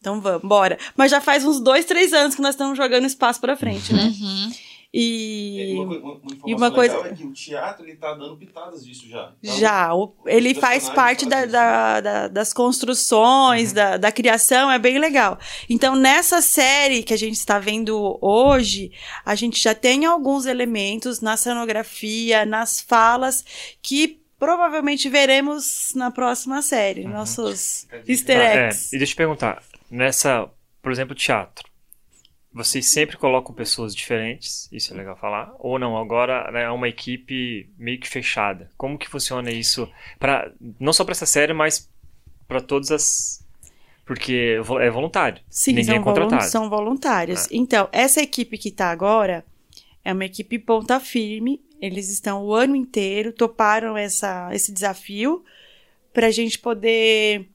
Então 0.00 0.20
vamos, 0.20 0.42
bora. 0.42 0.78
Mas 0.96 1.10
já 1.10 1.20
faz 1.20 1.44
uns 1.44 1.60
dois, 1.60 1.84
três 1.84 2.12
anos 2.12 2.34
que 2.34 2.40
nós 2.42 2.54
estamos 2.54 2.76
jogando 2.76 3.04
espaço 3.06 3.40
pra 3.40 3.56
frente, 3.56 3.92
né? 3.92 4.04
Uhum. 4.04 4.52
E, 4.94 5.74
É, 5.76 5.80
uma, 5.82 5.84
uma- 5.98 6.12
uma 6.14 6.20
e 6.46 6.54
uma 6.54 6.70
coisa- 6.70 6.96
é 7.08 7.12
que 7.12 7.22
o 7.26 7.32
teatro 7.34 7.84
ele 7.84 7.96
tá 7.96 8.14
dando 8.14 8.34
pitadas 8.38 8.82
disso 8.82 9.06
já. 9.06 9.32
Então, 9.42 9.58
já, 9.58 9.94
o- 9.94 10.14
ele 10.24 10.54
faz 10.54 10.88
parte 10.88 11.26
da, 11.26 11.44
da- 11.44 12.00
da- 12.00 12.28
das 12.28 12.54
construções, 12.54 13.72
da, 13.74 13.98
da 13.98 14.10
criação, 14.10 14.70
é 14.70 14.78
bem 14.78 14.98
legal. 14.98 15.38
Então, 15.68 15.94
nessa 15.94 16.40
série 16.40 17.02
que 17.02 17.12
a 17.12 17.18
gente 17.18 17.34
está 17.36 17.58
vendo 17.58 18.18
hoje, 18.22 18.90
a 19.26 19.34
gente 19.34 19.60
já 19.62 19.74
tem 19.74 20.06
alguns 20.06 20.46
elementos 20.46 21.20
na 21.20 21.36
cenografia, 21.36 22.46
nas 22.46 22.80
falas, 22.80 23.44
que 23.82 24.20
provavelmente 24.38 25.08
veremos 25.10 25.90
na 25.94 26.10
próxima 26.10 26.62
série. 26.62 27.04
Nossos 27.04 27.86
easter 28.06 28.38
Tá, 28.38 28.42
é, 28.44 28.66
eggs. 28.68 28.86
e 28.94 28.98
deixa 28.98 29.10
eu 29.10 29.14
te 29.14 29.16
perguntar, 29.16 29.62
nessa, 29.90 30.48
por 30.82 30.92
exemplo, 30.92 31.14
teatro, 31.14 31.68
vocês 32.52 32.86
sempre 32.86 33.16
colocam 33.16 33.54
pessoas 33.54 33.94
diferentes, 33.94 34.68
isso 34.72 34.92
é 34.92 34.96
legal 34.96 35.16
falar, 35.16 35.54
ou 35.58 35.78
não, 35.78 35.96
agora 35.96 36.50
né, 36.50 36.62
é 36.64 36.70
uma 36.70 36.88
equipe 36.88 37.70
meio 37.78 38.00
que 38.00 38.08
fechada. 38.08 38.70
Como 38.76 38.98
que 38.98 39.08
funciona 39.08 39.50
isso, 39.50 39.88
pra, 40.18 40.50
não 40.80 40.92
só 40.92 41.04
para 41.04 41.12
essa 41.12 41.26
série, 41.26 41.52
mas 41.52 41.88
para 42.46 42.60
todas 42.60 42.90
as... 42.90 43.46
Porque 44.04 44.58
é 44.80 44.90
voluntário, 44.90 45.42
Sim, 45.50 45.74
ninguém 45.74 45.96
é 45.96 45.96
são, 45.96 46.02
volun- 46.04 46.20
contratado. 46.22 46.50
são 46.50 46.70
voluntários. 46.70 47.46
Então, 47.50 47.90
essa 47.92 48.22
equipe 48.22 48.56
que 48.56 48.70
tá 48.70 48.90
agora 48.90 49.44
é 50.02 50.14
uma 50.14 50.24
equipe 50.24 50.58
ponta 50.58 50.98
firme. 50.98 51.62
Eles 51.78 52.08
estão 52.08 52.42
o 52.42 52.54
ano 52.54 52.74
inteiro, 52.74 53.34
toparam 53.34 53.98
essa, 53.98 54.48
esse 54.54 54.72
desafio 54.72 55.44
pra 56.14 56.30
gente 56.30 56.58
poder. 56.58 57.50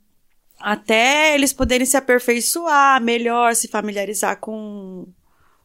Até 0.63 1.35
eles 1.35 1.51
poderem 1.51 1.85
se 1.85 1.97
aperfeiçoar 1.97 3.01
melhor, 3.01 3.53
se 3.53 3.67
familiarizar 3.67 4.37
com 4.39 5.05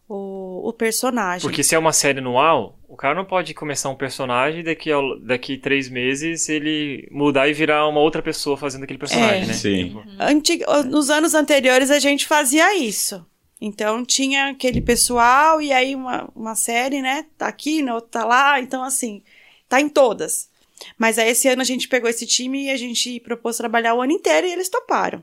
o, 0.08 0.68
o 0.68 0.72
personagem. 0.72 1.48
Porque 1.48 1.62
se 1.62 1.74
é 1.74 1.78
uma 1.78 1.92
série 1.92 2.18
anual, 2.18 2.76
o 2.88 2.96
cara 2.96 3.14
não 3.14 3.24
pode 3.24 3.54
começar 3.54 3.90
um 3.90 3.94
personagem 3.94 4.60
e 4.60 4.64
daqui, 4.64 4.90
ao, 4.90 5.20
daqui 5.20 5.56
três 5.56 5.88
meses 5.88 6.48
ele 6.48 7.06
mudar 7.12 7.48
e 7.48 7.52
virar 7.52 7.86
uma 7.86 8.00
outra 8.00 8.20
pessoa 8.22 8.56
fazendo 8.56 8.82
aquele 8.82 8.98
personagem, 8.98 9.42
É. 9.44 9.46
né? 9.46 9.52
Sim. 9.52 9.84
Tipo, 9.88 10.04
Antig- 10.18 10.64
Nos 10.90 11.10
anos 11.10 11.32
anteriores 11.34 11.90
a 11.92 11.98
gente 12.00 12.26
fazia 12.26 12.76
isso. 12.76 13.24
Então 13.60 14.04
tinha 14.04 14.48
aquele 14.50 14.80
pessoal 14.80 15.60
e 15.60 15.72
aí 15.72 15.94
uma, 15.94 16.28
uma 16.34 16.54
série, 16.54 17.00
né? 17.02 17.26
Tá 17.36 17.46
aqui, 17.48 17.82
na 17.82 17.94
outra 17.94 18.20
tá 18.20 18.24
lá. 18.24 18.60
Então, 18.60 18.82
assim, 18.82 19.22
tá 19.68 19.80
em 19.80 19.88
todas. 19.88 20.47
Mas 20.96 21.18
aí 21.18 21.30
esse 21.30 21.48
ano 21.48 21.62
a 21.62 21.64
gente 21.64 21.88
pegou 21.88 22.08
esse 22.08 22.26
time 22.26 22.64
e 22.64 22.70
a 22.70 22.76
gente 22.76 23.20
propôs 23.20 23.56
trabalhar 23.56 23.94
o 23.94 24.02
ano 24.02 24.12
inteiro 24.12 24.46
e 24.46 24.52
eles 24.52 24.68
toparam. 24.68 25.22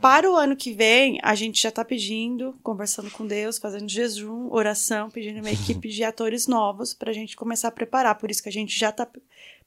Para 0.00 0.28
o 0.28 0.34
ano 0.34 0.56
que 0.56 0.72
vem, 0.72 1.20
a 1.22 1.32
gente 1.36 1.62
já 1.62 1.70
tá 1.70 1.84
pedindo, 1.84 2.58
conversando 2.60 3.08
com 3.08 3.24
Deus, 3.24 3.58
fazendo 3.58 3.88
jejum, 3.88 4.48
oração, 4.50 5.08
pedindo 5.08 5.38
uma 5.38 5.50
equipe 5.52 5.88
de 5.88 6.02
atores 6.02 6.48
novos 6.48 6.92
pra 6.92 7.12
gente 7.12 7.36
começar 7.36 7.68
a 7.68 7.72
preparar. 7.72 8.16
Por 8.16 8.28
isso 8.28 8.42
que 8.42 8.48
a 8.48 8.52
gente 8.52 8.76
já 8.76 8.90
tá 8.90 9.08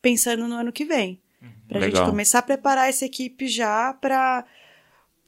pensando 0.02 0.46
no 0.46 0.56
ano 0.56 0.74
que 0.74 0.84
vem. 0.84 1.22
Pra 1.68 1.80
gente 1.80 1.94
Legal. 1.94 2.10
começar 2.10 2.40
a 2.40 2.44
preparar 2.44 2.90
essa 2.90 3.06
equipe 3.06 3.48
já 3.48 3.94
pra. 3.94 4.46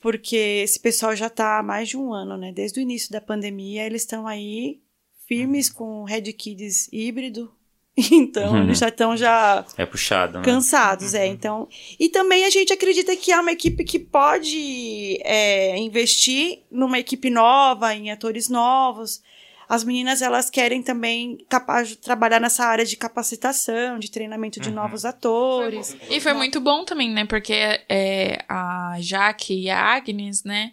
Porque 0.01 0.35
esse 0.35 0.79
pessoal 0.79 1.15
já 1.15 1.29
tá 1.29 1.57
há 1.57 1.63
mais 1.63 1.89
de 1.89 1.97
um 1.97 2.13
ano, 2.13 2.37
né? 2.37 2.51
Desde 2.51 2.79
o 2.79 2.81
início 2.81 3.11
da 3.11 3.21
pandemia, 3.21 3.85
eles 3.85 4.03
estão 4.03 4.27
aí 4.27 4.79
firmes 5.25 5.69
com 5.69 6.01
o 6.01 6.05
Red 6.05 6.33
Kids 6.33 6.89
híbrido. 6.91 7.51
Então, 8.11 8.53
Uhum. 8.53 8.63
eles 8.63 8.77
já 8.77 8.89
estão 8.89 9.17
já 9.17 9.65
É 9.75 9.85
puxado, 9.85 10.37
né? 10.37 10.43
cansados, 10.45 11.13
é. 11.15 11.25
Então, 11.25 11.67
e 11.99 12.09
também 12.09 12.45
a 12.45 12.49
gente 12.49 12.71
acredita 12.71 13.15
que 13.15 13.31
é 13.31 13.39
uma 13.39 13.51
equipe 13.51 13.83
que 13.83 13.97
pode 13.99 15.19
é, 15.23 15.75
investir 15.77 16.59
numa 16.71 16.99
equipe 16.99 17.29
nova, 17.31 17.93
em 17.95 18.11
atores 18.11 18.49
novos. 18.49 19.21
As 19.69 19.83
meninas 19.83 20.21
elas 20.21 20.49
querem 20.49 20.81
também 20.81 21.39
capaz 21.49 21.89
de 21.89 21.97
trabalhar 21.97 22.39
nessa 22.39 22.63
área 22.65 22.85
de 22.85 22.95
capacitação, 22.95 23.99
de 23.99 24.09
treinamento 24.09 24.59
de 24.61 24.69
Uhum. 24.69 24.75
novos 24.75 25.03
atores. 25.03 25.97
E 26.09 26.21
foi 26.21 26.33
muito 26.33 26.61
bom 26.61 26.85
também, 26.85 27.09
né? 27.09 27.25
Porque 27.25 27.53
é, 27.89 28.45
a 28.47 28.95
Jaque 28.99 29.53
e 29.63 29.69
a 29.69 29.77
Agnes, 29.95 30.43
né? 30.43 30.71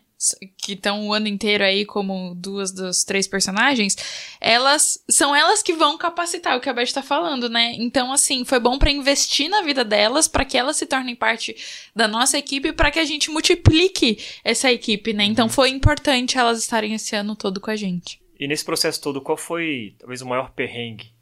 Que 0.57 0.73
estão 0.73 1.07
o 1.07 1.13
ano 1.13 1.29
inteiro 1.29 1.65
aí 1.65 1.85
como 1.85 2.35
duas 2.35 2.73
dos 2.73 3.05
três 3.05 3.27
personagens, 3.27 3.97
elas 4.41 4.99
são 5.09 5.35
elas 5.35 5.63
que 5.63 5.73
vão 5.73 5.99
capacitar 5.99 6.57
o 6.57 6.61
que 6.61 6.69
a 6.69 6.73
Beth 6.73 6.93
tá 6.93 7.03
falando, 7.03 7.49
né? 7.49 7.73
Então, 7.77 8.13
assim, 8.13 8.45
foi 8.45 8.59
bom 8.59 8.79
pra 8.79 8.91
investir 8.91 9.49
na 9.49 9.63
vida 9.63 9.85
delas, 9.85 10.29
pra 10.29 10.45
que 10.45 10.57
elas 10.57 10.77
se 10.77 10.87
tornem 10.87 11.15
parte 11.15 11.57
da 11.95 12.09
nossa 12.09 12.39
equipe, 12.39 12.73
pra 12.73 12.91
que 12.91 12.99
a 12.99 13.05
gente 13.05 13.31
multiplique 13.31 14.19
essa 14.43 14.71
equipe, 14.71 15.13
né? 15.13 15.25
Então, 15.25 15.49
foi 15.49 15.71
importante 15.71 16.39
elas 16.39 16.59
estarem 16.59 16.95
esse 16.95 17.15
ano 17.15 17.37
todo 17.37 17.61
com 17.61 17.71
a 17.71 17.77
gente. 17.77 18.21
E 18.39 18.49
nesse 18.49 18.65
processo 18.65 19.01
todo, 19.01 19.21
qual 19.21 19.37
foi 19.37 19.95
talvez 19.99 20.21
o 20.21 20.27
maior 20.27 20.51
perrengue? 20.51 21.14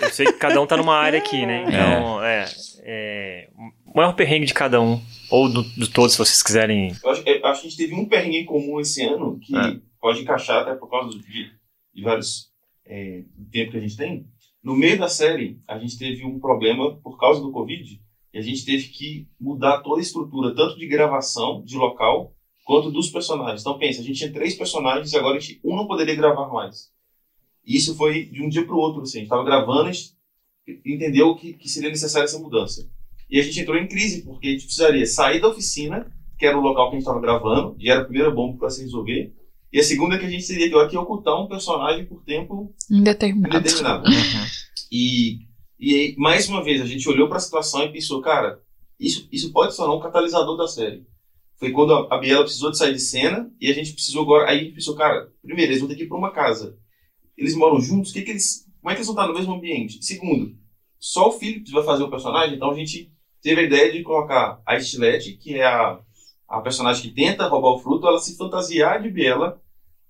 Eu 0.00 0.10
sei 0.10 0.26
que 0.26 0.32
cada 0.34 0.60
um 0.60 0.66
tá 0.66 0.76
numa 0.76 0.96
área 0.96 1.18
aqui, 1.18 1.46
né? 1.46 1.64
Então, 1.66 2.22
é. 2.22 2.44
é, 2.80 3.48
o 3.86 3.96
maior 3.96 4.14
perrengue 4.14 4.46
de 4.46 4.54
cada 4.54 4.80
um. 4.80 5.00
Ou 5.30 5.48
do, 5.48 5.62
de 5.62 5.88
todos, 5.90 6.12
se 6.12 6.18
vocês 6.18 6.42
quiserem. 6.42 6.94
Eu 7.02 7.10
acho, 7.10 7.22
eu 7.26 7.46
acho 7.46 7.60
que 7.62 7.66
a 7.66 7.70
gente 7.70 7.76
teve 7.78 7.94
um 7.94 8.06
perrengue 8.06 8.38
em 8.38 8.44
comum 8.44 8.80
esse 8.80 9.02
ano 9.02 9.38
que 9.40 9.56
É. 9.56 9.78
pode 10.00 10.20
encaixar 10.20 10.62
até 10.62 10.74
por 10.74 10.90
causa 10.90 11.10
de, 11.18 11.50
de 11.94 12.02
vários 12.02 12.50
é, 12.86 13.22
do 13.36 13.50
tempo 13.50 13.70
que 13.72 13.78
a 13.78 13.80
gente 13.80 13.96
tem. 13.96 14.26
No 14.62 14.76
meio 14.76 14.98
da 14.98 15.08
série, 15.08 15.58
a 15.66 15.78
gente 15.78 15.98
teve 15.98 16.24
um 16.24 16.38
problema 16.38 16.96
por 17.00 17.18
causa 17.18 17.40
do 17.40 17.50
Covid 17.50 18.00
e 18.32 18.38
a 18.38 18.42
gente 18.42 18.64
teve 18.64 18.88
que 18.88 19.26
mudar 19.40 19.80
toda 19.80 20.00
a 20.00 20.02
estrutura, 20.02 20.54
tanto 20.54 20.78
de 20.78 20.86
gravação, 20.86 21.62
de 21.64 21.76
local, 21.76 22.34
quanto 22.64 22.90
dos 22.90 23.10
personagens. 23.10 23.60
Então, 23.62 23.78
pensa, 23.78 24.00
a 24.00 24.04
gente 24.04 24.18
tinha 24.18 24.32
três 24.32 24.54
personagens 24.54 25.12
e 25.12 25.16
agora 25.18 25.36
a 25.36 25.40
gente, 25.40 25.60
um 25.64 25.74
não 25.74 25.86
poderia 25.86 26.14
gravar 26.14 26.48
mais. 26.48 26.90
E 27.64 27.76
isso 27.76 27.94
foi 27.96 28.24
de 28.24 28.42
um 28.42 28.48
dia 28.48 28.64
para 28.64 28.74
o 28.74 28.78
outro. 28.78 29.02
Assim, 29.02 29.18
a 29.18 29.20
gente 29.20 29.26
estava 29.26 29.44
gravando 29.44 29.86
e 29.86 29.90
a 29.90 29.92
gente 29.92 30.14
entendeu 30.84 31.34
que, 31.36 31.54
que 31.54 31.68
seria 31.68 31.90
necessária 31.90 32.24
essa 32.24 32.38
mudança. 32.38 32.88
E 33.30 33.38
a 33.38 33.42
gente 33.42 33.60
entrou 33.60 33.76
em 33.76 33.88
crise, 33.88 34.22
porque 34.22 34.48
a 34.48 34.50
gente 34.50 34.64
precisaria 34.64 35.06
sair 35.06 35.40
da 35.40 35.48
oficina 35.48 36.06
que 36.42 36.46
era 36.46 36.58
o 36.58 36.60
local 36.60 36.90
que 36.90 36.96
a 36.96 36.98
gente 36.98 37.06
estava 37.06 37.20
gravando, 37.20 37.76
e 37.78 37.88
era 37.88 38.00
a 38.00 38.04
primeira 38.04 38.28
bomba 38.28 38.58
para 38.58 38.68
se 38.68 38.82
resolver. 38.82 39.32
E 39.72 39.78
a 39.78 39.82
segunda 39.84 40.16
é 40.16 40.18
que 40.18 40.26
a 40.26 40.28
gente 40.28 40.44
teria 40.44 40.66
agora 40.66 40.88
que 40.88 40.96
ocultar 40.96 41.40
um 41.40 41.46
personagem 41.46 42.04
por 42.04 42.20
tempo 42.24 42.74
Indeterminado. 42.90 43.58
indeterminado. 43.58 44.10
E, 44.90 45.38
e 45.78 45.94
aí, 45.94 46.14
mais 46.18 46.48
uma 46.48 46.64
vez, 46.64 46.82
a 46.82 46.84
gente 46.84 47.08
olhou 47.08 47.28
para 47.28 47.36
a 47.36 47.40
situação 47.40 47.84
e 47.84 47.92
pensou, 47.92 48.20
cara, 48.20 48.60
isso, 48.98 49.28
isso 49.30 49.52
pode 49.52 49.70
se 49.70 49.76
tornar 49.76 49.94
um 49.94 50.00
catalisador 50.00 50.56
da 50.56 50.66
série. 50.66 51.06
Foi 51.60 51.70
quando 51.70 51.94
a, 51.94 52.12
a 52.12 52.18
Biela 52.18 52.42
precisou 52.42 52.72
de 52.72 52.78
sair 52.78 52.92
de 52.92 53.00
cena 53.00 53.48
e 53.60 53.70
a 53.70 53.72
gente 53.72 53.92
precisou 53.92 54.22
agora. 54.22 54.50
Aí 54.50 54.58
a 54.58 54.64
gente 54.64 54.74
pensou, 54.74 54.96
cara, 54.96 55.32
primeiro, 55.44 55.70
eles 55.70 55.80
vão 55.80 55.88
ter 55.88 55.94
que 55.94 56.02
ir 56.02 56.08
para 56.08 56.18
uma 56.18 56.32
casa. 56.32 56.76
Eles 57.42 57.56
moram 57.56 57.80
juntos, 57.80 58.12
que, 58.12 58.22
que 58.22 58.30
eles. 58.30 58.64
Como 58.80 58.90
é 58.90 58.94
que 58.94 58.98
eles 59.00 59.06
vão 59.08 59.16
estar 59.16 59.26
no 59.26 59.34
mesmo 59.36 59.54
ambiente? 59.54 60.04
Segundo, 60.04 60.54
só 60.98 61.28
o 61.28 61.32
Phillips 61.32 61.72
vai 61.72 61.82
fazer 61.82 62.04
o 62.04 62.10
personagem, 62.10 62.54
então 62.54 62.70
a 62.70 62.74
gente 62.74 63.10
teve 63.42 63.60
a 63.60 63.64
ideia 63.64 63.92
de 63.92 64.02
colocar 64.02 64.60
a 64.64 64.76
Estilete, 64.76 65.32
que 65.32 65.56
é 65.56 65.64
a, 65.64 65.98
a 66.48 66.60
personagem 66.60 67.02
que 67.02 67.14
tenta 67.14 67.48
roubar 67.48 67.70
o 67.72 67.78
fruto, 67.78 68.06
ela 68.06 68.18
se 68.18 68.36
fantasiar 68.36 69.02
de 69.02 69.10
Biela, 69.10 69.60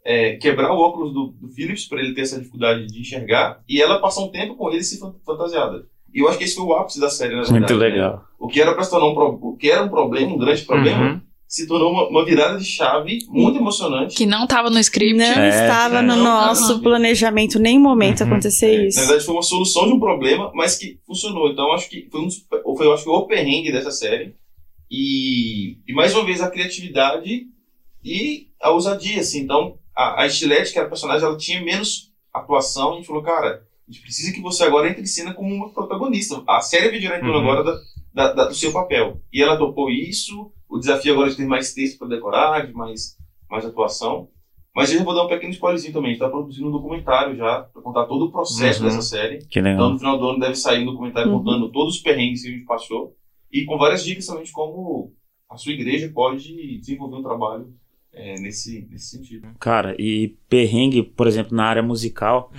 é, 0.04 0.36
quebrar 0.36 0.72
o 0.72 0.78
óculos 0.78 1.14
do, 1.14 1.28
do 1.40 1.48
Phillips 1.48 1.86
para 1.86 2.00
ele 2.00 2.12
ter 2.14 2.22
essa 2.22 2.38
dificuldade 2.38 2.86
de 2.86 3.00
enxergar, 3.00 3.62
e 3.68 3.80
ela 3.80 4.00
passar 4.00 4.22
um 4.22 4.30
tempo 4.30 4.54
com 4.54 4.70
ele 4.70 4.82
se 4.82 4.98
fan- 4.98 5.14
fantasiada. 5.24 5.86
E 6.12 6.18
eu 6.20 6.28
acho 6.28 6.36
que 6.36 6.44
esse 6.44 6.54
foi 6.54 6.64
o 6.64 6.74
ápice 6.74 7.00
da 7.00 7.08
série, 7.08 7.34
na 7.34 7.42
verdade. 7.42 7.58
Muito 7.60 7.78
né? 7.78 7.88
legal. 7.88 8.24
O 8.38 8.46
que 8.48 8.60
era 8.60 8.74
para 8.74 8.84
se 8.84 8.90
tornar 8.90 9.06
um 9.06 9.38
o 9.40 9.56
que 9.56 9.70
era 9.70 9.82
um 9.82 9.88
problema, 9.88 10.34
um 10.34 10.38
grande 10.38 10.62
problema, 10.62 11.12
Uhum. 11.12 11.20
Se 11.54 11.66
tornou 11.66 11.92
uma, 11.92 12.08
uma 12.08 12.24
virada 12.24 12.56
de 12.58 12.64
chave 12.64 13.18
muito 13.28 13.58
emocionante. 13.58 14.16
Que 14.16 14.24
não 14.24 14.46
tava 14.46 14.70
no 14.70 14.78
script. 14.78 15.12
Não 15.18 15.24
É, 15.26 15.48
estava 15.50 15.98
é, 15.98 16.00
no 16.02 16.16
não, 16.16 16.24
nosso 16.24 16.80
planejamento, 16.80 17.58
nem 17.58 17.78
momento 17.78 18.22
Uhum. 18.22 18.28
acontecer 18.28 18.66
É, 18.84 18.86
isso. 18.88 18.98
Na 18.98 19.04
verdade, 19.04 19.26
foi 19.26 19.34
uma 19.34 19.42
solução 19.42 19.86
de 19.86 19.92
um 19.92 20.00
problema, 20.00 20.50
mas 20.54 20.78
que 20.78 20.98
funcionou. 21.06 21.50
Então, 21.50 21.70
acho 21.72 21.90
que 21.90 22.08
foi, 22.10 22.22
um 22.22 22.28
foi 22.74 22.86
eu 22.86 22.94
acho 22.94 23.04
que 23.04 23.10
o 23.10 23.26
perrengue 23.26 23.70
dessa 23.70 23.90
série. 23.90 24.34
E, 24.90 25.76
e 25.86 25.92
mais 25.94 26.14
uma 26.14 26.24
vez, 26.24 26.40
a 26.40 26.50
criatividade 26.50 27.42
e 28.02 28.48
a 28.60 28.70
ousadia. 28.70 29.20
Assim. 29.20 29.40
Então, 29.40 29.78
a, 29.94 30.22
a 30.22 30.26
Estilete, 30.26 30.72
que 30.72 30.78
era 30.78 30.86
a 30.86 30.90
personagem, 30.90 31.26
ela 31.26 31.36
tinha 31.36 31.62
menos 31.62 32.10
atuação. 32.32 32.90
E 32.90 32.92
a 32.92 32.96
gente 32.96 33.06
falou, 33.06 33.22
cara, 33.22 33.62
a 33.86 33.92
gente 33.92 34.02
precisa 34.02 34.32
que 34.32 34.40
você 34.40 34.64
agora 34.64 34.88
entre 34.88 35.02
em 35.02 35.06
cena 35.06 35.34
como 35.34 35.54
uma 35.54 35.68
protagonista. 35.70 36.42
A 36.48 36.62
série 36.62 36.96
em 37.18 37.20
torno 37.20 37.34
Uhum. 37.34 37.50
agora 37.50 37.62
da, 37.62 37.72
da- 38.14 38.32
da- 38.32 38.48
do 38.48 38.54
seu 38.54 38.72
papel. 38.72 39.20
E 39.30 39.42
ela 39.42 39.58
topou 39.58 39.90
isso. 39.90 40.50
O 40.72 40.78
desafio 40.78 41.12
agora 41.12 41.28
é 41.28 41.30
de 41.30 41.36
ter 41.36 41.46
mais 41.46 41.74
texto 41.74 41.98
para 41.98 42.08
decorar, 42.08 42.66
de 42.66 42.72
mais, 42.72 43.16
mais 43.50 43.64
atuação. 43.66 44.28
Mas 44.74 44.90
eu 44.90 44.98
já 44.98 45.04
vou 45.04 45.14
dar 45.14 45.24
um 45.24 45.28
pequeno 45.28 45.52
spoilerzinho 45.52 45.92
também. 45.92 46.12
A 46.12 46.14
gente 46.14 46.22
está 46.22 46.30
produzindo 46.30 46.68
um 46.68 46.72
documentário 46.72 47.36
já, 47.36 47.60
para 47.64 47.82
contar 47.82 48.06
todo 48.06 48.24
o 48.24 48.32
processo 48.32 48.82
Uhum. 48.82 48.88
dessa 48.88 49.02
série. 49.02 49.38
Que 49.46 49.58
Então, 49.60 49.70
legal. 49.72 49.90
no 49.90 49.98
final 49.98 50.18
do 50.18 50.28
ano 50.30 50.40
deve 50.40 50.54
sair 50.54 50.80
um 50.82 50.86
documentário 50.86 51.30
Uhum. 51.30 51.38
contando 51.44 51.70
todos 51.70 51.96
os 51.96 52.00
perrengues 52.00 52.42
que 52.42 52.48
a 52.48 52.52
gente 52.52 52.64
passou 52.64 53.14
e 53.52 53.66
com 53.66 53.76
várias 53.76 54.02
dicas 54.02 54.26
também 54.26 54.44
de 54.44 54.52
como 54.52 55.12
a 55.50 55.58
sua 55.58 55.72
igreja 55.72 56.10
pode 56.14 56.78
desenvolver 56.78 57.16
um 57.16 57.22
trabalho 57.22 57.66
é, 58.14 58.34
nesse, 58.40 58.86
nesse 58.90 59.10
sentido. 59.16 59.46
Cara, 59.60 59.94
e 59.98 60.34
perrengue, 60.48 61.02
por 61.02 61.26
exemplo, 61.26 61.54
na 61.54 61.64
área 61.64 61.82
musical, 61.82 62.50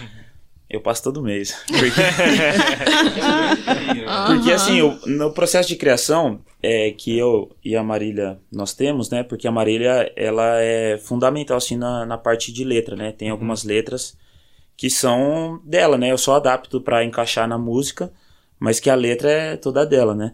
eu 0.70 0.82
passo 0.82 1.04
todo 1.04 1.22
mês. 1.24 1.52
Porque, 1.68 2.02
porque 4.28 4.52
assim, 4.52 4.78
eu- 4.78 5.00
no 5.08 5.32
processo 5.34 5.68
de 5.70 5.76
criação 5.76 6.42
é, 6.64 6.92
que 6.92 7.18
eu 7.18 7.52
e 7.64 7.76
a 7.76 7.84
Marília 7.84 8.40
nós 8.50 8.74
temos, 8.74 9.10
né? 9.10 9.22
Porque 9.22 9.46
a 9.48 9.52
Marília, 9.52 10.10
ela 10.16 10.62
é 10.62 10.98
fundamental, 10.98 11.58
assim, 11.58 11.76
na, 11.76 12.06
na 12.06 12.18
parte 12.18 12.54
de 12.54 12.64
letra, 12.64 12.96
né? 12.96 13.12
Tem 13.12 13.30
algumas 13.30 13.66
letras 13.66 14.18
que 14.78 14.90
são 14.90 15.62
dela, 15.66 15.98
né? 15.98 16.12
Eu 16.12 16.18
só 16.18 16.36
adapto 16.36 16.80
para 16.80 17.04
encaixar 17.04 17.48
na 17.50 17.58
música, 17.58 18.14
mas 18.58 18.80
que 18.80 18.90
a 18.90 18.96
letra 18.96 19.30
é 19.30 19.58
toda 19.58 19.86
dela, 19.86 20.16
né? 20.16 20.34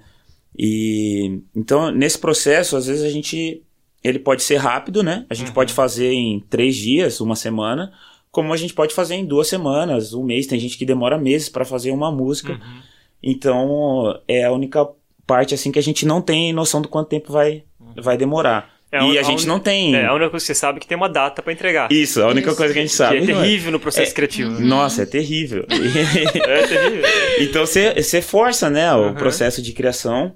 E 0.57 1.41
então 1.55 1.91
nesse 1.91 2.19
processo, 2.19 2.77
às 2.77 2.85
vezes 2.85 3.03
a 3.03 3.09
gente 3.09 3.63
ele 4.03 4.19
pode 4.19 4.43
ser 4.43 4.57
rápido, 4.57 5.01
né? 5.03 5.25
A 5.29 5.33
gente 5.33 5.47
Uhum. 5.47 5.53
pode 5.55 5.73
fazer 5.73 6.11
em 6.13 6.39
três 6.39 6.75
dias, 6.75 7.19
uma 7.19 7.35
semana, 7.35 7.91
como 8.31 8.53
a 8.53 8.57
gente 8.57 8.73
pode 8.73 8.93
fazer 8.93 9.15
em 9.15 9.25
duas 9.25 9.47
semanas, 9.47 10.13
um 10.13 10.23
mês. 10.23 10.45
Tem 10.47 10.59
gente 10.59 10.77
que 10.77 10.85
demora 10.85 11.17
meses 11.17 11.49
para 11.49 11.65
fazer 11.65 11.91
uma 11.91 12.11
música. 12.11 12.53
Uhum. 12.53 12.81
Então 13.21 14.21
é 14.27 14.45
a 14.45 14.51
única 14.51 14.87
parte 15.29 15.53
assim 15.53 15.71
que 15.71 15.79
a 15.79 15.83
gente 15.83 16.05
não 16.05 16.21
tem 16.21 16.51
noção 16.53 16.81
do 16.81 16.87
quanto 16.87 17.07
tempo 17.09 17.31
vai 17.31 17.63
vai 18.01 18.17
demorar. 18.17 18.77
É 18.91 18.97
e 19.03 19.17
a, 19.17 19.21
a 19.21 19.23
gente 19.23 19.41
uni- 19.41 19.47
não 19.47 19.59
tem 19.59 19.95
É, 19.95 20.05
a 20.07 20.13
única 20.15 20.31
coisa 20.31 20.43
que 20.43 20.47
você 20.47 20.55
sabe 20.59 20.77
é 20.77 20.81
que 20.81 20.87
tem 20.87 20.97
uma 20.97 21.07
data 21.09 21.43
pra 21.43 21.53
entregar. 21.53 21.91
isso. 21.91 22.23
A 22.23 22.27
única 22.27 22.47
Isso. 22.49 22.57
coisa 22.57 22.73
que 22.73 22.79
a 22.79 22.81
gente 22.81 22.91
Que 22.91 22.97
sabe. 22.97 23.17
é 23.17 23.21
não 23.21 23.39
é? 23.39 23.43
terrível 23.43 23.71
no 23.71 23.79
processo 23.79 24.11
É. 24.11 24.15
criativo. 24.15 24.59
Nossa, 24.61 25.03
é 25.03 25.05
terrível. 25.05 25.63
É 25.69 26.67
terrível. 26.67 27.03
Então 27.41 27.65
você 27.65 27.93
você 28.01 28.19
força, 28.21 28.67
né, 28.69 28.91
o 28.93 29.07
Uhum. 29.09 29.13
processo 29.13 29.61
de 29.61 29.73
criação. 29.73 30.33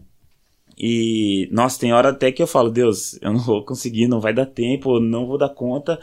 E, 0.78 1.48
nossa, 1.52 1.80
tem 1.80 1.94
hora 1.94 2.10
até 2.10 2.32
que 2.32 2.42
eu 2.42 2.48
falo, 2.48 2.70
Deus, 2.72 3.18
eu 3.22 3.32
não 3.32 3.40
vou 3.40 3.64
conseguir, 3.64 4.08
não 4.08 4.20
vai 4.20 4.34
dar 4.34 4.46
tempo, 4.48 5.00
não 5.00 5.26
vou 5.28 5.38
dar 5.38 5.50
conta. 5.50 6.00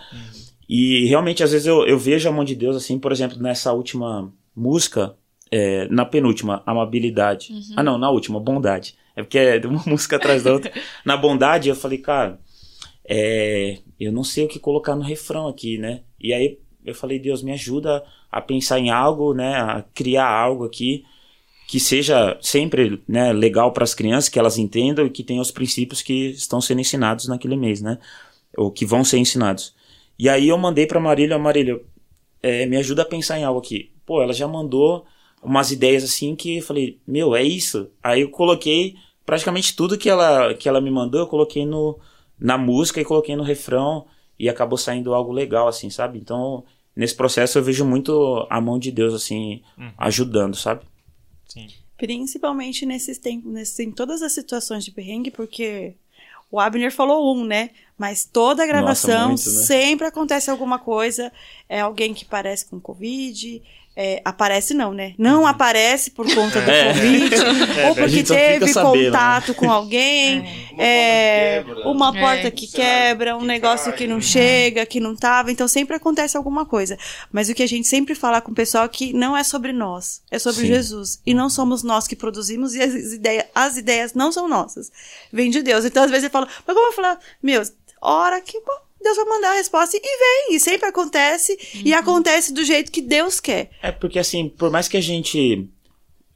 E 0.69 1.07
realmente, 1.07 1.43
às 1.43 1.51
vezes 1.53 1.67
eu, 1.67 1.85
eu 1.87 1.99
vejo 1.99 2.29
a 2.29 2.33
mão 2.33 2.45
de 2.45 2.55
Deus, 2.55 2.77
assim, 2.77 2.99
por 2.99 3.11
exemplo, 3.11 3.37
nessa 3.43 3.73
última 3.73 4.33
música, 4.55 5.15
é, 5.51 5.89
na 5.89 6.05
penúltima, 6.05 6.63
Amabilidade. 6.65 7.53
Ah, 7.77 7.83
não, 7.83 7.99
na 7.99 8.11
última, 8.11 8.39
Bondade. 8.39 8.95
É 9.17 9.23
porque 9.23 9.39
é 9.39 9.61
uma 9.67 9.83
música 9.87 10.17
atrás 10.17 10.43
da 10.43 10.53
outra. 10.53 10.73
na 11.05 11.17
Bondade, 11.17 11.69
eu 11.69 11.75
falei, 11.75 11.99
cara, 11.99 12.39
é, 13.05 13.79
eu 13.99 14.13
não 14.13 14.23
sei 14.23 14.45
o 14.45 14.49
que 14.49 14.59
colocar 14.59 14.95
no 14.95 15.03
refrão 15.03 15.49
aqui, 15.49 15.79
né? 15.79 16.03
E 16.21 16.33
aí 16.33 16.59
eu 16.85 16.95
falei, 16.95 17.19
Deus, 17.19 17.43
me 17.43 17.53
ajuda 17.53 18.05
a 18.31 18.41
pensar 18.41 18.79
em 18.79 18.91
algo, 18.91 19.35
né? 19.35 19.57
A 19.57 19.85
criar 19.95 20.29
algo 20.29 20.65
aqui 20.65 21.05
que 21.67 21.79
seja 21.79 22.37
sempre 22.41 23.01
né, 23.07 23.33
legal 23.33 23.73
para 23.73 23.85
as 23.85 23.95
crianças, 23.95 24.29
que 24.29 24.41
elas 24.41 24.59
entendam 24.59 25.07
e 25.07 25.11
que 25.11 25.23
tenha 25.23 25.41
os 25.41 25.53
princípios 25.53 26.03
que 26.03 26.31
estão 26.31 26.61
sendo 26.61 26.81
ensinados 26.81 27.29
naquele 27.29 27.57
mês, 27.57 27.81
né? 27.81 27.99
Ou 28.57 28.73
que 28.73 28.85
vão 28.85 29.05
ser 29.05 29.19
ensinados. 29.19 29.73
E 30.19 30.29
aí 30.29 30.49
eu 30.49 30.59
mandei 30.59 30.85
para 30.85 30.99
Marília, 30.99 31.39
Marília, 31.39 31.81
é, 32.43 32.67
me 32.67 32.77
ajuda 32.77 33.03
a 33.03 33.05
pensar 33.05 33.39
em 33.39 33.45
algo 33.45 33.61
aqui. 33.61 33.93
Pô, 34.05 34.21
ela 34.21 34.33
já 34.33 34.49
mandou 34.49 35.07
umas 35.43 35.71
ideias 35.71 36.05
assim 36.05 36.37
que 36.37 36.59
eu 36.59 36.63
falei, 36.63 36.99
meu, 37.07 37.35
é 37.35 37.43
isso. 37.43 37.91
Aí 38.03 38.21
eu 38.23 38.31
coloquei 38.31 38.95
praticamente 39.25 39.75
tudo 39.75 39.99
que 39.99 40.09
ela, 40.09 40.55
que 40.55 40.69
ela 40.69 40.81
me 40.81 40.91
mandou, 40.91 41.21
eu 41.21 41.27
coloquei 41.27 41.65
no, 41.65 41.99
na 42.39 42.59
música 42.59 43.01
e 43.01 43.05
coloquei 43.05 43.37
no 43.37 43.43
refrão 43.43 44.07
e 44.39 44.49
acabou 44.49 44.79
saindo 44.79 45.15
algo 45.15 45.33
legal, 45.33 45.69
assim, 45.69 45.91
sabe? 45.91 46.19
Então, 46.19 46.65
nesse 46.97 47.15
processo 47.15 47.59
eu 47.59 47.63
vejo 47.63 47.85
muito 47.85 48.47
a 48.51 48.61
mão 48.61 48.79
de 48.79 48.91
Deus, 48.91 49.15
assim, 49.15 49.63
Uhum. 49.79 49.93
ajudando, 49.99 50.57
sabe? 50.57 50.85
Sim. 51.47 51.69
Principalmente 51.97 52.87
nesses 52.87 53.19
tempos, 53.19 53.53
nesses, 53.53 53.79
em 53.79 53.91
todas 53.91 54.23
as 54.23 54.33
situações 54.33 54.85
de 54.85 54.91
perrengue, 54.91 55.31
porque 55.31 55.95
o 56.51 56.59
Abner 56.59 56.91
falou 56.91 57.37
um, 57.37 57.45
né? 57.45 57.71
Mas 57.97 58.25
toda 58.25 58.65
a 58.65 58.67
gravação 58.67 59.29
muito, 59.29 59.45
né? 59.45 59.61
sempre 59.61 60.07
acontece 60.07 60.51
alguma 60.51 60.79
coisa. 60.79 61.31
É 61.69 61.81
alguém 61.81 62.15
que 62.15 62.25
parece 62.25 62.65
com 62.67 62.81
Covid. 62.81 63.63
É, 64.03 64.23
aparece 64.25 64.73
não, 64.73 64.95
né? 64.95 65.13
Não 65.19 65.47
aparece 65.47 66.11
por 66.11 66.27
conta 66.35 66.61
do 66.61 66.71
É. 66.71 66.93
Covid. 66.95 67.35
É, 67.81 67.89
ou 67.89 67.95
porque 67.95 68.23
teve 68.23 68.69
sabendo, 68.73 69.05
contato 69.07 69.55
com 69.55 69.71
alguém. 69.71 70.41
Uma 70.81 70.83
É, 70.83 71.63
porta 71.63 71.75
quebra, 71.75 71.91
uma 71.91 72.17
É. 72.17 72.21
porta 72.21 72.51
que 72.51 72.67
quebra, 72.67 73.37
um 73.37 73.41
que 73.41 73.47
negócio 73.47 73.87
cai. 73.91 73.99
que 73.99 74.07
não 74.07 74.21
chega, 74.21 74.87
que 74.87 74.99
não 74.99 75.15
tava, 75.15 75.53
então 75.53 75.69
sempre 75.69 75.97
acontece 75.97 76.37
alguma 76.39 76.65
coisa. 76.65 76.97
Mas 77.31 77.51
o 77.51 77.55
que 77.55 77.63
a 77.63 77.69
gente 77.69 77.87
sempre 77.87 78.15
fala 78.15 78.41
com 78.41 78.51
o 78.53 78.55
pessoal 78.55 78.85
é 78.85 78.89
que 78.89 79.13
não 79.13 79.37
é 79.37 79.45
sobre 79.45 79.73
nós, 79.73 80.23
é 80.31 80.39
sobre 80.39 80.63
Sim. 80.63 80.69
Jesus. 80.69 81.21
E 81.27 81.35
não 81.35 81.51
somos 81.51 81.83
nós 81.83 82.07
que 82.09 82.17
produzimos 82.17 82.75
e 82.75 82.81
as 82.83 82.95
ideias, 82.95 83.45
as 83.55 83.77
ideias 83.77 84.15
não 84.15 84.33
são 84.33 84.49
nossas. 84.49 84.91
Vem 85.31 85.51
de 85.51 85.63
Deus. 85.63 85.85
Então 85.85 86.03
às 86.05 86.11
vezes 86.11 86.25
eu 86.25 86.31
falo, 86.31 86.47
mas 86.67 86.75
como 86.75 86.89
eu 86.89 86.93
falar, 86.93 87.19
meu, 87.43 87.63
hora 88.01 88.41
que 88.41 88.59
bom, 88.61 88.81
Deus 89.03 89.17
vai 89.17 89.25
mandar 89.27 89.51
a 89.51 89.55
resposta 89.55 89.97
e 89.97 90.01
vem, 90.01 90.57
e 90.57 90.61
sempre 90.61 90.87
acontece, 90.89 91.57
e 91.85 91.93
acontece 91.95 92.53
do 92.53 92.63
jeito 92.65 92.93
que 92.93 93.01
Deus 93.01 93.41
quer. 93.41 93.71
É 93.83 93.91
porque 93.91 94.19
assim, 94.19 94.49
por 94.49 94.71
mais 94.71 94.89
que 94.89 94.97
a 94.97 95.01
gente 95.01 95.69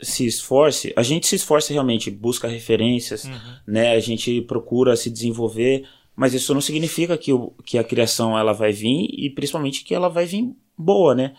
se 0.01 0.27
esforce, 0.27 0.93
a 0.97 1.03
gente 1.03 1.27
se 1.27 1.37
esforça 1.37 1.73
realmente, 1.73 2.11
busca 2.11 2.49
referências, 2.49 3.25
Uhum. 3.25 3.39
né? 3.67 3.93
A 3.95 4.01
gente 4.01 4.41
procura 4.43 4.97
se 4.97 5.09
desenvolver, 5.11 5.87
mas 6.17 6.35
isso 6.35 6.53
não 6.55 6.61
significa 6.61 7.17
que, 7.17 7.33
o, 7.33 7.53
que 7.65 7.79
a 7.79 7.85
criação 7.85 8.39
ela 8.39 8.53
vai 8.53 8.73
vir 8.73 9.09
e 9.11 9.31
principalmente 9.31 9.85
que 9.85 9.95
ela 9.95 10.09
vai 10.09 10.27
vir 10.27 10.51
boa, 10.77 11.15
né? 11.15 11.35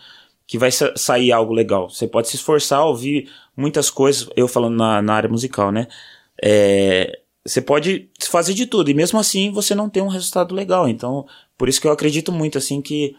Que 0.48 0.58
vai 0.58 0.72
sa- 0.72 0.94
sair 0.96 1.32
algo 1.32 1.54
legal. 1.54 1.90
Você 1.90 2.08
pode 2.08 2.28
se 2.30 2.36
esforçar, 2.36 2.86
ouvir 2.86 3.30
muitas 3.58 3.90
coisas, 3.90 4.30
eu 4.36 4.48
falando 4.48 4.76
na, 4.78 5.02
na 5.02 5.14
área 5.14 5.30
musical, 5.30 5.72
né? 5.72 5.88
É, 6.42 7.20
você 7.46 7.62
pode 7.62 8.10
fazer 8.28 8.54
de 8.54 8.66
tudo 8.66 8.89
e 8.89 8.93
mesmo 8.93 9.20
assim 9.20 9.52
você 9.52 9.76
não 9.76 9.89
tem 9.89 10.02
um 10.02 10.08
resultado 10.08 10.56
legal. 10.56 10.88
Então, 10.89 11.28
por 11.58 11.70
isso 11.70 11.80
que 11.80 11.88
eu 11.88 11.91
acredito 11.91 12.32
muito 12.32 12.58
assim 12.58 12.82
que 12.82 13.16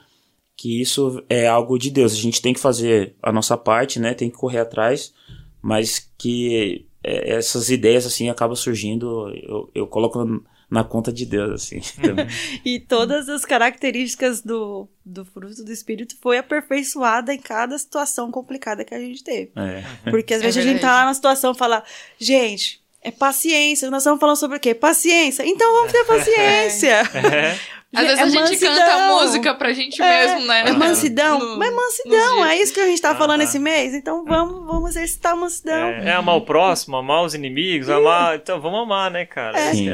que 0.58 0.80
isso 0.80 1.22
é 1.28 1.46
algo 1.46 1.78
de 1.78 1.90
Deus. 1.90 2.14
A 2.14 2.16
gente 2.16 2.40
tem 2.40 2.54
que 2.54 2.60
fazer 2.60 3.14
a 3.22 3.30
nossa 3.30 3.58
parte, 3.58 4.00
né? 4.00 4.14
Tem 4.14 4.30
que 4.30 4.38
correr 4.38 4.60
atrás, 4.60 5.12
mas 5.60 6.10
que 6.16 6.86
é, 7.04 7.36
essas 7.36 7.68
ideias 7.68 8.06
assim 8.06 8.30
acabam 8.30 8.56
surgindo, 8.56 9.28
eu, 9.34 9.70
eu 9.74 9.86
coloco 9.86 10.42
na 10.68 10.82
conta 10.82 11.12
de 11.12 11.26
Deus 11.26 11.50
assim. 11.62 11.80
E 12.64 12.80
todas 12.80 13.28
as 13.28 13.44
características 13.44 14.40
do, 14.40 14.88
do 15.04 15.24
fruto 15.24 15.62
do 15.62 15.70
Espírito 15.70 16.16
foi 16.20 16.38
aperfeiçoada 16.38 17.32
em 17.32 17.38
cada 17.38 17.78
situação 17.78 18.30
complicada 18.30 18.84
que 18.84 18.94
a 18.94 18.98
gente 18.98 19.22
teve. 19.22 19.52
É. 19.54 20.10
Porque 20.10 20.34
às 20.34 20.40
É 20.40 20.44
vezes 20.46 20.64
a 20.64 20.66
gente 20.66 20.80
tá 20.80 20.90
lá 20.90 21.04
na 21.04 21.14
situação 21.14 21.52
e 21.52 21.56
fala, 21.58 21.84
gente, 22.18 22.82
é 23.08 23.10
paciência. 23.10 23.90
Nós 23.90 24.02
estamos 24.02 24.20
falando 24.20 24.36
sobre 24.36 24.56
o 24.56 24.60
quê? 24.60 24.74
Paciência. 24.74 25.44
Então 25.46 25.70
vamos 25.72 25.92
ter 25.92 26.04
paciência. 26.06 27.02
É. 27.92 28.00
Às 28.00 28.04
vezes 28.08 28.18
É 28.18 28.22
a 28.24 28.28
gente 28.28 28.40
mansidão. 28.50 28.74
canta 28.76 29.08
música 29.12 29.54
pra 29.54 29.72
gente 29.72 30.02
É, 30.02 30.26
mesmo, 30.26 30.46
né? 30.46 30.64
É 30.68 30.72
mansidão. 30.72 31.38
No- 31.38 31.56
Mas 31.56 31.72
mansidão, 31.72 32.40
nos 32.40 32.48
é 32.50 32.56
isso 32.60 32.74
que 32.74 32.80
a 32.80 32.86
gente 32.86 33.00
tá 33.00 33.14
falando 33.14 33.40
Aham. 33.40 33.48
esse 33.48 33.58
mês. 33.60 33.94
Então 33.94 34.24
vamos, 34.24 34.66
vamos 34.66 34.90
exercitar 34.90 35.32
a 35.32 35.36
mansidão. 35.36 35.88
É, 35.90 36.08
é 36.08 36.12
amar 36.12 36.36
o 36.36 36.40
próximo, 36.42 36.96
amar 36.96 37.22
os 37.22 37.32
inimigos, 37.32 37.88
amar. 37.88 38.36
Então 38.36 38.60
vamos 38.60 38.80
amar, 38.82 39.10
né, 39.10 39.24
cara? 39.24 39.56
É. 39.58 39.72
Sim. 39.72 39.88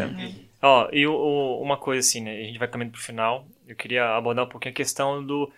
Ó, 0.62 0.88
e 0.90 1.06
o- 1.06 1.12
o- 1.14 1.62
uma 1.62 1.76
coisa 1.76 2.00
assim, 2.00 2.22
né? 2.22 2.32
A 2.40 2.44
gente 2.44 2.58
vai 2.58 2.66
caminhando 2.66 2.92
pro 2.94 3.00
final. 3.02 3.44
Eu 3.68 3.76
queria 3.76 4.16
abordar 4.16 4.46
um 4.46 4.48
pouquinho 4.48 4.72
a 4.72 4.76
questão 4.76 5.24
do 5.24 5.52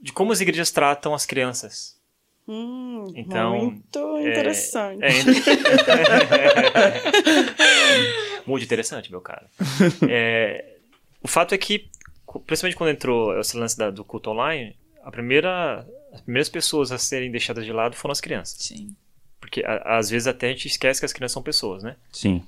de 0.00 0.12
como 0.12 0.32
as 0.32 0.40
igrejas 0.40 0.70
tratam 0.72 1.14
as 1.14 1.26
crianças. 1.26 1.95
Hum, 2.48 3.04
Então, 3.14 3.56
muito 3.58 4.18
interessante. 4.20 5.02
É, 5.02 5.10
muito 8.46 8.64
interessante, 8.64 9.10
meu 9.10 9.20
cara. 9.20 9.46
É, 10.08 10.64
o 11.22 11.28
fato 11.28 11.54
é 11.54 11.58
que, 11.58 11.88
principalmente 12.46 12.76
quando 12.76 12.90
entrou 12.90 13.38
esse 13.40 13.56
lance 13.56 13.76
da- 13.76 13.90
do 13.90 14.04
culto 14.04 14.30
online, 14.30 14.76
a 15.02 15.10
primeira, 15.10 15.86
as 16.12 16.20
primeiras 16.20 16.48
pessoas 16.48 16.92
a 16.92 16.98
serem 16.98 17.30
deixadas 17.30 17.64
de 17.64 17.72
lado 17.72 17.96
foram 17.96 18.12
as 18.12 18.20
crianças. 18.20 18.58
Sim. 18.62 18.94
Porque 19.40 19.62
a- 19.64 19.96
às 19.98 20.10
vezes 20.10 20.26
até 20.28 20.48
a 20.48 20.50
gente 20.50 20.66
esquece 20.68 21.00
que 21.00 21.06
as 21.06 21.12
crianças 21.12 21.32
são 21.34 21.42
pessoas, 21.42 21.82
né? 21.82 21.96
Sim. 22.12 22.42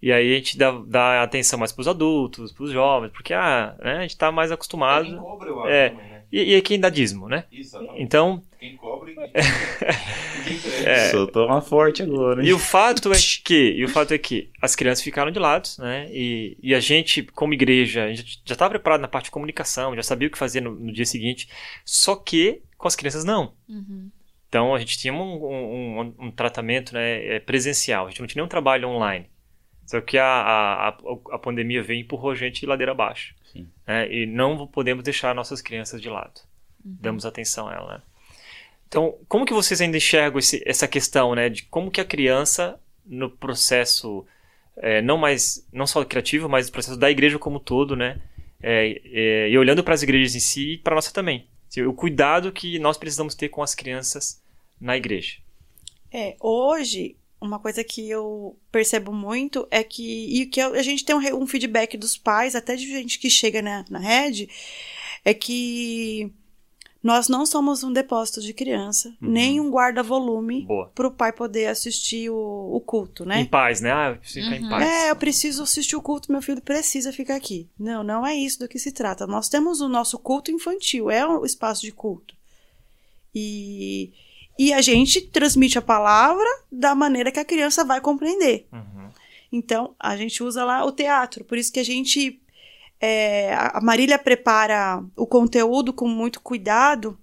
E 0.00 0.12
aí 0.12 0.32
a 0.32 0.36
gente 0.36 0.56
dá, 0.56 0.70
dá 0.86 1.22
atenção 1.24 1.58
mais 1.58 1.72
pros 1.72 1.88
adultos, 1.88 2.52
pros 2.52 2.70
jovens, 2.70 3.10
porque 3.10 3.34
ah, 3.34 3.74
né, 3.82 3.96
a 3.98 4.02
gente 4.02 4.16
tá 4.16 4.30
mais 4.30 4.50
Quem 4.50 4.54
acostumado. 4.54 5.18
cobra, 5.18 5.48
eu 5.48 5.60
acho, 5.60 5.68
É. 5.70 5.88
também, 5.90 6.08
né? 6.08 6.22
E, 6.30 6.52
e 6.52 6.54
é 6.54 6.60
quem 6.60 6.78
dá 6.78 6.88
dízimo, 6.88 7.28
né? 7.28 7.44
Exatamente. 7.50 8.00
Então, 8.02 8.42
Quem 8.58 8.76
cobra 8.76 9.10
e 9.10 9.14
quem. 9.14 10.86
É. 10.86 11.10
Soltou 11.10 11.46
uma 11.46 11.60
forte 11.60 12.02
agora. 12.02 12.42
hein? 12.42 12.48
E 12.48 12.52
o 12.52 12.58
fato 12.58 13.12
é 13.12 13.16
que, 13.44 13.72
e 13.72 13.84
o 13.84 13.88
fato 13.88 14.12
é 14.14 14.18
que 14.18 14.50
as 14.60 14.74
crianças 14.74 15.02
ficaram 15.04 15.30
de 15.30 15.38
lado, 15.38 15.68
né? 15.78 16.08
E, 16.10 16.56
e 16.62 16.74
a 16.74 16.80
gente, 16.80 17.22
como 17.22 17.54
igreja, 17.54 18.04
a 18.04 18.12
gente 18.12 18.40
já 18.44 18.54
estava 18.54 18.70
preparado 18.70 19.00
na 19.00 19.08
parte 19.08 19.26
de 19.26 19.30
comunicação, 19.30 19.94
já 19.94 20.02
sabia 20.02 20.28
o 20.28 20.30
que 20.30 20.38
fazer 20.38 20.60
no, 20.60 20.74
no 20.74 20.92
dia 20.92 21.06
seguinte, 21.06 21.48
só 21.84 22.16
que 22.16 22.62
com 22.76 22.88
as 22.88 22.96
crianças 22.96 23.24
não. 23.24 23.54
Uhum. 23.68 24.10
Então 24.48 24.74
a 24.74 24.78
gente 24.78 24.96
tinha 24.98 25.12
um, 25.12 25.20
um, 25.20 26.00
um- 26.00 26.14
um 26.26 26.30
tratamento 26.30 26.94
né, 26.94 27.36
é, 27.36 27.40
presencial, 27.40 28.06
a 28.06 28.10
gente 28.10 28.20
não 28.20 28.26
tinha 28.26 28.40
nenhum 28.40 28.48
trabalho 28.48 28.88
online. 28.88 29.26
Só 29.86 30.00
que 30.02 30.18
a, 30.18 30.24
a, 30.26 30.88
a, 31.32 31.38
pandemia 31.38 31.82
veio 31.82 31.98
e 31.98 32.02
empurrou 32.02 32.30
a 32.30 32.34
gente 32.34 32.66
ladeira 32.66 32.92
abaixo. 32.92 33.34
Sim. 33.52 33.66
né? 33.86 34.10
E 34.12 34.26
não 34.26 34.66
podemos 34.66 35.02
deixar 35.02 35.34
nossas 35.34 35.62
crianças 35.62 36.00
de 36.02 36.10
lado. 36.10 36.42
Damos 36.84 37.24
atenção 37.26 37.68
a 37.68 37.74
ela. 37.74 37.94
Né? 37.94 38.02
Então, 38.88 39.18
como 39.28 39.44
que 39.44 39.52
vocês 39.52 39.80
ainda 39.80 39.98
enxergam 39.98 40.38
esse, 40.38 40.62
essa 40.66 40.88
questão, 40.88 41.34
né, 41.34 41.50
de 41.50 41.64
como 41.64 41.90
que 41.90 42.00
a 42.00 42.04
criança 42.04 42.80
no 43.04 43.30
processo 43.30 44.26
é, 44.78 45.02
não 45.02 45.18
mais 45.18 45.66
não 45.70 45.86
só 45.86 46.04
criativo, 46.04 46.48
mas 46.48 46.66
no 46.66 46.72
processo 46.72 46.96
da 46.96 47.10
igreja 47.10 47.38
como 47.38 47.58
um 47.58 47.60
todo, 47.60 47.94
né, 47.94 48.20
é, 48.62 49.00
é, 49.04 49.50
e 49.50 49.58
olhando 49.58 49.84
para 49.84 49.94
as 49.94 50.02
igrejas 50.02 50.34
em 50.34 50.40
si 50.40 50.72
e 50.72 50.78
para 50.78 50.94
a 50.94 50.96
nossa 50.96 51.12
também, 51.12 51.46
o 51.86 51.92
cuidado 51.92 52.50
que 52.50 52.78
nós 52.78 52.96
precisamos 52.96 53.34
ter 53.34 53.50
com 53.50 53.62
as 53.62 53.74
crianças 53.74 54.42
na 54.80 54.96
igreja. 54.96 55.36
É, 56.10 56.34
hoje, 56.40 57.16
uma 57.38 57.58
coisa 57.58 57.84
que 57.84 58.08
eu 58.08 58.58
percebo 58.72 59.12
muito 59.12 59.68
é 59.70 59.84
que, 59.84 60.40
e 60.42 60.46
que 60.46 60.60
a 60.60 60.82
gente 60.82 61.04
tem 61.04 61.14
um, 61.14 61.42
um 61.42 61.46
feedback 61.46 61.96
dos 61.98 62.16
pais, 62.16 62.56
até 62.56 62.74
de 62.74 62.86
gente 62.86 63.18
que 63.18 63.28
chega 63.28 63.60
na, 63.60 63.84
na 63.90 63.98
rede, 63.98 64.48
é 65.24 65.34
que 65.34 66.32
Nós 67.02 67.28
não 67.28 67.46
somos 67.46 67.84
um 67.84 67.92
depósito 67.92 68.40
de 68.40 68.52
criança, 68.52 69.08
Uhum. 69.22 69.28
nem 69.30 69.60
um 69.60 69.70
guarda-volume 69.70 70.66
para 70.94 71.06
o 71.06 71.10
pai 71.12 71.32
poder 71.32 71.66
assistir 71.66 72.28
o, 72.28 72.36
o 72.74 72.80
culto, 72.80 73.24
né? 73.24 73.40
Em 73.40 73.46
paz, 73.46 73.80
né? 73.80 73.92
Ah, 73.92 74.08
eu 74.10 74.16
preciso 74.16 74.44
ficar 74.46 74.56
em 74.60 74.64
Uhum. 74.64 74.68
paz. 74.70 74.84
É, 74.88 75.10
eu 75.10 75.16
preciso 75.16 75.62
assistir 75.62 75.94
o 75.96 76.02
culto, 76.02 76.32
meu 76.32 76.42
filho 76.42 76.60
precisa 76.60 77.12
ficar 77.12 77.36
aqui. 77.36 77.68
Não, 77.78 78.02
não 78.02 78.26
é 78.26 78.34
isso 78.34 78.58
do 78.58 78.66
que 78.68 78.78
se 78.80 78.90
trata. 78.90 79.26
Nós 79.28 79.48
temos 79.48 79.80
o 79.80 79.88
nosso 79.88 80.18
culto 80.18 80.50
infantil, 80.50 81.08
é 81.10 81.24
o 81.24 81.44
espaço 81.44 81.82
de 81.82 81.92
culto. 81.92 82.34
E, 83.34 84.12
e 84.58 84.72
a 84.72 84.80
gente 84.80 85.20
transmite 85.20 85.78
a 85.78 85.82
palavra 85.82 86.46
da 86.70 86.94
maneira 86.94 87.30
que 87.30 87.38
a 87.38 87.44
criança 87.44 87.84
vai 87.84 88.00
compreender. 88.00 88.66
Uhum. 88.72 89.08
Então, 89.52 89.94
a 89.98 90.16
gente 90.16 90.42
usa 90.42 90.64
lá 90.64 90.84
o 90.84 90.92
teatro. 90.92 91.44
Por 91.44 91.56
isso 91.56 91.72
que 91.72 91.80
a 91.80 91.84
gente. 91.84 92.40
É, 93.00 93.54
a 93.54 93.80
Marília 93.80 94.18
prepara 94.18 95.02
o 95.16 95.26
conteúdo 95.26 95.92
com 95.92 96.08
muito 96.08 96.40
cuidado 96.40 97.18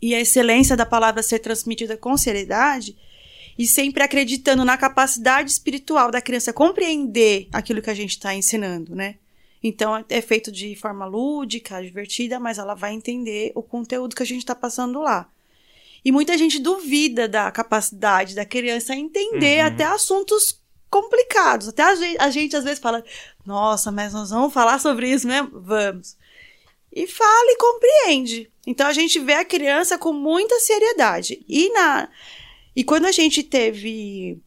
e 0.00 0.14
a 0.14 0.20
excelência 0.20 0.76
da 0.76 0.86
palavra 0.86 1.22
ser 1.22 1.38
transmitida 1.40 1.96
com 1.96 2.16
seriedade 2.16 2.96
e 3.58 3.66
sempre 3.66 4.02
acreditando 4.02 4.64
na 4.64 4.76
capacidade 4.76 5.50
espiritual 5.50 6.10
da 6.10 6.20
criança 6.22 6.52
compreender 6.52 7.48
aquilo 7.52 7.82
que 7.82 7.90
a 7.90 7.94
gente 7.94 8.10
está 8.10 8.34
ensinando, 8.34 8.94
né? 8.94 9.16
Então, 9.62 9.96
é- 9.96 10.04
é 10.08 10.20
feito 10.20 10.50
de 10.50 10.74
forma 10.74 11.04
lúdica, 11.06 11.80
divertida, 11.82 12.40
mas 12.40 12.58
ela 12.58 12.74
vai 12.74 12.92
entender 12.94 13.52
o 13.54 13.62
conteúdo 13.62 14.16
que 14.16 14.22
a 14.22 14.26
gente 14.26 14.38
está 14.40 14.54
passando 14.54 15.00
lá. 15.00 15.28
E 16.04 16.10
muita 16.10 16.36
gente 16.36 16.58
duvida 16.58 17.28
da 17.28 17.48
capacidade 17.52 18.34
da 18.34 18.44
criança 18.44 18.92
entender 18.96 19.60
Uhum. 19.60 19.66
até 19.66 19.84
assuntos 19.84 20.60
complicados. 20.92 21.68
Até 21.68 21.82
a 21.82 21.94
gente, 21.94 22.16
a 22.20 22.30
gente 22.30 22.54
às 22.54 22.64
vezes 22.64 22.78
fala, 22.78 23.02
nossa, 23.46 23.90
mas 23.90 24.12
nós 24.12 24.28
vamos 24.28 24.52
falar 24.52 24.78
sobre 24.78 25.10
isso 25.10 25.26
mesmo? 25.26 25.58
Vamos. 25.58 26.18
E 26.92 27.06
fala 27.06 27.50
e 27.50 27.56
compreende. 27.56 28.50
Então 28.66 28.86
a 28.86 28.92
gente 28.92 29.18
vê 29.18 29.32
a 29.32 29.44
criança 29.44 29.96
com 29.96 30.12
muita 30.12 30.60
seriedade. 30.60 31.42
E, 31.48 31.72
na, 31.72 32.10
e 32.76 32.84
quando 32.84 33.06
a 33.06 33.12
gente 33.12 33.42
teve 33.42 34.38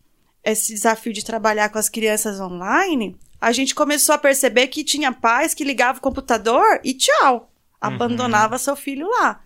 esse 0.44 0.72
desafio 0.72 1.12
de 1.12 1.26
trabalhar 1.26 1.70
com 1.70 1.80
as 1.80 1.90
crianças 1.90 2.40
online, 2.40 3.18
a 3.42 3.52
gente 3.52 3.74
começou 3.74 4.14
a 4.14 4.20
perceber 4.20 4.68
que 4.68 4.84
tinha 4.84 5.12
pais 5.12 5.56
que 5.56 5.64
ligavam 5.64 5.98
o 5.98 6.04
computador 6.04 6.80
e 6.84 6.94
tchau. 6.94 7.52
Abandonava 7.82 8.60
seu 8.60 8.76
filho 8.76 9.10
lá. 9.10 9.44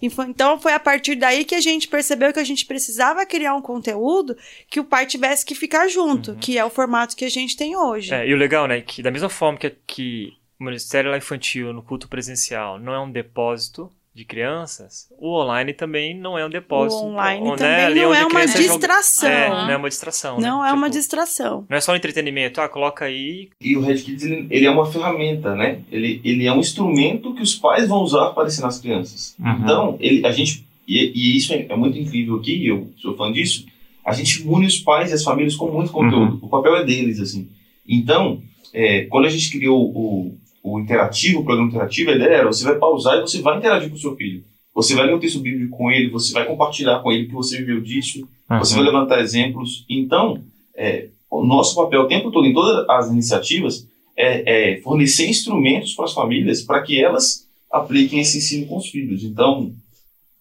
Então 0.00 0.58
foi 0.58 0.72
a 0.72 0.80
partir 0.80 1.14
daí 1.16 1.44
que 1.44 1.54
a 1.54 1.60
gente 1.60 1.88
percebeu 1.88 2.32
que 2.32 2.38
a 2.38 2.44
gente 2.44 2.66
precisava 2.66 3.24
criar 3.24 3.54
um 3.54 3.62
conteúdo 3.62 4.36
que 4.68 4.80
o 4.80 4.84
pai 4.84 5.06
tivesse 5.06 5.44
que 5.44 5.54
ficar 5.54 5.88
junto, 5.88 6.36
que 6.36 6.58
é 6.58 6.64
o 6.64 6.70
formato 6.70 7.16
que 7.16 7.24
a 7.24 7.30
gente 7.30 7.56
tem 7.56 7.76
hoje. 7.76 8.12
É, 8.12 8.26
e 8.26 8.34
o 8.34 8.36
legal, 8.36 8.66
né, 8.66 8.80
que 8.80 9.02
da 9.02 9.10
mesma 9.10 9.28
forma 9.28 9.58
que, 9.58 9.70
que 9.86 10.32
o 10.58 10.64
Ministério 10.64 11.14
Infantil 11.14 11.72
no 11.72 11.82
culto 11.82 12.08
presencial 12.08 12.78
não 12.78 12.92
é 12.92 13.00
um 13.00 13.10
depósito 13.10 13.90
de 14.16 14.24
crianças, 14.24 15.08
o 15.18 15.38
online 15.38 15.74
também 15.74 16.18
não 16.18 16.38
é 16.38 16.46
um 16.46 16.48
depósito. 16.48 17.02
o 17.02 17.08
online 17.08 17.44
né, 17.50 17.56
também 17.56 17.84
ali 17.84 18.00
não 18.00 18.14
é 18.14 18.22
uma 18.24 18.30
criança 18.30 18.62
joga- 18.62 18.78
distração. 18.78 19.28
É, 19.30 19.48
não 19.50 19.70
é 19.70 19.76
uma 19.76 19.88
distração. 19.90 20.40
Não 20.40 20.62
né? 20.62 20.70
é 20.70 20.72
uma 20.72 20.86
Tipo, 20.86 20.98
distração. 20.98 21.66
Não 21.68 21.76
é 21.76 21.80
só 21.82 21.92
um 21.92 21.96
entretenimento, 21.96 22.60
ah, 22.60 22.68
coloca 22.68 23.04
aí. 23.04 23.50
E 23.60 23.76
o 23.76 23.80
Red 23.82 23.98
Kids, 23.98 24.24
ele, 24.24 24.46
ele 24.50 24.64
é 24.66 24.70
uma 24.70 24.90
ferramenta, 24.90 25.54
né? 25.54 25.80
Ele, 25.92 26.20
ele 26.24 26.46
é 26.46 26.52
um 26.52 26.60
instrumento 26.60 27.34
que 27.34 27.42
os 27.42 27.54
pais 27.54 27.86
vão 27.86 28.00
usar 28.02 28.30
para 28.30 28.46
ensinar 28.48 28.68
as 28.68 28.80
crianças. 28.80 29.36
Uhum. 29.38 29.52
Então, 29.62 29.96
ele, 30.00 30.26
a 30.26 30.32
gente, 30.32 30.66
e, 30.88 31.12
e 31.14 31.36
isso 31.36 31.52
é, 31.52 31.66
é 31.68 31.76
muito 31.76 31.98
incrível 31.98 32.36
aqui, 32.36 32.66
eu 32.66 32.90
sou 32.96 33.14
fã 33.16 33.30
disso, 33.30 33.66
a 34.04 34.14
gente 34.14 34.42
une 34.48 34.66
os 34.66 34.78
pais 34.78 35.10
e 35.10 35.14
as 35.14 35.22
famílias 35.22 35.54
com 35.54 35.70
muito 35.70 35.92
conteúdo. 35.92 36.38
O 36.40 36.48
papel 36.48 36.74
é 36.76 36.84
deles, 36.84 37.20
assim. 37.20 37.48
Então, 37.86 38.40
é, 38.72 39.02
quando 39.10 39.26
a 39.26 39.28
gente 39.28 39.50
criou 39.50 39.78
o, 39.84 40.38
o 40.66 40.80
interativo, 40.80 41.40
o 41.40 41.44
programa 41.44 41.70
interativo, 41.70 42.10
a 42.10 42.14
ideia 42.16 42.38
era, 42.38 42.46
você 42.46 42.64
vai 42.64 42.74
pausar 42.74 43.18
e 43.18 43.20
você 43.20 43.40
vai 43.40 43.56
interagir 43.56 43.88
com 43.88 43.94
o 43.94 44.00
seu 44.00 44.16
filho. 44.16 44.42
Você 44.74 44.96
vai 44.96 45.06
ler 45.06 45.14
um 45.14 45.20
texto 45.20 45.38
bíblico 45.38 45.76
com 45.76 45.90
ele, 45.92 46.10
você 46.10 46.32
vai 46.32 46.44
compartilhar 46.44 46.98
com 46.98 47.12
ele 47.12 47.24
o 47.24 47.28
que 47.28 47.34
você 47.34 47.58
viveu 47.58 47.80
disso, 47.80 48.28
você 48.58 48.74
vai 48.74 48.84
levantar 48.84 49.20
exemplos. 49.20 49.86
Então, 49.88 50.42
é, 50.76 51.08
o 51.30 51.44
nosso 51.44 51.76
papel 51.76 52.02
o 52.02 52.08
tempo 52.08 52.32
todo 52.32 52.46
em 52.46 52.52
todas 52.52 52.84
as 52.88 53.10
iniciativas 53.10 53.86
é, 54.16 54.74
é 54.74 54.80
fornecer 54.80 55.28
instrumentos 55.28 55.94
para 55.94 56.06
as 56.06 56.12
famílias 56.12 56.62
para 56.62 56.82
que 56.82 57.02
elas 57.02 57.46
apliquem 57.70 58.18
esse 58.18 58.38
ensino 58.38 58.66
com 58.66 58.76
os 58.76 58.88
filhos. 58.88 59.22
Então, 59.22 59.72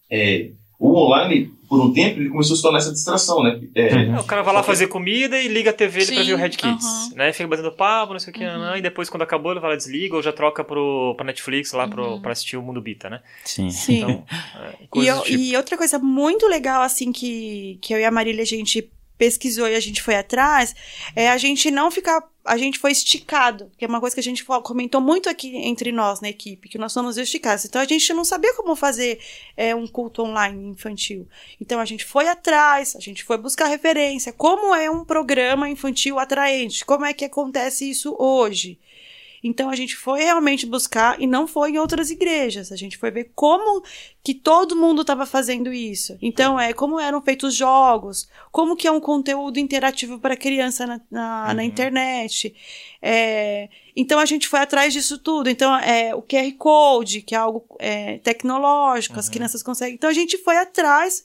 é, 0.10 0.50
o 0.80 0.96
online, 0.98 1.52
por 1.68 1.80
um 1.80 1.92
tempo, 1.94 2.20
ele 2.20 2.30
começou 2.30 2.54
a 2.54 2.58
se 2.58 2.62
tornar 2.62 2.78
essa 2.80 2.92
distração, 2.92 3.42
né? 3.44 3.60
É, 3.76 3.96
Uhum. 3.96 4.20
O 4.20 4.24
cara 4.24 4.42
vai 4.44 4.54
lá 4.54 4.64
fazer 4.64 4.88
comida 4.88 5.40
e 5.42 5.48
liga 5.48 5.70
a 5.70 5.74
TV 5.74 6.00
dele 6.00 6.12
pra 6.16 6.22
Sim, 6.24 6.28
ver 6.28 6.34
o 6.34 6.38
Red 6.38 6.50
Kids. 6.52 7.12
Né? 7.16 7.34
Fica 7.34 7.48
batendo 7.48 7.72
papo, 7.72 8.14
não 8.14 8.20
sei 8.20 8.32
o 8.32 8.34
que, 8.36 8.44
Uhum. 8.46 8.76
e 8.76 8.82
depois, 8.82 9.10
quando 9.10 9.22
acabou, 9.24 9.52
ele 9.52 9.60
vai 9.60 9.72
lá, 9.72 9.76
desliga 9.76 10.16
ou 10.16 10.22
já 10.22 10.32
troca 10.32 10.64
pro, 10.64 11.14
pra 11.16 11.26
Netflix 11.26 11.72
lá 11.74 11.88
pro, 11.88 12.14
Uhum. 12.14 12.22
pra 12.22 12.32
assistir 12.32 12.58
o 12.58 12.62
Mundo 12.62 12.82
Bita, 12.82 13.10
né? 13.10 13.22
Sim. 13.44 13.70
Sim. 13.70 13.98
Então, 13.98 14.24
é, 14.62 15.00
E, 15.02 15.08
eu- 15.08 15.22
tipo. 15.22 15.40
e 15.40 15.56
outra 15.58 15.78
coisa 15.78 15.98
muito 16.00 16.48
legal, 16.48 16.82
assim, 16.82 17.12
que, 17.12 17.78
que 17.82 17.94
eu 17.94 18.00
e 18.00 18.06
a 18.06 18.12
Marília 18.12 18.44
a 18.44 18.46
gente 18.46 18.90
pesquisou 19.18 19.68
e 19.68 19.76
a 19.76 19.80
gente 19.80 20.02
foi 20.02 20.16
atrás, 20.16 20.76
é 21.16 21.30
a 21.30 21.38
gente 21.38 21.72
não 21.72 21.90
ficar. 21.92 22.24
A 22.44 22.58
gente 22.58 22.78
foi 22.78 22.92
esticado, 22.92 23.72
que 23.76 23.84
é 23.84 23.88
uma 23.88 24.00
coisa 24.00 24.16
que 24.16 24.20
a 24.20 24.24
gente 24.24 24.46
comentou 24.46 25.02
muito 25.02 25.28
aqui 25.28 25.58
entre 25.58 25.92
nós 25.92 26.22
na 26.22 26.30
equipe, 26.30 26.70
que 26.70 26.78
nós 26.78 26.94
somos 26.94 27.18
esticados. 27.18 27.66
Então 27.66 27.82
a 27.82 27.86
gente 27.86 28.14
não 28.14 28.24
sabia 28.24 28.54
como 28.54 28.76
fazer 28.76 29.20
é, 29.58 29.74
um 29.74 29.88
culto 29.88 30.22
online 30.22 30.68
infantil. 30.68 31.28
Então 31.60 31.80
a 31.80 31.86
gente 31.86 32.06
foi 32.06 32.28
atrás, 32.28 32.96
a 32.96 33.00
gente 33.00 33.24
foi 33.24 33.40
buscar 33.40 33.66
referência. 33.66 34.32
Como 34.32 34.76
é 34.76 34.92
um 34.92 35.04
programa 35.04 35.68
infantil 35.68 36.20
atraente? 36.20 36.86
Como 36.86 37.04
é 37.04 37.14
que 37.14 37.26
acontece 37.26 37.90
isso 37.90 38.16
hoje? 38.20 38.78
Então 39.48 39.70
a 39.70 39.76
gente 39.76 39.96
foi 39.96 40.22
realmente 40.24 40.66
buscar 40.66 41.22
e 41.22 41.28
não 41.28 41.46
foi 41.48 41.70
em 41.72 41.78
outras 41.78 42.10
igrejas. 42.10 42.72
A 42.72 42.76
gente 42.76 42.98
foi 42.98 43.12
ver 43.12 43.32
como 43.36 43.84
que 44.24 44.34
todo 44.34 44.76
mundo 44.76 45.02
estava 45.02 45.26
fazendo 45.26 45.72
isso. 45.72 46.18
Então 46.22 46.60
é 46.60 46.74
como 46.74 47.00
eram 47.00 47.22
feitos 47.22 47.54
jogos, 47.54 48.28
como 48.52 48.76
que 48.76 48.88
é 48.88 48.92
um 48.92 49.00
conteúdo 49.00 49.60
interativo 49.60 50.18
para 50.20 50.36
criança 50.36 50.88
na, 50.88 51.00
na, 51.12 51.54
na 51.54 51.62
Uhum. 51.62 51.68
internet. 51.68 52.56
É, 53.02 53.70
então 53.96 54.18
a 54.20 54.26
gente 54.26 54.48
foi 54.48 54.60
atrás 54.62 54.92
disso 54.94 55.20
tudo. 55.20 55.48
Então 55.50 55.76
é 55.78 56.16
o 56.16 56.24
QR 56.24 56.52
Code, 56.58 57.22
que 57.22 57.36
é 57.36 57.38
algo 57.38 57.64
é, 57.80 58.18
tecnológico, 58.20 59.20
as 59.20 59.28
Uhum. 59.28 59.34
crianças 59.34 59.62
conseguem. 59.62 59.94
Então 59.94 60.10
a 60.10 60.14
gente 60.14 60.38
foi 60.40 60.58
atrás. 60.58 61.24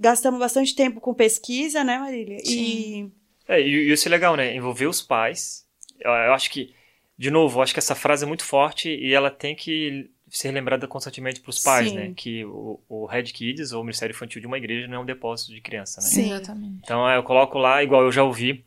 Gastamos 0.00 0.38
bastante 0.40 0.74
tempo 0.74 1.00
com 1.00 1.12
pesquisa, 1.12 1.82
né, 1.84 1.98
Marília? 1.98 2.38
Sim. 2.44 3.12
É, 3.48 3.60
e, 3.60 3.88
e 3.88 3.92
isso 3.92 4.08
é 4.08 4.10
legal, 4.10 4.36
né? 4.36 4.54
Envolver 4.54 4.86
os 4.86 5.02
pais. 5.02 5.66
Eu 6.00 6.10
acho 6.32 6.50
que, 6.50 6.72
de 7.18 7.30
novo, 7.30 7.62
acho 7.62 7.72
que 7.72 7.78
essa 7.78 7.94
frase 7.94 8.24
é 8.24 8.28
muito 8.28 8.44
forte 8.44 8.88
e 8.88 9.12
ela 9.12 9.30
tem 9.30 9.54
que 9.54 10.10
ser 10.28 10.50
lembrada 10.50 10.88
constantemente 10.88 11.40
para 11.40 11.50
os 11.50 11.62
pais, 11.62 11.90
Sim. 11.90 11.94
né? 11.94 12.12
Que 12.16 12.44
o, 12.44 12.80
o 12.88 13.06
Red 13.06 13.24
Kids, 13.24 13.72
ou 13.72 13.82
o 13.82 13.84
Ministério 13.84 14.14
Infantil 14.14 14.40
de 14.40 14.46
uma 14.46 14.56
igreja, 14.56 14.88
não 14.88 14.96
é 14.96 15.00
um 15.00 15.04
depósito 15.04 15.52
de 15.52 15.60
criança, 15.60 16.00
né? 16.00 16.06
Sim. 16.06 16.32
Exatamente. 16.32 16.80
Então 16.82 17.08
é, 17.08 17.16
eu 17.16 17.22
coloco 17.22 17.58
lá, 17.58 17.82
igual 17.82 18.02
eu 18.02 18.12
já 18.12 18.22
ouvi 18.22 18.64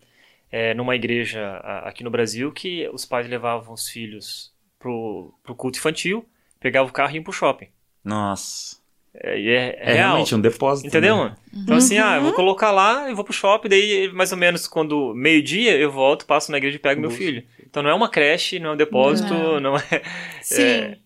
é, 0.51 0.73
numa 0.73 0.95
igreja 0.95 1.57
aqui 1.83 2.03
no 2.03 2.11
Brasil, 2.11 2.51
que 2.51 2.87
os 2.89 3.03
pais 3.05 3.27
levavam 3.27 3.73
os 3.73 3.89
filhos 3.89 4.53
pro, 4.77 5.33
pro 5.43 5.55
culto 5.55 5.79
infantil, 5.79 6.27
pegavam 6.59 6.89
o 6.89 6.93
carro 6.93 7.11
e 7.11 7.15
iam 7.15 7.23
pro 7.23 7.33
shopping. 7.33 7.67
Nossa. 8.03 8.77
É, 9.21 9.39
e 9.39 9.47
é, 9.49 9.77
É, 9.79 9.93
real. 9.93 10.09
realmente 10.09 10.35
um 10.35 10.41
depósito. 10.41 10.87
Entendeu? 10.87 11.25
né? 11.25 11.35
Então 11.63 11.75
assim, 11.77 11.97
ah, 11.97 12.15
eu 12.15 12.21
vou 12.21 12.29
Uhum. 12.31 12.35
colocar 12.35 12.71
lá, 12.71 13.09
eu 13.09 13.15
vou 13.15 13.23
pro 13.23 13.33
shopping, 13.33 13.69
daí 13.69 14.11
mais 14.13 14.31
ou 14.31 14.37
menos 14.37 14.67
quando 14.67 15.13
meio-dia 15.15 15.77
eu 15.77 15.91
volto, 15.91 16.25
passo 16.25 16.51
na 16.51 16.57
igreja 16.57 16.75
e 16.75 16.79
pego 16.79 16.99
meu 17.01 17.09
filho. 17.09 17.43
Então 17.65 17.81
não 17.81 17.89
é 17.89 17.93
uma 17.93 18.09
creche, 18.09 18.59
não 18.59 18.71
é 18.71 18.73
um 18.73 18.77
depósito, 18.77 19.33
Não. 19.33 19.59
não, 19.59 19.77
é... 19.77 20.01
Sim. 20.41 20.61
É. 20.63 20.97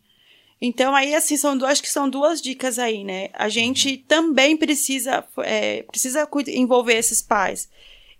Então, 0.62 0.94
aí, 0.94 1.16
assim, 1.16 1.38
são 1.38 1.58
duas, 1.58 1.72
acho 1.72 1.82
que 1.82 1.90
são 1.90 2.10
duas 2.10 2.42
dicas 2.42 2.78
aí, 2.78 3.04
né? 3.06 3.30
A 3.34 3.48
gente 3.48 3.96
também 3.96 4.58
precisa, 4.58 5.24
é, 5.38 5.84
precisa 5.84 6.28
envolver 6.50 6.96
esses 6.96 7.22
pais. 7.22 7.70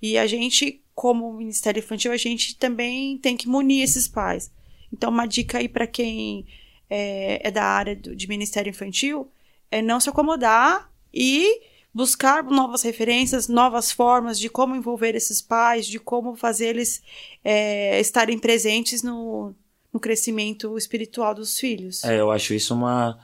E 0.02 0.18
a 0.18 0.26
gente, 0.26 0.80
como 0.96 1.34
Ministério 1.34 1.80
Infantil, 1.82 2.14
a 2.14 2.18
gente 2.18 2.56
também 2.56 3.18
tem 3.18 3.36
que 3.36 3.46
munir 3.50 3.84
esses 3.84 4.08
pais. 4.08 4.50
Então, 4.94 5.10
uma 5.10 5.26
dica 5.26 5.58
aí 5.58 5.68
para 5.68 5.86
quem 5.86 6.46
é, 6.90 7.42
é 7.46 7.52
da 7.52 7.66
área 7.66 7.94
do- 7.96 8.16
de 8.16 8.26
Ministério 8.30 8.70
Infantil 8.70 9.30
é 9.72 9.82
não 9.82 10.00
se 10.00 10.10
acomodar 10.10 10.92
e 11.14 11.62
buscar 11.94 12.44
novas 12.44 12.84
referências, 12.84 13.48
novas 13.48 13.92
formas 13.92 14.40
de 14.40 14.50
como 14.50 14.76
envolver 14.76 15.16
esses 15.16 15.42
pais, 15.42 15.88
de 15.88 16.00
como 16.00 16.36
fazer 16.36 16.68
eles 16.68 17.02
é, 17.44 18.00
estarem 18.00 18.38
presentes 18.38 19.02
no, 19.02 19.54
no 19.92 20.00
crescimento 20.00 20.78
espiritual 20.78 21.34
dos 21.34 21.60
filhos. 21.60 22.04
É, 22.04 22.20
eu 22.20 22.32
acho 22.32 22.54
isso 22.54 22.74
uma 22.74 23.18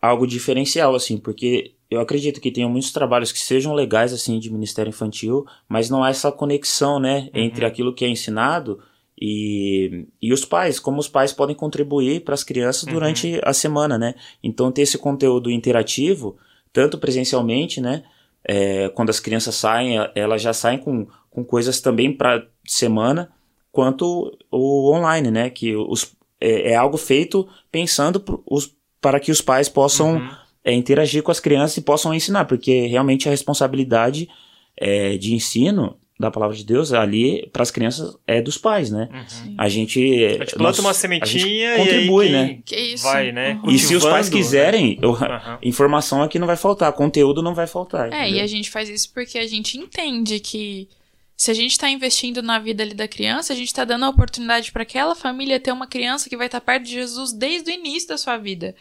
algo 0.00 0.26
diferencial, 0.26 0.94
assim, 0.94 1.18
porque 1.18 1.74
eu 1.90 2.00
acredito 2.00 2.40
que 2.40 2.52
tenham 2.52 2.70
muitos 2.70 2.92
trabalhos 2.92 3.32
que 3.32 3.38
sejam 3.38 3.74
legais, 3.74 4.12
assim, 4.12 4.38
de 4.38 4.52
Ministério 4.52 4.90
Infantil, 4.90 5.44
mas 5.68 5.90
não 5.90 6.04
há 6.04 6.10
essa 6.10 6.30
conexão, 6.30 7.00
né, 7.00 7.30
entre 7.34 7.64
Uhum. 7.64 7.70
aquilo 7.70 7.94
que 7.94 8.04
é 8.04 8.08
ensinado 8.08 8.80
e, 9.20 10.06
e 10.22 10.32
os 10.32 10.44
pais, 10.44 10.78
como 10.78 10.98
os 11.00 11.08
pais 11.08 11.32
podem 11.32 11.54
contribuir 11.56 12.20
para 12.20 12.34
as 12.34 12.44
crianças 12.44 12.84
Uhum. 12.84 12.92
durante 12.94 13.40
a 13.42 13.52
semana, 13.52 13.98
né? 13.98 14.14
Então, 14.42 14.70
ter 14.70 14.82
esse 14.82 14.96
conteúdo 14.98 15.50
interativo, 15.50 16.36
tanto 16.72 16.98
presencialmente, 16.98 17.80
né, 17.80 18.04
é, 18.44 18.88
quando 18.90 19.10
as 19.10 19.18
crianças 19.20 19.54
saem, 19.54 19.96
elas 20.14 20.40
já 20.40 20.52
saem 20.52 20.78
com, 20.78 21.06
com 21.30 21.44
coisas 21.44 21.80
também 21.80 22.12
para 22.12 22.46
semana, 22.66 23.30
quanto 23.72 24.36
o 24.50 24.94
online, 24.94 25.30
né, 25.30 25.50
que 25.50 25.74
os, 25.76 26.14
é, 26.40 26.72
é 26.72 26.76
algo 26.76 26.96
feito 26.96 27.48
pensando 27.70 28.22
os 28.46 28.76
para 29.00 29.20
que 29.20 29.30
os 29.30 29.40
pais 29.40 29.68
possam 29.68 30.14
Uhum. 30.16 30.28
é, 30.64 30.72
interagir 30.72 31.22
com 31.22 31.30
as 31.30 31.38
crianças 31.40 31.76
e 31.76 31.82
possam 31.82 32.12
ensinar, 32.12 32.44
porque 32.46 32.86
realmente 32.86 33.28
a 33.28 33.30
responsabilidade 33.30 34.28
é, 34.76 35.16
de 35.16 35.34
ensino 35.34 35.96
da 36.18 36.30
palavra 36.32 36.56
de 36.56 36.64
Deus 36.64 36.92
ali 36.92 37.48
para 37.52 37.62
as 37.62 37.70
crianças 37.70 38.16
é 38.26 38.42
dos 38.42 38.58
pais, 38.58 38.90
né? 38.90 39.08
Uhum. 39.12 39.54
A 39.56 39.68
gente, 39.68 40.00
A 40.00 40.30
gente 40.44 40.54
planta 40.54 40.62
nós- 40.62 40.78
uma 40.80 40.92
sementinha 40.94 41.76
contribui, 41.76 42.26
e 42.26 42.28
aí 42.28 42.32
né? 42.32 42.58
Que 42.64 42.76
isso. 42.76 43.04
vai, 43.04 43.30
né? 43.30 43.60
Uhum. 43.62 43.70
E 43.70 43.78
se 43.78 43.94
os 43.94 44.02
pais 44.02 44.28
cultivando, 44.28 44.36
quiserem, 44.36 44.98
eu- 45.00 45.12
Aham. 45.14 45.58
informação 45.62 46.22
aqui 46.22 46.38
não 46.38 46.46
vai 46.46 46.56
faltar, 46.56 46.92
conteúdo 46.92 47.40
não 47.42 47.54
vai 47.54 47.66
faltar. 47.68 48.12
É, 48.12 48.22
e 48.22 48.22
entendeu? 48.30 48.44
a 48.44 48.46
gente 48.48 48.70
faz 48.70 48.88
isso 48.88 49.12
porque 49.14 49.38
a 49.38 49.46
gente 49.46 49.78
entende 49.78 50.40
que 50.40 50.88
se 51.36 51.52
a 51.52 51.54
gente 51.54 51.70
está 51.70 51.88
investindo 51.88 52.42
na 52.42 52.58
vida 52.58 52.82
ali 52.82 52.94
da 52.94 53.06
criança, 53.06 53.52
a 53.52 53.56
gente 53.56 53.68
está 53.68 53.84
dando 53.84 54.04
a 54.04 54.08
oportunidade 54.08 54.72
para 54.72 54.82
aquela 54.82 55.14
família 55.14 55.60
ter 55.60 55.70
uma 55.70 55.86
criança 55.86 56.28
que 56.28 56.36
vai 56.36 56.46
estar 56.46 56.60
perto 56.60 56.82
de 56.82 56.90
Jesus 56.94 57.32
desde 57.32 57.70
o 57.70 57.74
início 57.74 58.08
da 58.08 58.18
sua 58.18 58.36
vida. 58.36 58.74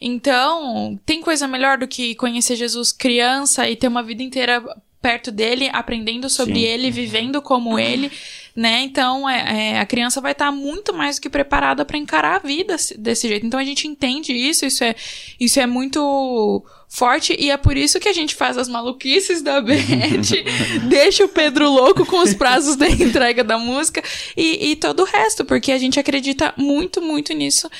Então, 0.00 0.98
tem 1.04 1.20
coisa 1.20 1.48
melhor 1.48 1.76
do 1.76 1.88
que 1.88 2.14
conhecer 2.14 2.54
Jesus 2.54 2.92
criança 2.92 3.68
e 3.68 3.74
ter 3.74 3.88
uma 3.88 4.02
vida 4.02 4.22
inteira 4.22 4.62
perto 5.00 5.30
dele, 5.30 5.70
aprendendo 5.72 6.28
sobre 6.28 6.54
Sim. 6.54 6.60
ele, 6.60 6.90
vivendo 6.90 7.40
como 7.40 7.78
ele, 7.78 8.10
né? 8.54 8.80
Então, 8.82 9.28
é, 9.28 9.70
é, 9.74 9.78
a 9.78 9.86
criança 9.86 10.20
vai 10.20 10.32
estar 10.32 10.50
muito 10.50 10.92
mais 10.92 11.16
do 11.16 11.22
que 11.22 11.30
preparada 11.30 11.84
para 11.84 11.96
encarar 11.96 12.36
a 12.36 12.38
vida 12.40 12.76
se- 12.76 12.98
desse 12.98 13.28
jeito. 13.28 13.46
Então, 13.46 13.60
a 13.60 13.64
gente 13.64 13.86
entende 13.86 14.32
isso, 14.32 14.66
isso 14.66 14.82
é, 14.82 14.96
isso 15.38 15.60
é 15.60 15.66
muito 15.66 16.64
forte 16.88 17.36
e 17.38 17.50
é 17.50 17.56
por 17.56 17.76
isso 17.76 18.00
que 18.00 18.08
a 18.08 18.12
gente 18.12 18.34
faz 18.34 18.56
as 18.56 18.66
maluquices 18.68 19.42
da 19.42 19.60
Beth, 19.60 19.76
deixa 20.88 21.24
o 21.24 21.28
Pedro 21.28 21.70
louco 21.70 22.04
com 22.06 22.18
os 22.20 22.32
prazos 22.34 22.76
da 22.76 22.88
entrega 22.88 23.44
da 23.44 23.58
música 23.58 24.02
e, 24.36 24.70
e 24.70 24.76
todo 24.76 25.00
o 25.00 25.04
resto, 25.04 25.44
porque 25.44 25.70
a 25.70 25.78
gente 25.78 26.00
acredita 26.00 26.52
muito, 26.56 27.00
muito 27.02 27.32
nisso. 27.34 27.70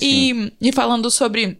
e, 0.00 0.52
e 0.60 0.70
falando 0.70 1.10
sobre 1.10 1.58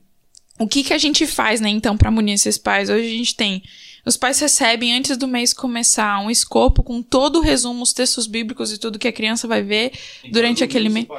o 0.60 0.68
que, 0.68 0.84
que 0.84 0.92
a 0.92 0.98
gente 0.98 1.26
faz, 1.26 1.60
né, 1.60 1.68
então, 1.70 1.96
para 1.96 2.10
munir 2.10 2.34
esses 2.34 2.58
pais, 2.58 2.90
hoje 2.90 3.06
a 3.06 3.16
gente 3.16 3.34
tem. 3.34 3.62
Os 4.08 4.16
pais 4.16 4.40
recebem, 4.40 4.94
antes 4.94 5.18
do 5.18 5.28
mês 5.28 5.52
começar, 5.52 6.18
um 6.20 6.30
escopo 6.30 6.82
com 6.82 7.02
todo 7.02 7.40
o 7.40 7.42
resumo, 7.42 7.82
os 7.82 7.92
textos 7.92 8.26
bíblicos 8.26 8.72
e 8.72 8.78
tudo 8.78 8.98
que 8.98 9.06
a 9.06 9.12
criança 9.12 9.46
vai 9.46 9.62
ver 9.62 9.92
durante 10.32 10.64
aquele 10.64 10.88
mês. 10.88 11.06
Né? 11.06 11.14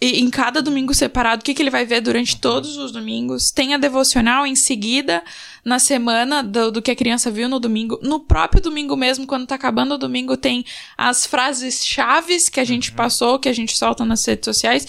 E 0.00 0.20
em 0.20 0.30
cada 0.30 0.62
domingo 0.62 0.94
separado, 0.94 1.42
o 1.42 1.44
que, 1.44 1.52
que 1.52 1.60
ele 1.60 1.68
vai 1.68 1.84
ver 1.84 2.00
durante 2.00 2.40
todos 2.40 2.78
os 2.78 2.90
domingos. 2.90 3.50
Tem 3.50 3.74
a 3.74 3.76
devocional 3.76 4.46
em 4.46 4.56
seguida, 4.56 5.22
na 5.62 5.78
semana, 5.78 6.42
do, 6.42 6.72
do 6.72 6.80
que 6.80 6.90
a 6.90 6.96
criança 6.96 7.30
viu 7.30 7.50
no 7.50 7.60
domingo. 7.60 8.00
No 8.02 8.20
próprio 8.20 8.62
domingo 8.62 8.96
mesmo, 8.96 9.26
quando 9.26 9.46
tá 9.46 9.54
acabando 9.54 9.92
o 9.92 9.98
domingo, 9.98 10.38
tem 10.38 10.64
as 10.96 11.26
frases 11.26 11.84
chaves 11.84 12.48
que 12.48 12.60
a 12.60 12.64
gente 12.64 12.92
passou, 12.92 13.38
que 13.38 13.48
a 13.48 13.52
gente 13.52 13.76
solta 13.76 14.06
nas 14.06 14.24
redes 14.24 14.46
sociais. 14.46 14.86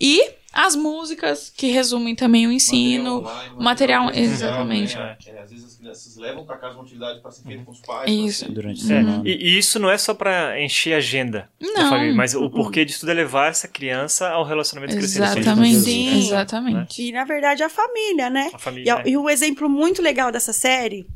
E 0.00 0.28
as 0.54 0.76
músicas 0.76 1.52
que 1.54 1.66
resumem 1.68 2.14
também 2.14 2.46
o 2.46 2.52
ensino. 2.52 3.18
online, 3.18 3.54
material- 3.58 4.06
presencial, 4.08 4.48
exatamente. 4.50 4.96
né? 4.96 5.16
É, 5.26 5.42
às 5.42 5.50
vezes 5.50 5.64
as 5.66 5.74
crianças 5.76 6.16
levam 6.16 6.44
para 6.46 6.56
casa 6.58 6.74
uma 6.74 6.84
atividade 6.84 7.20
para 7.20 7.30
ser 7.30 7.42
feita 7.42 7.64
com 7.64 7.72
os 7.72 7.80
pais. 7.80 8.10
Isso. 8.10 8.50
Durante 8.52 8.82
É, 8.82 8.86
semana. 8.86 9.22
e, 9.24 9.30
e 9.32 9.58
isso 9.58 9.78
não 9.78 9.90
é 9.90 9.98
só 9.98 10.14
pra 10.14 10.60
encher 10.62 10.94
a 10.94 10.98
agenda 10.98 11.50
da 11.60 11.82
Não. 11.82 11.88
família, 11.90 12.14
mas 12.14 12.34
o 12.34 12.48
porquê 12.48 12.84
disso 12.84 13.00
tudo 13.00 13.10
é 13.10 13.14
levar 13.14 13.50
essa 13.50 13.66
criança 13.66 14.28
ao 14.30 14.44
relacionamento 14.44 14.96
crescente. 14.96 15.38
Exatamente. 15.40 15.80
Sim. 15.80 16.18
Exatamente. 16.18 17.02
E 17.02 17.12
na 17.12 17.24
verdade 17.24 17.62
a 17.62 17.68
família, 17.68 18.30
né? 18.30 18.50
A 18.52 18.56
E, 18.56 18.60
família. 18.60 19.02
e 19.04 19.16
um 19.16 19.28
exemplo 19.28 19.68
muito 19.68 20.00
legal 20.00 20.30
dessa 20.30 20.52
série 20.52 21.06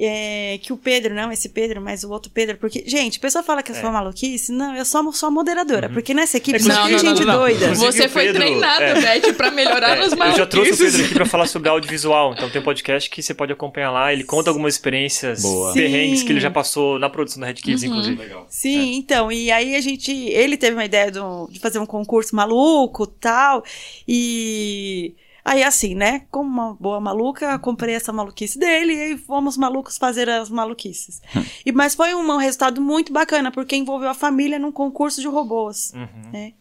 é 0.00 0.58
que 0.62 0.72
o 0.72 0.76
Pedro, 0.76 1.12
não 1.14 1.32
esse 1.32 1.48
Pedro, 1.48 1.80
mas 1.80 2.04
o 2.04 2.10
outro 2.10 2.30
Pedro, 2.30 2.56
porque, 2.56 2.84
gente, 2.86 3.18
a 3.18 3.20
pessoa 3.20 3.42
fala 3.42 3.62
que 3.62 3.72
eu 3.72 3.74
sou 3.74 3.88
É. 3.88 3.92
maluquice, 3.92 4.52
não, 4.52 4.76
eu 4.76 4.84
sou 4.84 5.12
só 5.12 5.30
moderadora, 5.30 5.88
porque 5.88 6.14
nessa 6.14 6.36
equipe 6.36 6.56
É, 6.56 6.60
só 6.60 6.68
não, 6.68 6.82
tem 6.84 6.92
não, 6.92 6.98
gente 6.98 7.24
não, 7.24 7.32
não. 7.32 7.38
doida. 7.40 7.74
Você 7.74 8.06
o 8.06 8.10
foi 8.10 8.26
Pedro- 8.26 8.40
treinada, 8.42 8.84
é. 8.84 9.20
Beth, 9.20 9.32
pra 9.34 9.50
melhorar 9.50 9.96
É, 9.96 10.00
nos 10.00 10.12
eu 10.12 10.18
já 10.36 10.46
trouxe 10.46 10.70
o 10.70 10.74
maluquices. 10.74 10.78
Pedro 10.92 11.04
aqui 11.06 11.14
pra 11.14 11.26
falar 11.26 11.46
sobre 11.46 11.68
audiovisual, 11.68 12.32
então 12.32 12.48
tem 12.48 12.60
um 12.60 12.64
podcast 12.64 13.10
que 13.10 13.22
você 13.22 13.34
pode 13.34 13.52
acompanhar 13.52 13.90
lá. 13.90 14.12
Ele 14.12 14.22
conta 14.24 14.50
algumas 14.50 14.74
experiências 14.74 15.42
Boa. 15.42 15.72
perrengues 15.72 16.20
Sim. 16.20 16.26
que 16.26 16.32
ele 16.32 16.40
já 16.40 16.50
passou 16.50 16.98
na 16.98 17.08
produção 17.10 17.40
da 17.40 17.46
Red 17.48 17.54
Kids, 17.54 17.82
Uhum. 17.82 17.88
inclusive. 17.88 18.16
Legal. 18.22 18.46
Sim, 18.48 18.94
então, 18.94 19.32
e 19.32 19.50
aí 19.50 19.74
a 19.74 19.80
gente, 19.80 20.12
ele 20.12 20.56
teve 20.56 20.74
uma 20.76 20.84
ideia 20.84 21.10
do- 21.10 21.48
de 21.50 21.58
fazer 21.58 21.78
um 21.80 21.86
concurso 21.86 22.36
maluco, 22.36 23.06
tal, 23.06 23.64
e 24.06 25.14
aí 25.48 25.62
assim, 25.62 25.94
né, 25.94 26.26
como 26.30 26.48
uma 26.48 26.74
boa 26.74 27.00
maluca, 27.00 27.58
comprei 27.58 27.94
essa 27.94 28.12
maluquice 28.12 28.58
dele 28.58 28.92
e 28.92 29.18
fomos 29.18 29.56
malucos 29.56 29.96
fazer 29.96 30.28
as 30.28 30.50
maluquices. 30.50 31.22
e 31.64 31.72
mas 31.72 31.94
foi 31.94 32.14
um 32.14 32.36
resultado 32.36 32.80
muito 32.80 33.12
bacana 33.12 33.50
porque 33.50 33.74
envolveu 33.74 34.10
a 34.10 34.14
família 34.14 34.58
num 34.58 34.70
concurso 34.70 35.20
de 35.20 35.26
robôs. 35.26 35.92
Uhum. 35.94 36.52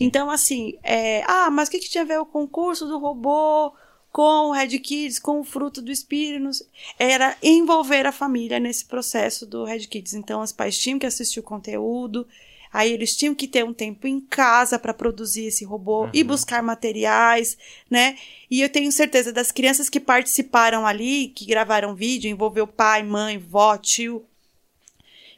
Então, 0.00 0.30
assim, 0.30 0.78
é, 0.82 1.22
ah, 1.26 1.50
mas 1.50 1.68
o 1.68 1.70
que, 1.70 1.78
que 1.78 1.90
tinha 1.90 2.02
a 2.02 2.06
ver 2.06 2.18
o 2.18 2.26
concurso 2.26 2.86
do 2.86 2.98
robô 2.98 3.72
com 4.10 4.48
o 4.48 4.52
Red 4.52 4.78
Kids, 4.78 5.18
com 5.18 5.40
o 5.40 5.44
fruto 5.44 5.82
do 5.82 5.92
espírito? 5.92 6.50
Era 6.98 7.36
envolver 7.42 8.06
a 8.06 8.12
família 8.12 8.58
nesse 8.58 8.86
processo 8.86 9.46
do 9.46 9.64
Red 9.64 9.86
Kids. 9.86 10.14
Então, 10.14 10.40
os 10.40 10.52
pais 10.52 10.78
tinham 10.78 10.98
que 10.98 11.06
assistir 11.06 11.40
o 11.40 11.44
conteúdo, 11.44 12.26
aí 12.72 12.92
eles 12.92 13.14
tinham 13.16 13.34
que 13.34 13.46
ter 13.46 13.64
um 13.64 13.72
tempo 13.72 14.06
em 14.06 14.20
casa 14.20 14.78
para 14.78 14.94
produzir 14.94 15.46
esse 15.46 15.64
robô 15.64 16.08
e 16.12 16.24
buscar 16.24 16.62
materiais, 16.62 17.56
né? 17.90 18.16
E 18.50 18.62
eu 18.62 18.68
tenho 18.68 18.90
certeza 18.90 19.32
das 19.32 19.52
crianças 19.52 19.88
que 19.88 20.00
participaram 20.00 20.86
ali, 20.86 21.28
que 21.28 21.44
gravaram 21.44 21.94
vídeo, 21.94 22.30
envolveu 22.30 22.66
pai, 22.66 23.02
mãe, 23.02 23.38
vó, 23.38 23.76
tio. 23.76 24.24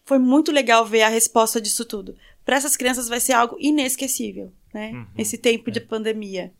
Foi 0.04 0.18
muito 0.18 0.52
legal 0.52 0.86
ver 0.86 1.02
a 1.02 1.08
resposta 1.08 1.60
disso 1.60 1.84
tudo. 1.84 2.16
Para 2.44 2.56
essas 2.56 2.76
crianças 2.76 3.08
vai 3.08 3.20
ser 3.20 3.32
algo 3.32 3.56
inesquecível, 3.58 4.52
né? 4.72 4.92
Uhum. 4.92 5.06
Esse 5.16 5.38
tempo 5.38 5.70
de 5.70 5.80
pandemia. 5.80 6.52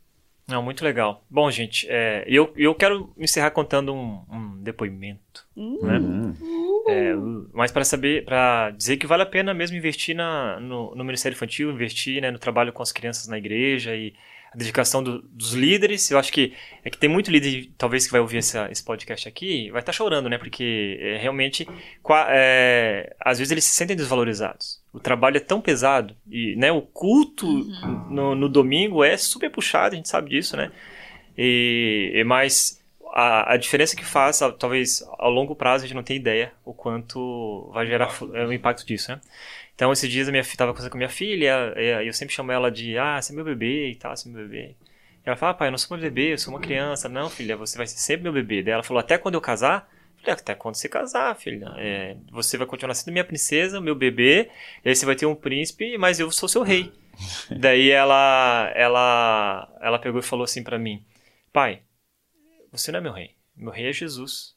Não, 0.47 0.63
muito 0.63 0.85
legal. 0.85 1.25
Bom, 1.31 1.51
gente, 1.51 1.87
é, 1.89 2.23
eu, 2.27 2.53
eu 2.57 2.75
quero 2.75 3.11
encerrar 3.19 3.51
contando 3.51 3.95
um, 3.95 4.23
um 4.31 4.63
depoimento. 4.63 5.47
Hum. 5.57 5.79
Né? 5.83 5.99
Uhum. 5.99 6.85
É, 6.87 7.15
mas 7.53 7.73
para 7.73 7.85
saber, 7.85 8.25
para 8.27 8.71
dizer 8.71 8.99
que 8.99 9.07
vale 9.07 9.23
a 9.23 9.27
pena 9.27 9.55
mesmo 9.55 9.77
investir 9.77 10.15
na, 10.15 10.61
no, 10.61 10.95
no 10.95 11.05
Ministério 11.05 11.35
Infantil, 11.35 11.71
investir 11.71 12.21
né, 12.21 12.31
no 12.31 12.39
trabalho 12.39 12.73
com 12.73 12.83
as 12.83 12.93
crianças 12.93 13.27
na 13.27 13.39
igreja 13.39 13.97
e 13.97 14.13
dedicação 14.55 15.03
do- 15.03 15.23
dos 15.23 15.53
líderes. 15.53 16.11
Eu 16.11 16.19
acho 16.19 16.33
que 16.33 16.53
é 16.85 16.91
que 16.91 16.99
tem 16.99 17.09
muito 17.09 17.31
líder, 17.31 17.71
talvez, 17.79 18.07
que 18.07 18.13
vai 18.13 18.21
ouvir 18.21 18.39
essa- 18.39 18.69
esse 18.71 18.83
podcast 18.85 19.29
aqui, 19.29 19.71
vai 19.71 19.81
estar 19.81 19.93
chorando, 19.93 20.29
né? 20.29 20.39
Porque 20.39 20.99
é, 21.01 21.17
realmente, 21.19 21.67
é, 22.29 23.15
às 23.21 23.39
vezes 23.39 23.51
eles 23.51 23.65
se 23.65 23.75
sentem 23.75 23.97
desvalorizados. 23.97 24.81
O 24.93 25.01
trabalho 25.01 25.37
é 25.37 25.41
tão 25.41 25.61
pesado 25.61 26.15
e 26.31 26.55
né, 26.57 26.71
o 26.71 26.81
culto 26.83 27.47
no, 28.11 28.35
no 28.35 28.49
domingo 28.49 29.03
é 29.03 29.17
super 29.17 29.51
puxado, 29.51 29.95
a 29.95 29.97
gente 29.97 30.09
sabe 30.09 30.31
disso, 30.31 30.57
né? 30.57 30.71
E, 31.37 32.13
e 32.15 32.25
mas 32.25 32.81
a, 33.13 33.55
a 33.55 33.57
diferença 33.57 33.97
que 33.97 34.05
faz, 34.05 34.41
a- 34.43 34.53
talvez 34.53 35.05
ao 35.19 35.31
longo 35.31 35.55
prazo 35.55 35.85
a 35.85 35.87
gente 35.89 35.97
não 35.97 36.03
tem 36.03 36.17
ideia 36.17 36.53
o 36.65 36.73
quanto 36.73 37.71
vai 37.73 37.87
gerar 37.87 38.09
é, 38.35 38.45
o 38.47 38.53
impacto 38.53 38.87
disso, 38.87 39.11
né? 39.13 39.21
Então, 39.75 39.93
esses 39.93 40.09
dias 40.11 40.29
eu 40.29 40.33
minha, 40.33 40.45
fi- 40.45 40.57
tava 40.57 40.73
conversando 40.73 40.93
com 40.93 40.99
minha 40.99 41.09
filha, 41.09 41.75
e 41.77 42.07
eu 42.07 42.13
sempre 42.13 42.35
chamo 42.35 42.53
ela 42.53 42.71
de, 42.71 42.97
ah, 42.97 43.21
você 43.21 43.33
é 43.33 43.37
meu 43.37 43.45
bebê 43.45 43.91
e 43.91 43.97
tal, 43.97 44.17
você 44.17 44.29
é 44.29 44.33
meu 44.33 44.43
bebê. 44.43 44.77
E 45.25 45.29
ela 45.29 45.37
fala, 45.37 45.53
ah, 45.53 45.55
pai, 45.55 45.69
eu 45.69 45.73
não 45.73 45.79
sou 45.79 45.97
meu 45.97 46.05
bebê, 46.09 46.33
eu 46.33 46.39
sou 46.39 46.53
uma 46.55 46.61
criança. 46.61 47.09
Não, 47.09 47.29
filha, 47.31 47.57
você 47.57 47.77
vai 47.77 47.87
ser 47.87 47.97
sempre 47.99 48.23
meu 48.25 48.33
bebê. 48.33 48.63
Daí 48.63 48.75
ela 48.75 48.83
falou, 48.83 49.01
até 49.01 49.19
quando 49.19 49.35
eu 49.35 49.41
casar? 49.41 49.89
Eu 50.17 50.21
falei, 50.21 50.35
até 50.35 50.55
quando 50.55 50.75
você 50.77 50.89
casar, 50.89 51.35
filha. 51.37 51.73
É, 51.79 52.17
você 52.31 52.57
vai 52.57 52.67
continuar 52.67 52.95
sendo 52.95 53.13
minha 53.13 53.25
princesa, 53.25 53.81
meu 53.81 53.95
bebê, 53.95 54.51
e 54.85 54.89
aí 54.89 54.95
você 54.95 55.05
vai 55.07 55.17
ter 55.17 55.27
um 55.27 55.35
príncipe, 55.35 55.99
mas 55.99 56.21
eu 56.21 56.31
sou 56.31 56.49
seu 56.49 56.63
rei. 56.63 56.93
Daí 57.51 57.91
ela, 57.91 58.71
ela, 58.75 59.73
ela 59.81 59.99
pegou 59.99 60.21
e 60.21 60.23
falou 60.23 60.45
assim 60.45 60.63
pra 60.63 60.79
mim, 60.79 61.05
pai, 61.53 61.83
você 62.73 62.91
não 62.93 62.99
é 62.99 63.03
meu 63.03 63.13
rei, 63.13 63.31
meu 63.57 63.73
rei 63.73 63.89
é 63.89 63.93
Jesus. 63.93 64.55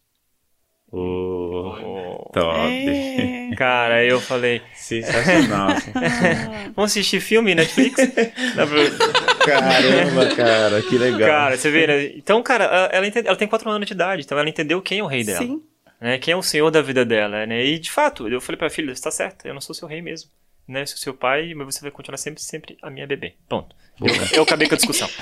Oh, 0.91 1.36
Oh. 1.60 2.30
top. 2.32 2.58
É. 2.58 3.55
Cara, 3.55 4.03
eu 4.03 4.20
falei, 4.22 4.62
Sensacional. 4.74 5.70
Vamos 6.76 6.91
assistir 6.91 7.20
filme 7.20 7.55
Netflix? 7.55 7.95
Caramba, 9.45 10.36
cara, 10.36 10.82
que 10.82 10.97
legal. 10.97 11.28
Cara, 11.30 11.58
você 11.58 11.72
vê, 11.72 11.88
né? 11.88 12.05
Então, 12.16 12.41
cara, 12.43 12.66
ela, 12.91 13.08
entende- 13.08 13.28
ela 13.28 13.38
tem 13.38 13.47
4 13.47 13.70
anos 13.70 13.88
de 13.88 13.93
idade, 13.93 14.24
então 14.24 14.38
ela 14.38 14.49
entendeu 14.49 14.82
quem 14.82 14.99
é 14.99 15.03
o 15.03 15.08
rei 15.08 15.24
dela. 15.24 15.39
Sim. 15.39 15.62
Né? 15.99 16.18
Quem 16.20 16.34
é 16.34 16.38
o 16.38 16.43
senhor 16.43 16.70
da 16.70 16.82
vida 16.82 17.03
dela, 17.03 17.45
né? 17.45 17.66
E, 17.66 17.80
de 17.80 17.89
fato, 17.91 18.28
eu 18.28 18.39
falei 18.39 18.58
pra 18.58 18.70
filha, 18.70 18.93
você 18.95 19.01
tá 19.01 19.10
certo, 19.12 19.47
eu 19.47 19.53
não 19.53 19.62
sou 19.62 19.74
seu 19.74 19.88
rei 19.88 20.01
mesmo. 20.01 20.30
Né? 20.68 20.86
Sou 20.86 20.97
seu 20.97 21.14
pai, 21.14 21.53
mas 21.55 21.74
você 21.76 21.82
vai 21.82 21.91
continuar 21.91 22.18
sempre, 22.18 22.41
sempre 22.43 22.78
a 22.82 22.89
minha 22.89 23.08
bebê. 23.08 23.34
Ponto. 23.47 23.74
Eu, 24.01 24.08
eu 24.34 24.43
acabei 24.43 24.68
com 24.68 24.76
a 24.76 24.78
discussão. 24.78 25.08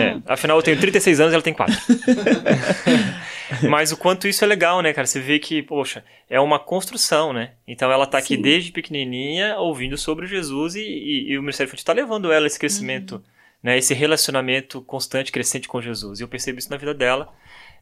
É, 0.00 0.18
afinal, 0.26 0.58
eu 0.58 0.62
tenho 0.62 0.78
36 0.78 1.20
anos 1.20 1.32
e 1.32 1.34
ela 1.34 1.42
tem 1.42 1.54
4. 1.54 1.74
Mas 3.68 3.92
o 3.92 3.96
quanto 3.96 4.26
isso 4.28 4.44
é 4.44 4.46
legal, 4.46 4.80
né, 4.82 4.92
cara? 4.92 5.06
Você 5.06 5.20
vê 5.20 5.38
que, 5.38 5.62
poxa, 5.62 6.04
é 6.28 6.38
uma 6.40 6.58
construção, 6.58 7.32
né? 7.32 7.52
Então 7.66 7.90
ela 7.90 8.06
tá 8.06 8.18
aqui 8.18 8.36
Sim. 8.36 8.42
desde 8.42 8.72
pequenininha 8.72 9.56
ouvindo 9.58 9.96
sobre 9.98 10.26
Jesus 10.26 10.74
e, 10.74 10.80
e- 10.80 11.30
e 11.32 11.38
o 11.38 11.42
Ministério 11.42 11.68
Infantil 11.68 11.84
tá 11.86 11.92
levando 11.92 12.32
ela 12.32 12.46
a 12.46 12.48
esse 12.48 12.58
crescimento, 12.58 13.22
né? 13.62 13.76
Esse 13.78 13.94
relacionamento 13.94 14.80
constante, 14.82 15.32
crescente 15.32 15.68
com 15.68 15.80
Jesus. 15.80 16.20
E 16.20 16.22
eu 16.22 16.28
percebo 16.28 16.58
isso 16.58 16.70
na 16.70 16.76
vida 16.76 16.94
dela. 16.94 17.32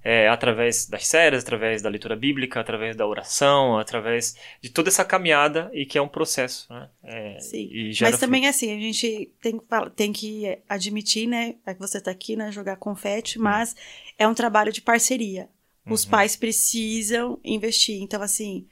é, 0.05 0.29
através 0.29 0.87
das 0.87 1.09
séries, 1.09 1.43
através 1.43 1.83
da 1.83 1.89
leitura 1.89 2.15
bíblica, 2.15 2.61
através 2.61 2.95
da 2.95 3.05
oração, 3.05 3.77
através 3.79 4.37
de 4.63 4.71
toda 4.71 4.89
essa 4.89 5.05
caminhada 5.05 5.69
e 5.75 5.85
que 5.85 5.99
é 5.99 6.01
um 6.01 6.07
processo, 6.07 6.73
né? 6.73 6.89
É, 7.03 7.41
Sim. 7.41 7.69
Mas 8.01 8.17
também, 8.21 8.43
fruto. 8.43 8.55
assim, 8.57 8.77
a 8.77 8.81
gente 8.81 9.33
tem, 9.43 9.61
tem 9.97 10.13
que 10.13 10.57
admitir, 10.69 11.27
né? 11.27 11.57
É 11.67 11.75
que 11.75 11.81
você 11.81 12.01
tá 12.01 12.13
aqui, 12.13 12.37
né? 12.37 12.53
Jogar 12.53 12.77
confete, 12.77 13.41
mas 13.41 13.75
é 14.17 14.27
um 14.29 14.35
trabalho 14.35 14.73
de 14.73 14.81
parceria. 14.81 15.49
Os 15.91 16.05
Uhum. 16.05 16.11
pais 16.11 16.37
precisam 16.37 17.39
investir. 17.45 18.01
Então, 18.03 18.23
assim, 18.23 18.67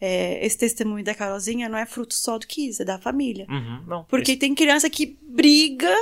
é, 0.00 0.44
esse 0.44 0.56
testemunho 0.58 1.04
da 1.04 1.14
Carolzinha 1.14 1.68
não 1.68 1.78
é 1.78 1.86
fruto 1.86 2.14
só 2.14 2.38
do 2.38 2.46
Kiss, 2.46 2.80
é 2.80 2.84
da 2.84 2.98
família. 2.98 3.46
Uhum, 3.48 3.84
não, 3.86 4.04
Porque 4.04 4.32
isso- 4.32 4.40
tem 4.40 4.54
criança 4.54 4.88
que 4.88 5.18
briga 5.22 5.94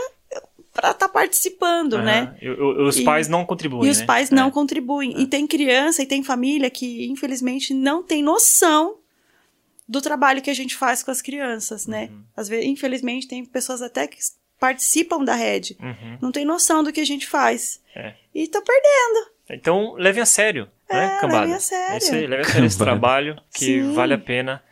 pra 0.73 0.93
estar 0.93 1.09
participando, 1.09 1.95
Aham. 1.95 2.05
né? 2.05 2.37
E- 2.41 2.49
os 2.51 2.97
E- 2.99 3.05
pais 3.05 3.27
não 3.29 3.45
contribuem, 3.45 3.87
E 3.89 3.91
os 3.91 3.99
né? 4.01 4.07
pais 4.07 4.31
É. 4.31 4.35
não 4.35 4.51
contribuem. 4.51 5.21
E 5.21 5.27
tem 5.27 5.47
criança 5.47 6.03
e 6.03 6.07
tem 6.07 6.23
família 6.23 6.71
que, 6.71 7.07
infelizmente, 7.09 7.75
não 7.75 8.03
tem 8.03 8.23
noção 8.23 8.97
do 9.89 10.01
trabalho 10.01 10.43
que 10.43 10.51
a 10.51 10.55
gente 10.55 10.77
faz 10.77 11.03
com 11.03 11.11
as 11.11 11.21
crianças, 11.23 11.87
né? 11.87 12.09
Uhum. 12.13 12.23
Às 12.37 12.49
vezes, 12.49 12.67
infelizmente, 12.67 13.27
tem 13.27 13.45
pessoas 13.45 13.81
até 13.83 14.07
que 14.07 14.19
participam 14.61 15.25
da 15.25 15.35
rede, 15.35 15.77
Uhum. 15.81 16.19
não 16.21 16.31
tem 16.33 16.45
noção 16.45 16.85
do 16.85 16.93
que 16.93 17.01
a 17.01 17.07
gente 17.07 17.27
faz. 17.27 17.81
É. 17.97 18.15
E 18.35 18.47
tá 18.47 18.61
perdendo. 18.61 19.31
Então, 19.51 19.95
levem 19.97 20.23
a 20.23 20.27
sério, 20.27 20.69
né, 20.91 21.17
É, 21.17 21.21
cambada? 21.21 21.41
levem 21.41 21.55
a 21.57 21.61
sério. 21.61 21.97
Esse, 21.97 22.13
levem 22.27 22.41
a 22.41 22.45
sério 22.45 22.67
esse 22.67 22.79
trabalho 22.79 23.37
que 23.55 23.65
Sim. 23.83 23.93
vale 23.95 24.15
a 24.15 24.19
pena 24.19 24.63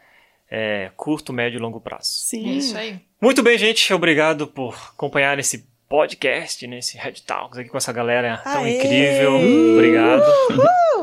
é, 0.50 0.90
curto, 0.96 1.32
médio 1.32 1.58
e 1.58 1.60
longo 1.60 1.80
prazo. 1.80 2.10
Sim. 2.10 2.48
É 2.48 2.52
isso 2.52 2.76
aí. 2.76 3.00
Muito 3.20 3.42
bem, 3.42 3.56
gente. 3.58 3.92
Obrigado 3.94 4.46
por 4.46 4.74
acompanhar 4.94 5.38
esse 5.38 5.66
podcast, 5.88 6.66
nesse 6.66 6.98
Red 6.98 7.14
Talks 7.26 7.58
aqui 7.58 7.68
com 7.68 7.78
essa 7.78 7.92
galera 7.92 8.38
tão 8.38 8.64
Aê! 8.64 8.76
incrível. 8.76 9.34
Obrigado. 9.74 10.22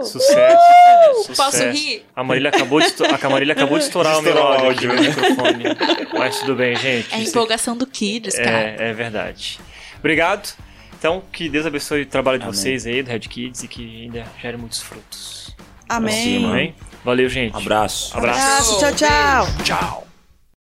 Sucesso. 0.03 1.23
Sucesso. 1.23 1.35
Posso 1.35 1.63
rir? 1.69 2.05
A 2.15 2.23
Marília 2.23 2.49
acabou 2.49 2.79
de, 2.81 2.87
a 3.25 3.29
Marília 3.29 3.53
acabou 3.53 3.77
de 3.77 3.85
estourar, 3.85 4.17
Estourar 4.17 4.43
o 4.43 4.47
o 4.49 4.51
meu 4.59 4.65
áudio 4.65 4.91
áudio, 4.91 5.03
no 5.03 5.09
microfone. 5.09 5.63
Mas 6.17 6.39
tudo 6.39 6.55
bem, 6.55 6.75
gente. 6.75 7.13
É 7.13 7.17
a 7.17 7.19
empolgação 7.21 7.77
do 7.77 7.87
Kids, 7.87 8.35
cara. 8.35 8.49
é, 8.77 8.89
é 8.89 8.93
verdade. 8.93 9.59
Obrigado. 9.99 10.53
Então, 11.03 11.21
que 11.33 11.49
Deus 11.49 11.65
abençoe 11.65 12.03
o 12.03 12.05
trabalho 12.05 12.39
de 12.39 12.45
Amém. 12.45 12.55
vocês 12.55 12.87
aí, 12.87 13.03
do 13.03 13.09
Red 13.09 13.19
Kids, 13.19 13.61
e 13.61 13.67
que 13.67 14.03
ainda 14.03 14.25
gere 14.41 14.55
muitos 14.55 14.81
frutos. 14.81 15.53
Amém. 15.89 16.13
cima. 16.15 16.51
Amém? 16.51 16.75
Valeu, 17.03 17.27
gente. 17.27 17.57
Abraço. 17.57 18.17
Abraço. 18.17 18.39
Abraço. 18.39 18.79
Tchau, 18.79 18.95
tchau. 18.95 19.63
Tchau. 19.65 20.12